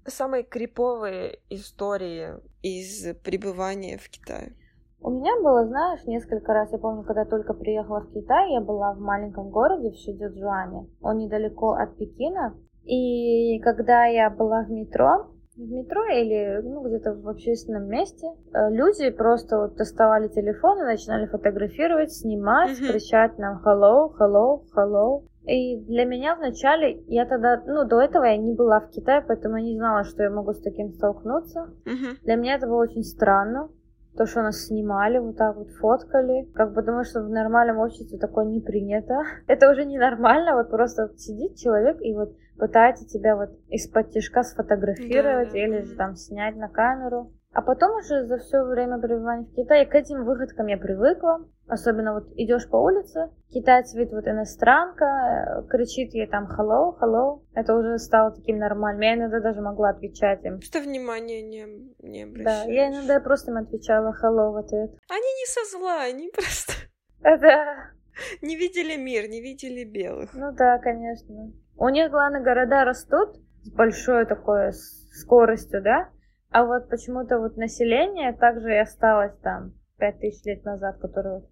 Самые 0.06 0.42
криповые 0.42 1.38
истории 1.50 2.34
из 2.62 3.16
пребывания 3.18 3.96
в 3.96 4.08
Китае. 4.08 4.56
У 5.06 5.10
меня 5.10 5.40
было, 5.40 5.64
знаешь, 5.64 6.04
несколько 6.04 6.52
раз, 6.52 6.72
я 6.72 6.78
помню, 6.78 7.04
когда 7.04 7.20
я 7.20 7.26
только 7.28 7.54
приехала 7.54 8.00
в 8.00 8.10
Китай, 8.10 8.54
я 8.54 8.60
была 8.60 8.92
в 8.92 8.98
маленьком 8.98 9.50
городе, 9.50 9.92
в 9.92 9.94
Шидзюджуане, 9.94 10.88
он 11.00 11.18
недалеко 11.18 11.74
от 11.74 11.96
Пекина, 11.96 12.54
и 12.82 13.60
когда 13.60 14.06
я 14.06 14.30
была 14.30 14.64
в 14.64 14.70
метро, 14.72 15.28
в 15.56 15.60
метро 15.60 16.04
или 16.06 16.60
ну, 16.60 16.82
где-то 16.82 17.14
в 17.14 17.28
общественном 17.28 17.86
месте 17.86 18.26
э, 18.52 18.68
люди 18.70 19.10
просто 19.10 19.60
вот 19.60 19.76
доставали 19.76 20.26
телефон 20.26 20.80
и 20.80 20.86
начинали 20.86 21.26
фотографировать, 21.26 22.12
снимать, 22.12 22.70
mm-hmm. 22.70 22.90
кричать 22.90 23.38
нам 23.38 23.62
hello, 23.64 24.10
hello, 24.18 24.62
hello. 24.76 25.22
И 25.44 25.84
для 25.84 26.04
меня 26.04 26.34
вначале, 26.34 27.04
я 27.06 27.26
тогда, 27.26 27.62
ну, 27.64 27.86
до 27.86 28.00
этого 28.00 28.24
я 28.24 28.36
не 28.36 28.54
была 28.54 28.80
в 28.80 28.90
Китае, 28.90 29.24
поэтому 29.24 29.58
я 29.58 29.62
не 29.62 29.76
знала, 29.76 30.02
что 30.02 30.24
я 30.24 30.30
могу 30.30 30.52
с 30.52 30.60
таким 30.60 30.90
столкнуться. 30.90 31.68
Mm-hmm. 31.84 32.24
Для 32.24 32.34
меня 32.34 32.56
это 32.56 32.66
было 32.66 32.82
очень 32.82 33.04
странно, 33.04 33.68
то, 34.16 34.26
что 34.26 34.42
нас 34.42 34.66
снимали, 34.66 35.18
вот 35.18 35.36
так 35.36 35.56
вот 35.56 35.70
фоткали, 35.70 36.50
как 36.54 36.70
бы 36.70 36.76
потому 36.76 37.04
что 37.04 37.22
в 37.22 37.28
нормальном 37.28 37.78
обществе 37.78 38.18
такое 38.18 38.44
не 38.46 38.60
принято. 38.60 39.22
Это 39.46 39.70
уже 39.70 39.84
ненормально, 39.84 40.54
вот 40.54 40.70
просто 40.70 41.10
сидит 41.16 41.56
человек 41.56 41.98
и 42.00 42.14
вот 42.14 42.34
пытается 42.58 43.06
тебя 43.06 43.36
вот 43.36 43.50
из-под 43.68 44.10
тяжка 44.10 44.42
сфотографировать 44.42 45.52
да, 45.52 45.58
или 45.58 45.82
же 45.82 45.94
там 45.94 46.16
снять 46.16 46.56
на 46.56 46.68
камеру. 46.68 47.32
А 47.52 47.62
потом 47.62 47.96
уже 47.98 48.26
за 48.26 48.38
все 48.38 48.62
время 48.64 48.98
пребывания 48.98 49.46
в 49.46 49.54
Китае 49.54 49.86
к 49.86 49.94
этим 49.94 50.24
выходкам 50.24 50.66
я 50.66 50.76
привыкла. 50.76 51.46
Особенно 51.68 52.14
вот 52.14 52.28
идешь 52.36 52.68
по 52.68 52.76
улице, 52.76 53.30
китаец 53.50 53.92
видит 53.94 54.12
вот 54.12 54.26
иностранка, 54.28 55.04
э, 55.04 55.68
кричит 55.68 56.14
ей 56.14 56.28
там 56.28 56.46
hello, 56.46 56.96
hello. 57.00 57.42
Это 57.54 57.74
уже 57.74 57.98
стало 57.98 58.30
таким 58.30 58.58
нормальным. 58.58 59.00
Я 59.00 59.14
иногда 59.14 59.40
даже 59.40 59.60
могла 59.60 59.90
отвечать 59.90 60.44
им. 60.44 60.60
Что 60.60 60.80
внимания 60.80 61.42
не, 61.42 61.66
не 61.98 62.22
обращаешь. 62.22 62.66
Да, 62.66 62.72
я 62.72 62.88
иногда 62.88 63.18
просто 63.18 63.50
им 63.50 63.56
отвечала 63.56 64.14
hello 64.22 64.52
в 64.52 64.56
ответ. 64.56 64.90
Они 65.08 65.32
не 65.40 65.46
со 65.46 65.76
зла, 65.76 66.02
они 66.02 66.30
просто... 66.34 66.72
Да. 67.20 67.90
Не 68.42 68.56
видели 68.56 68.96
мир, 68.96 69.28
не 69.28 69.42
видели 69.42 69.84
белых. 69.84 70.34
Ну 70.34 70.52
да, 70.52 70.78
конечно. 70.78 71.52
У 71.76 71.88
них, 71.88 72.10
главное, 72.10 72.42
города 72.42 72.84
растут 72.84 73.36
с 73.62 73.72
большой 73.72 74.24
такой 74.26 74.72
скоростью, 74.72 75.82
да? 75.82 76.10
А 76.50 76.64
вот 76.64 76.88
почему-то 76.88 77.38
вот 77.38 77.56
население 77.56 78.32
также 78.32 78.72
и 78.72 78.78
осталось 78.78 79.36
там 79.42 79.74
пять 79.98 80.20
тысяч 80.20 80.44
лет 80.44 80.64
назад, 80.64 80.98
которое 80.98 81.42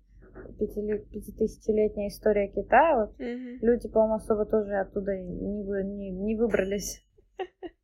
пятитысячелетняя 0.58 2.08
история 2.08 2.48
Китая, 2.48 2.96
вот 3.06 3.18
Мгм. 3.18 3.58
люди, 3.62 3.88
по-моему, 3.88 4.14
особо 4.16 4.44
тоже 4.46 4.74
оттуда 4.76 5.16
не, 5.16 5.62
вы- 5.64 5.84
не, 5.84 6.10
не 6.10 6.36
выбрались. 6.36 7.04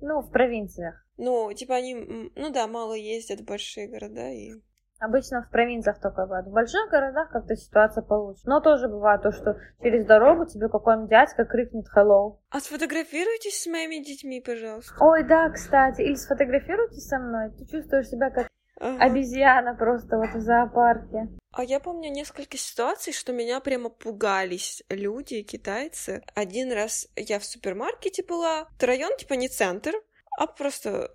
Ну, 0.00 0.20
в 0.20 0.30
провинциях. 0.30 1.04
Ну, 1.16 1.52
типа 1.52 1.74
они, 1.74 2.30
ну 2.36 2.50
да, 2.52 2.68
мало 2.68 2.94
ездят 2.94 3.40
в 3.40 3.44
большие 3.44 3.88
города 3.88 4.30
и... 4.30 4.52
Обычно 5.00 5.42
в 5.42 5.50
провинциях 5.50 6.00
только 6.00 6.22
бывает. 6.22 6.46
В 6.46 6.52
больших 6.52 6.90
городах 6.90 7.30
как-то 7.30 7.54
ситуация 7.56 8.02
получше. 8.02 8.42
Но 8.46 8.60
тоже 8.60 8.88
бывает 8.88 9.22
то, 9.22 9.30
что 9.30 9.56
через 9.80 10.04
дорогу 10.06 10.46
тебе 10.46 10.68
какой-нибудь 10.68 11.08
дядька 11.10 11.44
крикнет 11.44 11.86
«hello». 11.96 12.38
А 12.50 12.58
сфотографируйтесь 12.60 13.62
с 13.62 13.66
моими 13.68 14.04
детьми, 14.04 14.40
пожалуйста. 14.40 14.92
Ой, 15.04 15.22
да, 15.24 15.50
кстати, 15.50 16.02
или 16.02 16.14
сфотографируйтесь 16.14 17.06
со 17.06 17.18
мной. 17.18 17.50
Ты 17.58 17.64
чувствуешь 17.66 18.08
себя 18.08 18.30
как 18.30 18.48
Ага. 18.80 19.04
обезьяна 19.04 19.74
просто 19.76 20.16
вот 20.16 20.30
в 20.30 20.40
зоопарке. 20.40 21.28
А 21.50 21.64
я 21.64 21.80
помню 21.80 22.10
несколько 22.10 22.56
ситуаций, 22.58 23.12
что 23.12 23.32
меня 23.32 23.60
прямо 23.60 23.88
пугались 23.88 24.82
люди, 24.90 25.42
китайцы. 25.42 26.22
Один 26.34 26.72
раз 26.72 27.08
я 27.16 27.38
в 27.38 27.44
супермаркете 27.44 28.22
была, 28.22 28.68
это 28.76 28.86
район 28.86 29.16
типа 29.16 29.34
не 29.34 29.48
центр, 29.48 29.94
а 30.38 30.46
просто 30.46 31.10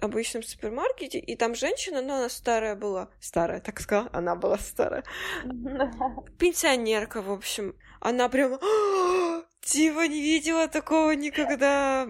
обычном 0.00 0.42
супермаркете, 0.42 1.18
и 1.18 1.36
там 1.36 1.54
женщина, 1.54 2.02
но 2.02 2.16
она 2.16 2.28
старая 2.28 2.76
была. 2.76 3.08
Старая, 3.18 3.60
так 3.60 3.80
сказала, 3.80 4.08
она 4.12 4.36
была 4.36 4.58
старая. 4.58 5.02
Пенсионерка, 6.38 7.22
в 7.22 7.32
общем. 7.32 7.74
Она 8.00 8.28
прям... 8.28 8.54
«А, 8.54 9.42
Типа 9.60 10.06
не 10.06 10.22
видела 10.22 10.68
такого 10.68 11.10
никогда. 11.10 12.08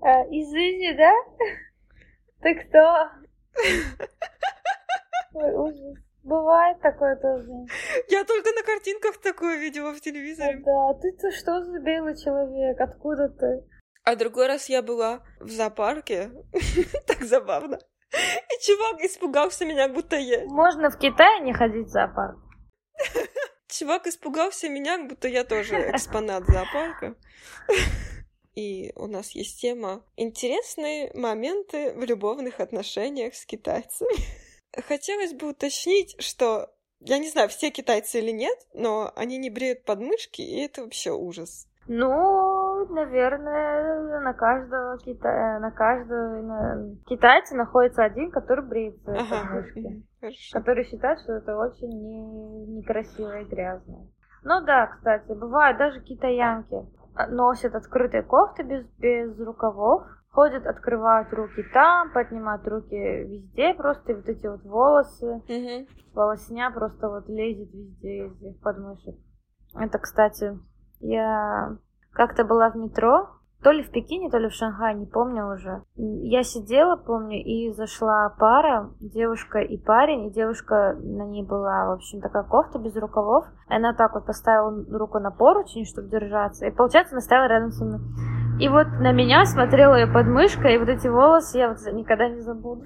А, 0.00 0.22
Извини, 0.30 0.94
да? 0.94 1.12
Ты 2.42 2.54
кто? 2.54 3.08
Ой, 5.34 5.54
ужас. 5.54 5.98
Бывает 6.22 6.80
такое 6.80 7.16
тоже. 7.16 7.50
Я 8.08 8.24
только 8.24 8.50
на 8.52 8.62
картинках 8.62 9.18
такое 9.18 9.58
видела 9.58 9.92
в 9.92 10.00
телевизоре. 10.00 10.62
Да, 10.64 10.94
ты-то 11.00 11.30
что 11.30 11.62
за 11.64 11.78
белый 11.80 12.16
человек? 12.16 12.78
Откуда 12.80 13.28
ты? 13.28 13.64
А 14.04 14.16
другой 14.16 14.46
раз 14.46 14.68
я 14.68 14.82
была 14.82 15.22
в 15.40 15.50
зоопарке. 15.50 16.30
Так 17.06 17.22
забавно. 17.22 17.78
И 18.12 18.64
чувак 18.64 19.00
испугался 19.02 19.64
меня, 19.64 19.88
будто 19.88 20.16
я... 20.16 20.44
Можно 20.46 20.90
в 20.90 20.98
Китае 20.98 21.40
не 21.40 21.52
ходить 21.52 21.86
в 21.86 21.90
зоопарк? 21.90 22.38
Чувак 23.68 24.06
испугался 24.06 24.68
меня, 24.68 24.98
как 24.98 25.08
будто 25.08 25.28
я 25.28 25.44
тоже 25.44 25.76
экспонат 25.90 26.44
зоопарка. 26.46 27.14
И 28.54 28.92
у 28.96 29.06
нас 29.06 29.30
есть 29.30 29.60
тема 29.60 30.04
«Интересные 30.16 31.12
моменты 31.14 31.92
в 31.94 32.02
любовных 32.02 32.60
отношениях 32.60 33.34
с 33.34 33.46
китайцами». 33.46 34.49
Хотелось 34.86 35.34
бы 35.34 35.48
уточнить, 35.50 36.20
что 36.20 36.70
я 37.00 37.18
не 37.18 37.28
знаю, 37.28 37.48
все 37.48 37.70
китайцы 37.70 38.18
или 38.18 38.30
нет, 38.30 38.56
но 38.74 39.12
они 39.16 39.38
не 39.38 39.50
бреют 39.50 39.84
подмышки, 39.84 40.42
и 40.42 40.60
это 40.60 40.82
вообще 40.82 41.10
ужас. 41.12 41.66
Ну, 41.88 42.86
наверное, 42.94 44.20
на 44.20 44.32
каждого 44.34 44.98
кита... 44.98 45.58
на 45.60 45.70
каждого 45.70 46.42
на- 46.42 46.94
китайца 47.06 47.56
находится 47.56 48.04
один, 48.04 48.30
который 48.30 48.64
бреет 48.64 48.96
Ага, 49.08 49.28
подмышки. 49.30 50.02
хорошо. 50.20 50.58
который 50.58 50.84
считает, 50.84 51.18
что 51.20 51.32
это 51.32 51.56
очень 51.56 51.88
не... 51.88 52.66
некрасиво 52.76 53.40
и 53.40 53.44
грязно. 53.44 54.06
Ну 54.44 54.64
да, 54.64 54.86
кстати, 54.86 55.32
бывает 55.32 55.78
даже 55.78 56.00
китаянки 56.00 56.86
носят 57.28 57.74
открытые 57.74 58.22
кофты 58.22 58.62
без, 58.62 58.86
без 58.98 59.38
рукавов, 59.40 60.02
ходят, 60.30 60.66
открывают 60.66 61.32
руки 61.32 61.64
там, 61.72 62.12
поднимают 62.12 62.66
руки 62.66 62.94
везде, 62.94 63.74
просто 63.74 64.12
и 64.12 64.14
вот 64.14 64.28
эти 64.28 64.46
вот 64.46 64.62
волосы, 64.62 65.42
Мгм. 65.48 65.86
волосня 66.14 66.70
просто 66.70 67.08
вот 67.08 67.28
лезет 67.28 67.72
везде 67.72 68.26
из 68.26 68.42
их 68.42 68.60
подмышек. 68.60 69.16
Это, 69.74 69.98
кстати, 69.98 70.58
я 71.00 71.76
как-то 72.12 72.44
была 72.44 72.70
в 72.70 72.76
метро, 72.76 73.28
то 73.62 73.72
ли 73.72 73.82
в 73.82 73.90
Пекине, 73.90 74.30
то 74.30 74.38
ли 74.38 74.48
в 74.48 74.52
Шанхае, 74.52 74.94
не 74.94 75.06
помню 75.06 75.52
уже. 75.52 75.82
Я 75.94 76.42
сидела, 76.44 76.96
помню, 76.96 77.42
и 77.44 77.70
зашла 77.72 78.34
пара, 78.38 78.90
девушка 79.00 79.58
и 79.58 79.76
парень, 79.76 80.26
и 80.26 80.30
девушка, 80.30 80.96
на 80.98 81.26
ней 81.26 81.44
была, 81.44 81.86
в 81.86 81.90
общем, 81.92 82.22
такая 82.22 82.42
кофта 82.44 82.78
без 82.78 82.96
рукавов. 82.96 83.44
И 83.68 83.74
она 83.74 83.92
так 83.92 84.14
вот 84.14 84.24
поставила 84.24 84.82
руку 84.98 85.18
на 85.18 85.30
поручень, 85.30 85.84
чтобы 85.84 86.08
держаться, 86.08 86.66
и, 86.66 86.70
получается, 86.70 87.14
она 87.14 87.20
стояла 87.20 87.48
рядом 87.48 87.70
со 87.70 87.84
мной. 87.84 88.00
И 88.60 88.68
вот 88.68 88.88
на 89.00 89.12
меня 89.12 89.46
смотрела 89.46 89.94
ее 89.94 90.06
подмышка, 90.06 90.68
и 90.68 90.76
вот 90.76 90.88
эти 90.88 91.08
волосы 91.08 91.58
я 91.58 91.68
вот 91.68 91.78
никогда 91.92 92.28
не 92.28 92.40
забуду. 92.40 92.84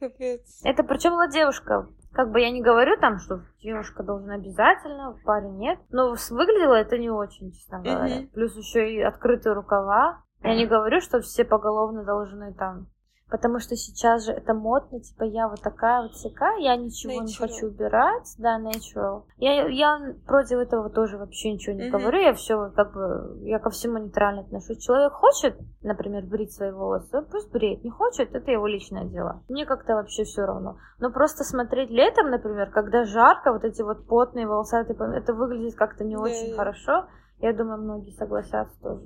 Капец. 0.00 0.60
Это 0.64 0.82
причем 0.82 1.12
была 1.12 1.28
девушка. 1.28 1.86
Как 2.12 2.32
бы 2.32 2.40
я 2.40 2.50
не 2.50 2.60
говорю 2.60 2.96
там, 2.98 3.18
что 3.18 3.42
девушка 3.62 4.02
должна 4.02 4.34
обязательно, 4.34 5.16
парень 5.24 5.58
нет. 5.58 5.78
Но 5.90 6.16
выглядело 6.30 6.74
это 6.74 6.98
не 6.98 7.08
очень, 7.08 7.52
честно 7.52 7.82
говоря. 7.82 8.16
Мгм. 8.16 8.28
Плюс 8.28 8.56
еще 8.56 8.92
и 8.92 9.00
открытые 9.00 9.54
рукава. 9.54 10.22
Я 10.42 10.56
не 10.56 10.66
говорю, 10.66 11.00
что 11.00 11.20
все 11.20 11.44
поголовно 11.44 12.04
должны 12.04 12.52
там. 12.54 12.88
Потому 13.28 13.58
что 13.58 13.74
сейчас 13.74 14.24
же 14.24 14.32
это 14.32 14.54
модно, 14.54 15.00
типа 15.00 15.24
я 15.24 15.48
вот 15.48 15.60
такая 15.60 16.02
вот 16.02 16.12
всякая, 16.12 16.58
я 16.58 16.76
ничего 16.76 17.20
не 17.22 17.32
Natural. 17.32 17.38
хочу 17.38 17.66
убирать, 17.66 18.34
да, 18.38 18.60
natural. 18.60 19.24
Я, 19.38 19.66
я 19.68 20.14
против 20.26 20.58
этого 20.58 20.90
тоже 20.90 21.18
вообще 21.18 21.52
ничего 21.52 21.74
не 21.74 21.88
Мгм. 21.88 21.90
говорю, 21.90 22.20
я 22.20 22.34
все 22.34 22.70
как 22.70 22.92
бы, 22.94 23.38
я 23.42 23.58
ко 23.58 23.70
всему 23.70 23.98
нейтрально 23.98 24.42
отношусь. 24.42 24.78
Человек 24.78 25.12
хочет, 25.14 25.56
например, 25.82 26.24
брить 26.24 26.52
свои 26.52 26.70
волосы, 26.70 27.22
пусть 27.22 27.50
бреет, 27.50 27.82
не 27.82 27.90
хочет, 27.90 28.32
это 28.32 28.50
его 28.52 28.68
личное 28.68 29.04
дело. 29.04 29.42
Мне 29.48 29.66
как-то 29.66 29.94
вообще 29.94 30.22
все 30.22 30.42
равно. 30.42 30.78
Но 31.00 31.10
просто 31.10 31.42
смотреть 31.42 31.90
летом, 31.90 32.30
например, 32.30 32.70
когда 32.70 33.04
жарко, 33.04 33.52
вот 33.52 33.64
эти 33.64 33.82
вот 33.82 34.06
потные 34.06 34.46
волосатые, 34.46 34.96
это 35.16 35.34
выглядит 35.34 35.74
как-то 35.74 36.04
не 36.04 36.14
Да, 36.14 36.22
очень 36.22 36.52
хорошо. 36.52 37.06
Я 37.40 37.52
думаю, 37.52 37.82
многие 37.82 38.12
согласятся 38.12 38.80
тоже. 38.80 39.02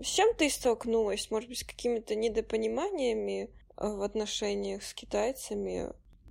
С 0.00 0.06
чем 0.06 0.34
ты 0.34 0.48
столкнулась? 0.48 1.30
Может 1.30 1.50
быть, 1.50 1.58
с 1.58 1.64
какими-то 1.64 2.14
недопониманиями 2.14 3.50
э, 3.76 3.86
в 3.86 4.02
отношениях 4.02 4.82
с 4.82 4.94
китайцами? 4.94 5.88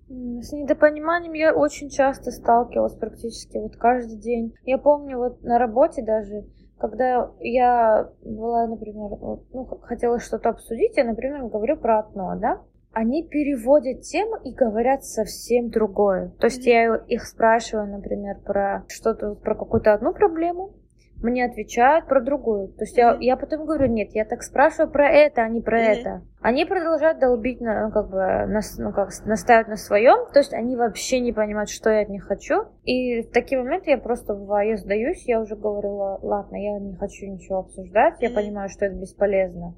С 0.08 0.52
недопониманием 0.52 1.34
я 1.34 1.54
очень 1.54 1.90
часто 1.90 2.32
сталкивалась 2.32 2.96
практически 2.96 3.58
вот 3.58 3.76
каждый 3.76 4.18
день. 4.18 4.56
Я 4.64 4.80
помню 4.80 5.20
вот 5.20 5.44
на 5.44 5.60
работе 5.60 6.02
даже, 6.04 6.48
когда 6.80 7.32
я 7.40 8.10
была, 8.24 8.66
например, 8.66 9.10
вот, 9.10 9.46
ну, 9.54 9.66
хотела 9.84 10.20
что-то 10.20 10.50
обсудить, 10.50 10.98
я, 10.98 11.04
например, 11.04 11.46
говорю 11.46 11.78
про 11.78 12.00
окно, 12.00 12.36
да? 12.42 12.64
Они 12.92 13.28
переводят 13.28 14.02
тему 14.02 14.38
и 14.44 14.52
говорят 14.52 15.06
совсем 15.06 15.70
другое. 15.70 16.30
То 16.40 16.48
есть 16.48 16.62
Мгм. 16.62 16.68
я 16.68 16.96
их 16.96 17.24
спрашиваю, 17.24 17.88
например, 17.92 18.40
про 18.44 18.84
что-то, 18.88 19.36
про 19.36 19.54
какую-то 19.54 19.94
одну 19.94 20.12
проблему, 20.12 20.74
мне 21.22 21.46
отвечают 21.46 22.08
про 22.08 22.22
другую. 22.22 22.70
То 22.70 22.84
есть 22.84 22.98
я, 22.98 23.12
Мгм. 23.14 23.22
я 23.22 23.38
потом 23.38 23.66
говорю, 23.66 23.88
нет, 23.88 24.10
я 24.14 24.26
так 24.26 24.42
спрашиваю 24.44 24.90
про 24.90 25.10
это, 25.10 25.42
а 25.44 25.50
не 25.50 25.62
про 25.62 25.80
Мгм. 25.80 25.88
это. 25.90 26.22
Они 26.42 26.66
продолжают 26.66 27.20
долбить, 27.20 27.60
на, 27.60 27.88
ну, 27.88 27.92
как 27.92 28.10
бы, 28.10 28.18
нас, 28.48 28.78
ну, 28.78 28.94
как, 28.94 29.10
настаивать 29.26 29.68
на 29.68 29.76
своем, 29.76 30.32
то 30.32 30.40
есть 30.40 30.54
они 30.54 30.76
вообще 30.78 31.20
не 31.20 31.34
понимают, 31.34 31.70
что 31.70 31.90
я 31.90 32.02
от 32.02 32.10
них 32.10 32.26
хочу. 32.26 32.64
И 32.84 33.22
в 33.24 33.32
такие 33.32 33.62
моменты 33.62 33.92
я 33.92 33.98
просто 33.98 34.34
бываю, 34.34 34.70
я 34.70 34.78
сдаюсь, 34.78 35.24
я 35.28 35.42
уже 35.42 35.56
говорила, 35.56 36.20
ладно, 36.22 36.56
я 36.56 36.80
не 36.80 36.96
хочу 36.96 37.26
ничего 37.26 37.60
обсуждать, 37.60 38.16
я 38.22 38.30
Мгм. 38.30 38.36
понимаю, 38.36 38.70
что 38.70 38.86
это 38.86 38.96
бесполезно. 38.96 39.76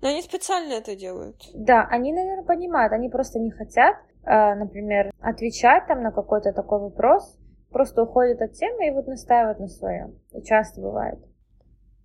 Но 0.00 0.08
они 0.08 0.22
специально 0.22 0.74
это 0.74 0.94
делают. 0.96 1.36
Да, 1.54 1.86
они, 1.90 2.12
наверное, 2.12 2.44
понимают, 2.44 2.92
они 2.92 3.08
просто 3.08 3.38
не 3.38 3.50
хотят, 3.50 3.96
э, 4.24 4.54
например, 4.54 5.10
отвечать 5.20 5.86
там 5.86 6.02
на 6.02 6.12
какой-то 6.12 6.52
такой 6.52 6.78
вопрос, 6.80 7.38
просто 7.74 8.04
уходят 8.04 8.40
от 8.40 8.52
темы 8.52 8.86
и 8.86 8.90
вот 8.92 9.06
настаивают 9.08 9.58
на 9.58 9.68
своем. 9.68 10.18
И 10.32 10.42
часто 10.42 10.80
бывает. 10.80 11.18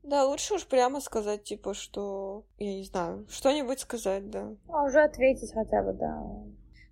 Да, 0.04 0.26
лучше 0.26 0.56
уж 0.56 0.66
прямо 0.66 1.00
сказать, 1.00 1.44
типа, 1.44 1.76
что... 1.76 2.44
Я 2.58 2.74
не 2.74 2.84
знаю, 2.84 3.28
что-нибудь 3.30 3.80
сказать, 3.80 4.30
да. 4.32 4.56
А 4.68 4.84
уже 4.84 5.00
ответить 5.02 5.54
хотя 5.54 5.84
бы, 5.84 5.94
да. 5.94 6.24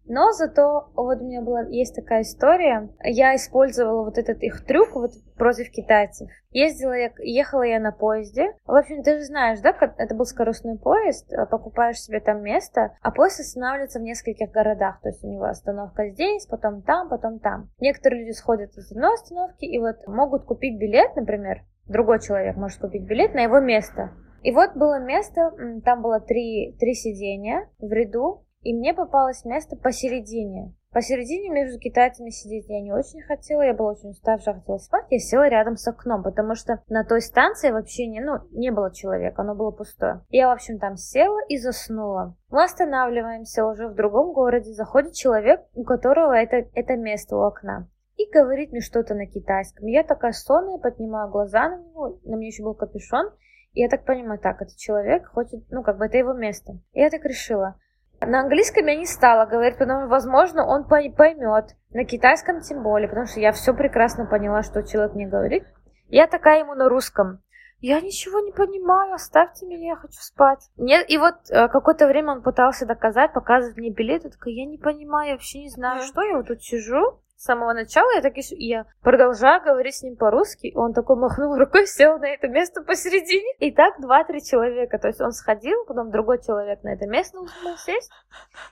Но 0.07 0.31
зато 0.31 0.89
вот 0.95 1.21
у 1.21 1.25
меня 1.25 1.41
была 1.41 1.63
есть 1.63 1.95
такая 1.95 2.21
история. 2.21 2.89
Я 3.03 3.35
использовала 3.35 4.03
вот 4.03 4.17
этот 4.17 4.41
их 4.41 4.65
трюк 4.65 4.95
вот 4.95 5.11
против 5.37 5.69
китайцев. 5.69 6.29
Ездила 6.51 6.93
я, 6.93 7.11
ехала 7.19 7.63
я 7.63 7.79
на 7.79 7.91
поезде. 7.91 8.55
В 8.65 8.75
общем, 8.75 9.03
ты 9.03 9.19
же 9.19 9.25
знаешь, 9.25 9.59
да, 9.59 9.75
это 9.97 10.15
был 10.15 10.25
скоростной 10.25 10.77
поезд, 10.77 11.31
э, 11.31 11.45
покупаешь 11.45 11.99
себе 11.99 12.19
там 12.19 12.41
место, 12.41 12.95
а 13.01 13.11
поезд 13.11 13.41
останавливается 13.41 13.99
в 13.99 14.03
нескольких 14.03 14.51
городах. 14.51 14.99
То 15.01 15.09
есть 15.09 15.23
у 15.23 15.27
него 15.27 15.43
остановка 15.43 16.09
здесь, 16.09 16.45
потом 16.45 16.81
там, 16.81 17.09
потом 17.09 17.39
там. 17.39 17.69
Некоторые 17.79 18.21
люди 18.23 18.35
сходят 18.35 18.75
из 18.77 18.91
одной 18.91 19.13
остановки 19.13 19.65
и 19.65 19.77
вот 19.77 20.07
могут 20.07 20.45
купить 20.45 20.79
билет, 20.79 21.15
например, 21.15 21.63
другой 21.85 22.19
человек 22.19 22.55
может 22.55 22.79
купить 22.79 23.03
билет 23.03 23.33
на 23.33 23.41
его 23.41 23.59
место. 23.59 24.11
И 24.43 24.51
вот 24.51 24.75
было 24.75 24.99
место, 24.99 25.51
там 25.83 26.01
было 26.01 26.19
три, 26.19 26.75
три 26.79 26.93
сиденья 26.93 27.67
в 27.79 27.91
ряду, 27.91 28.45
и 28.61 28.73
мне 28.73 28.93
попалось 28.93 29.45
место 29.45 29.75
посередине. 29.75 30.73
Посередине 30.91 31.49
между 31.49 31.79
китайцами 31.79 32.29
сидеть 32.29 32.67
я 32.69 32.81
не 32.81 32.91
очень 32.91 33.21
хотела, 33.21 33.61
я 33.61 33.73
была 33.73 33.91
очень 33.91 34.09
уставшая, 34.09 34.55
хотела 34.55 34.77
спать. 34.77 35.05
Я 35.09 35.19
села 35.19 35.47
рядом 35.47 35.75
с 35.75 35.87
окном, 35.87 36.23
потому 36.23 36.55
что 36.55 36.81
на 36.87 37.03
той 37.03 37.21
станции 37.21 37.71
вообще 37.71 38.07
не, 38.07 38.19
ну, 38.19 38.39
не 38.51 38.71
было 38.71 38.93
человека, 38.93 39.41
оно 39.41 39.53
было 39.53 39.71
пустое. 39.71 40.21
Я, 40.29 40.47
в 40.47 40.53
общем, 40.53 40.79
там 40.79 40.95
села 40.95 41.39
и 41.49 41.57
заснула. 41.57 42.35
Мы 42.49 42.63
останавливаемся 42.63 43.65
уже 43.65 43.87
в 43.87 43.95
другом 43.95 44.33
городе, 44.33 44.73
заходит 44.73 45.13
человек, 45.13 45.61
у 45.73 45.83
которого 45.83 46.33
это, 46.33 46.67
это 46.73 46.95
место 46.95 47.35
у 47.35 47.41
окна 47.41 47.87
и 48.17 48.29
говорит 48.31 48.71
мне 48.71 48.81
что-то 48.81 49.13
на 49.13 49.27
китайском. 49.27 49.85
Я 49.85 50.03
такая 50.03 50.31
сонная, 50.31 50.79
поднимаю 50.79 51.29
глаза 51.29 51.69
на 51.69 51.83
него, 51.83 52.19
на 52.23 52.37
мне 52.37 52.47
еще 52.47 52.63
был 52.63 52.73
капюшон, 52.73 53.29
и 53.73 53.81
я 53.81 53.89
так 53.89 54.05
понимаю, 54.05 54.39
так, 54.39 54.59
этот 54.61 54.75
человек 54.75 55.27
хочет, 55.27 55.63
ну, 55.69 55.83
как 55.83 55.99
бы 55.99 56.05
это 56.05 56.17
его 56.17 56.33
место. 56.33 56.79
И 56.93 56.99
я 56.99 57.11
так 57.11 57.23
решила. 57.25 57.79
На 58.19 58.41
английском 58.41 58.85
я 58.87 58.95
не 58.95 59.05
стала 59.05 59.45
говорить, 59.45 59.77
потому 59.77 60.01
что, 60.01 60.09
возможно, 60.09 60.65
он 60.65 60.85
поймет. 60.85 61.75
На 61.91 62.03
китайском 62.03 62.61
тем 62.61 62.83
более, 62.83 63.07
потому 63.07 63.27
что 63.27 63.39
я 63.39 63.51
все 63.51 63.73
прекрасно 63.73 64.25
поняла, 64.25 64.63
что 64.63 64.83
человек 64.83 65.13
мне 65.13 65.27
говорит. 65.27 65.65
Я 66.09 66.27
такая 66.27 66.59
ему 66.59 66.73
на 66.73 66.89
русском. 66.89 67.41
Я 67.79 68.01
ничего 68.01 68.39
не 68.39 68.51
понимаю, 68.51 69.13
оставьте 69.13 69.67
меня, 69.67 69.89
я 69.89 69.95
хочу 69.95 70.19
спать. 70.19 70.67
Нет, 70.77 71.07
и 71.09 71.17
вот 71.19 71.35
э, 71.51 71.67
какое-то 71.67 72.07
время 72.07 72.31
он 72.31 72.41
пытался 72.41 72.87
доказать, 72.87 73.33
показывать 73.33 73.77
мне 73.77 73.91
билет. 73.91 74.23
Я 74.23 74.31
такая, 74.31 74.53
я 74.53 74.65
не 74.65 74.79
понимаю, 74.79 75.27
я 75.27 75.33
вообще 75.35 75.59
не 75.59 75.69
знаю, 75.69 76.01
что 76.01 76.23
я 76.23 76.37
вот 76.37 76.47
тут 76.47 76.63
сижу 76.63 77.21
с 77.37 77.43
самого 77.43 77.73
начала 77.73 78.11
я 78.15 78.21
так 78.21 78.35
и 78.35 78.41
я 78.57 78.85
продолжаю 79.01 79.61
говорить 79.61 79.95
с 79.95 80.01
ним 80.01 80.15
по-русски. 80.17 80.73
Он 80.75 80.93
такой 80.93 81.17
махнул 81.17 81.55
рукой, 81.55 81.85
сел 81.85 82.17
на 82.17 82.25
это 82.25 82.47
место 82.47 82.81
посередине. 82.81 83.53
И 83.59 83.71
так 83.71 84.01
два-три 84.01 84.43
человека. 84.43 84.97
То 84.97 85.07
есть 85.07 85.21
он 85.21 85.31
сходил, 85.31 85.85
потом 85.85 86.09
другой 86.09 86.41
человек 86.41 86.81
на 86.81 86.89
это 86.89 87.05
место 87.05 87.37
должен 87.37 87.77
сесть. 87.77 88.11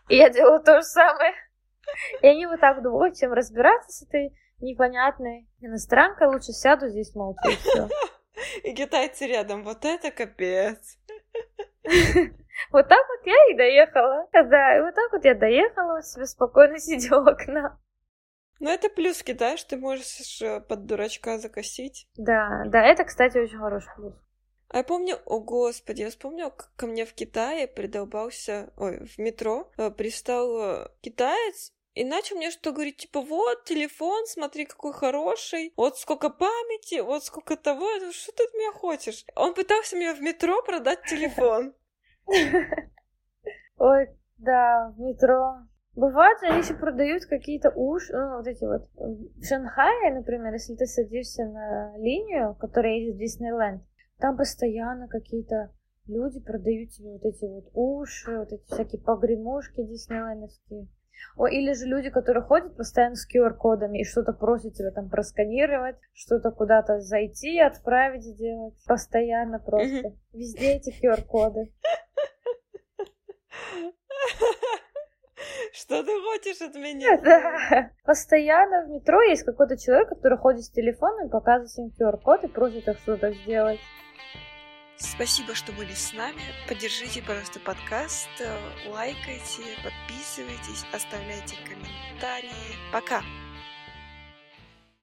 И 0.09 0.17
я 0.17 0.29
делала 0.31 0.59
то 0.59 0.77
же 0.77 0.83
самое. 0.83 1.33
И 2.23 2.27
они 2.27 2.47
вот 2.47 2.59
так 2.59 2.81
думают, 2.81 3.15
чем 3.15 3.33
разбираться 3.33 3.91
с 3.91 4.07
этой 4.07 4.35
непонятной 4.59 5.47
иностранкой, 5.59 6.27
лучше 6.27 6.51
сяду 6.51 6.87
здесь 6.87 7.13
молчу 7.13 7.49
и 7.49 7.55
все. 7.55 7.87
И 8.63 8.73
китайцы 8.73 9.27
рядом, 9.27 9.63
вот 9.63 9.85
это 9.85 10.11
капец. 10.11 10.97
Вот 12.71 12.87
так 12.87 13.05
вот 13.09 13.25
я 13.25 13.35
и 13.51 13.57
доехала. 13.57 14.27
Да, 14.31 14.77
и 14.77 14.81
вот 14.81 14.95
так 14.95 15.11
вот 15.11 15.25
я 15.25 15.35
доехала, 15.35 16.01
себе 16.01 16.25
спокойно 16.25 16.79
сидела 16.79 17.21
у 17.21 17.27
окна. 17.27 17.77
Ну, 18.59 18.69
это 18.69 18.89
плюс 18.89 19.17
что 19.17 19.69
ты 19.69 19.77
можешь 19.77 20.41
э, 20.41 20.61
под 20.61 20.85
дурачка 20.85 21.37
закосить. 21.37 22.07
Да, 22.17 22.63
да, 22.67 22.83
это, 22.85 23.03
кстати, 23.03 23.37
очень 23.37 23.57
хороший 23.57 23.89
плюс. 23.95 24.13
А 24.69 24.77
я 24.77 24.83
помню, 24.83 25.17
о 25.25 25.39
господи, 25.39 26.01
я 26.01 26.09
вспомнила, 26.09 26.49
как 26.49 26.73
ко 26.75 26.87
мне 26.87 27.05
в 27.05 27.13
Китае 27.13 27.67
придолбался, 27.67 28.73
ой, 28.77 29.05
в 29.05 29.17
метро 29.19 29.71
э, 29.77 29.91
пристал 29.91 30.57
э, 30.59 30.87
китаец, 31.01 31.71
и 31.93 32.03
начал 32.03 32.35
мне 32.35 32.51
что 32.51 32.73
говорить, 32.73 32.97
типа, 32.97 33.21
вот, 33.21 33.63
телефон, 33.63 34.25
смотри, 34.25 34.65
какой 34.65 34.91
хороший, 34.91 35.73
вот 35.77 35.97
сколько 35.97 36.29
памяти, 36.29 36.99
вот 36.99 37.23
сколько 37.23 37.55
того, 37.55 37.87
что 38.11 38.33
ты 38.33 38.43
от 38.43 38.53
меня 38.53 38.73
хочешь? 38.73 39.25
Он 39.35 39.53
пытался 39.53 39.95
мне 39.95 40.13
в 40.13 40.21
метро 40.21 40.61
продать 40.61 41.03
телефон. 41.03 41.73
Ой, 43.77 44.09
да, 44.37 44.93
в 44.95 44.99
метро. 44.99 45.55
Бывает, 45.95 46.37
они 46.41 46.59
еще 46.59 46.73
продают 46.73 47.25
какие-то 47.25 47.69
уж, 47.69 48.09
ну, 48.09 48.37
вот 48.37 48.47
эти 48.47 48.65
вот. 48.65 48.89
В 48.95 49.43
Шанхае, 49.45 50.13
например, 50.13 50.53
если 50.53 50.75
ты 50.75 50.85
садишься 50.87 51.45
на 51.45 51.95
линию, 51.97 52.55
которая 52.55 52.95
едет 52.95 53.15
в 53.15 53.19
Диснейленд, 53.19 53.81
там 54.19 54.35
постоянно 54.35 55.07
какие-то 55.07 55.71
люди 56.07 56.39
продают 56.41 56.91
тебе 56.91 57.13
вот 57.13 57.23
эти 57.23 57.45
вот 57.45 57.69
уши, 57.73 58.37
вот 58.37 58.51
эти 58.51 58.63
всякие 58.65 59.01
погремушки 59.01 59.83
диснейлендовские. 59.83 60.87
О, 61.37 61.47
или 61.47 61.73
же 61.73 61.85
люди, 61.85 62.09
которые 62.09 62.43
ходят 62.43 62.75
постоянно 62.75 63.15
с 63.15 63.25
QR-кодами 63.25 63.99
и 63.99 64.03
что-то 64.03 64.33
просят 64.33 64.73
тебя 64.73 64.91
там 64.91 65.09
просканировать, 65.09 65.95
что-то 66.13 66.51
куда-то 66.51 66.99
зайти, 66.99 67.57
отправить, 67.59 68.23
сделать. 68.23 68.73
Постоянно 68.85 69.59
просто. 69.59 70.13
Везде 70.33 70.75
эти 70.75 70.93
QR-коды. 71.01 71.71
Что 75.73 76.03
ты 76.03 76.11
хочешь 76.21 76.61
от 76.61 76.75
меня? 76.75 77.17
Да. 77.17 77.91
Постоянно 78.05 78.85
в 78.85 78.89
метро 78.89 79.21
есть 79.21 79.43
какой-то 79.43 79.77
человек, 79.77 80.09
который 80.09 80.37
ходит 80.37 80.63
с 80.63 80.69
телефоном, 80.69 81.29
показывает 81.29 81.77
им 81.77 81.93
QR-код 81.97 82.43
и 82.43 82.47
просит 82.47 82.87
их 82.87 82.97
что-то 82.99 83.33
сделать. 83.33 83.79
Спасибо, 84.97 85.53
что 85.53 85.73
были 85.73 85.91
с 85.91 86.13
нами. 86.13 86.41
Поддержите, 86.69 87.21
пожалуйста, 87.21 87.59
подкаст, 87.59 88.29
лайкайте, 88.87 89.63
подписывайтесь, 89.83 90.85
оставляйте 90.93 91.57
комментарии. 91.65 92.49
Пока! 92.93 93.21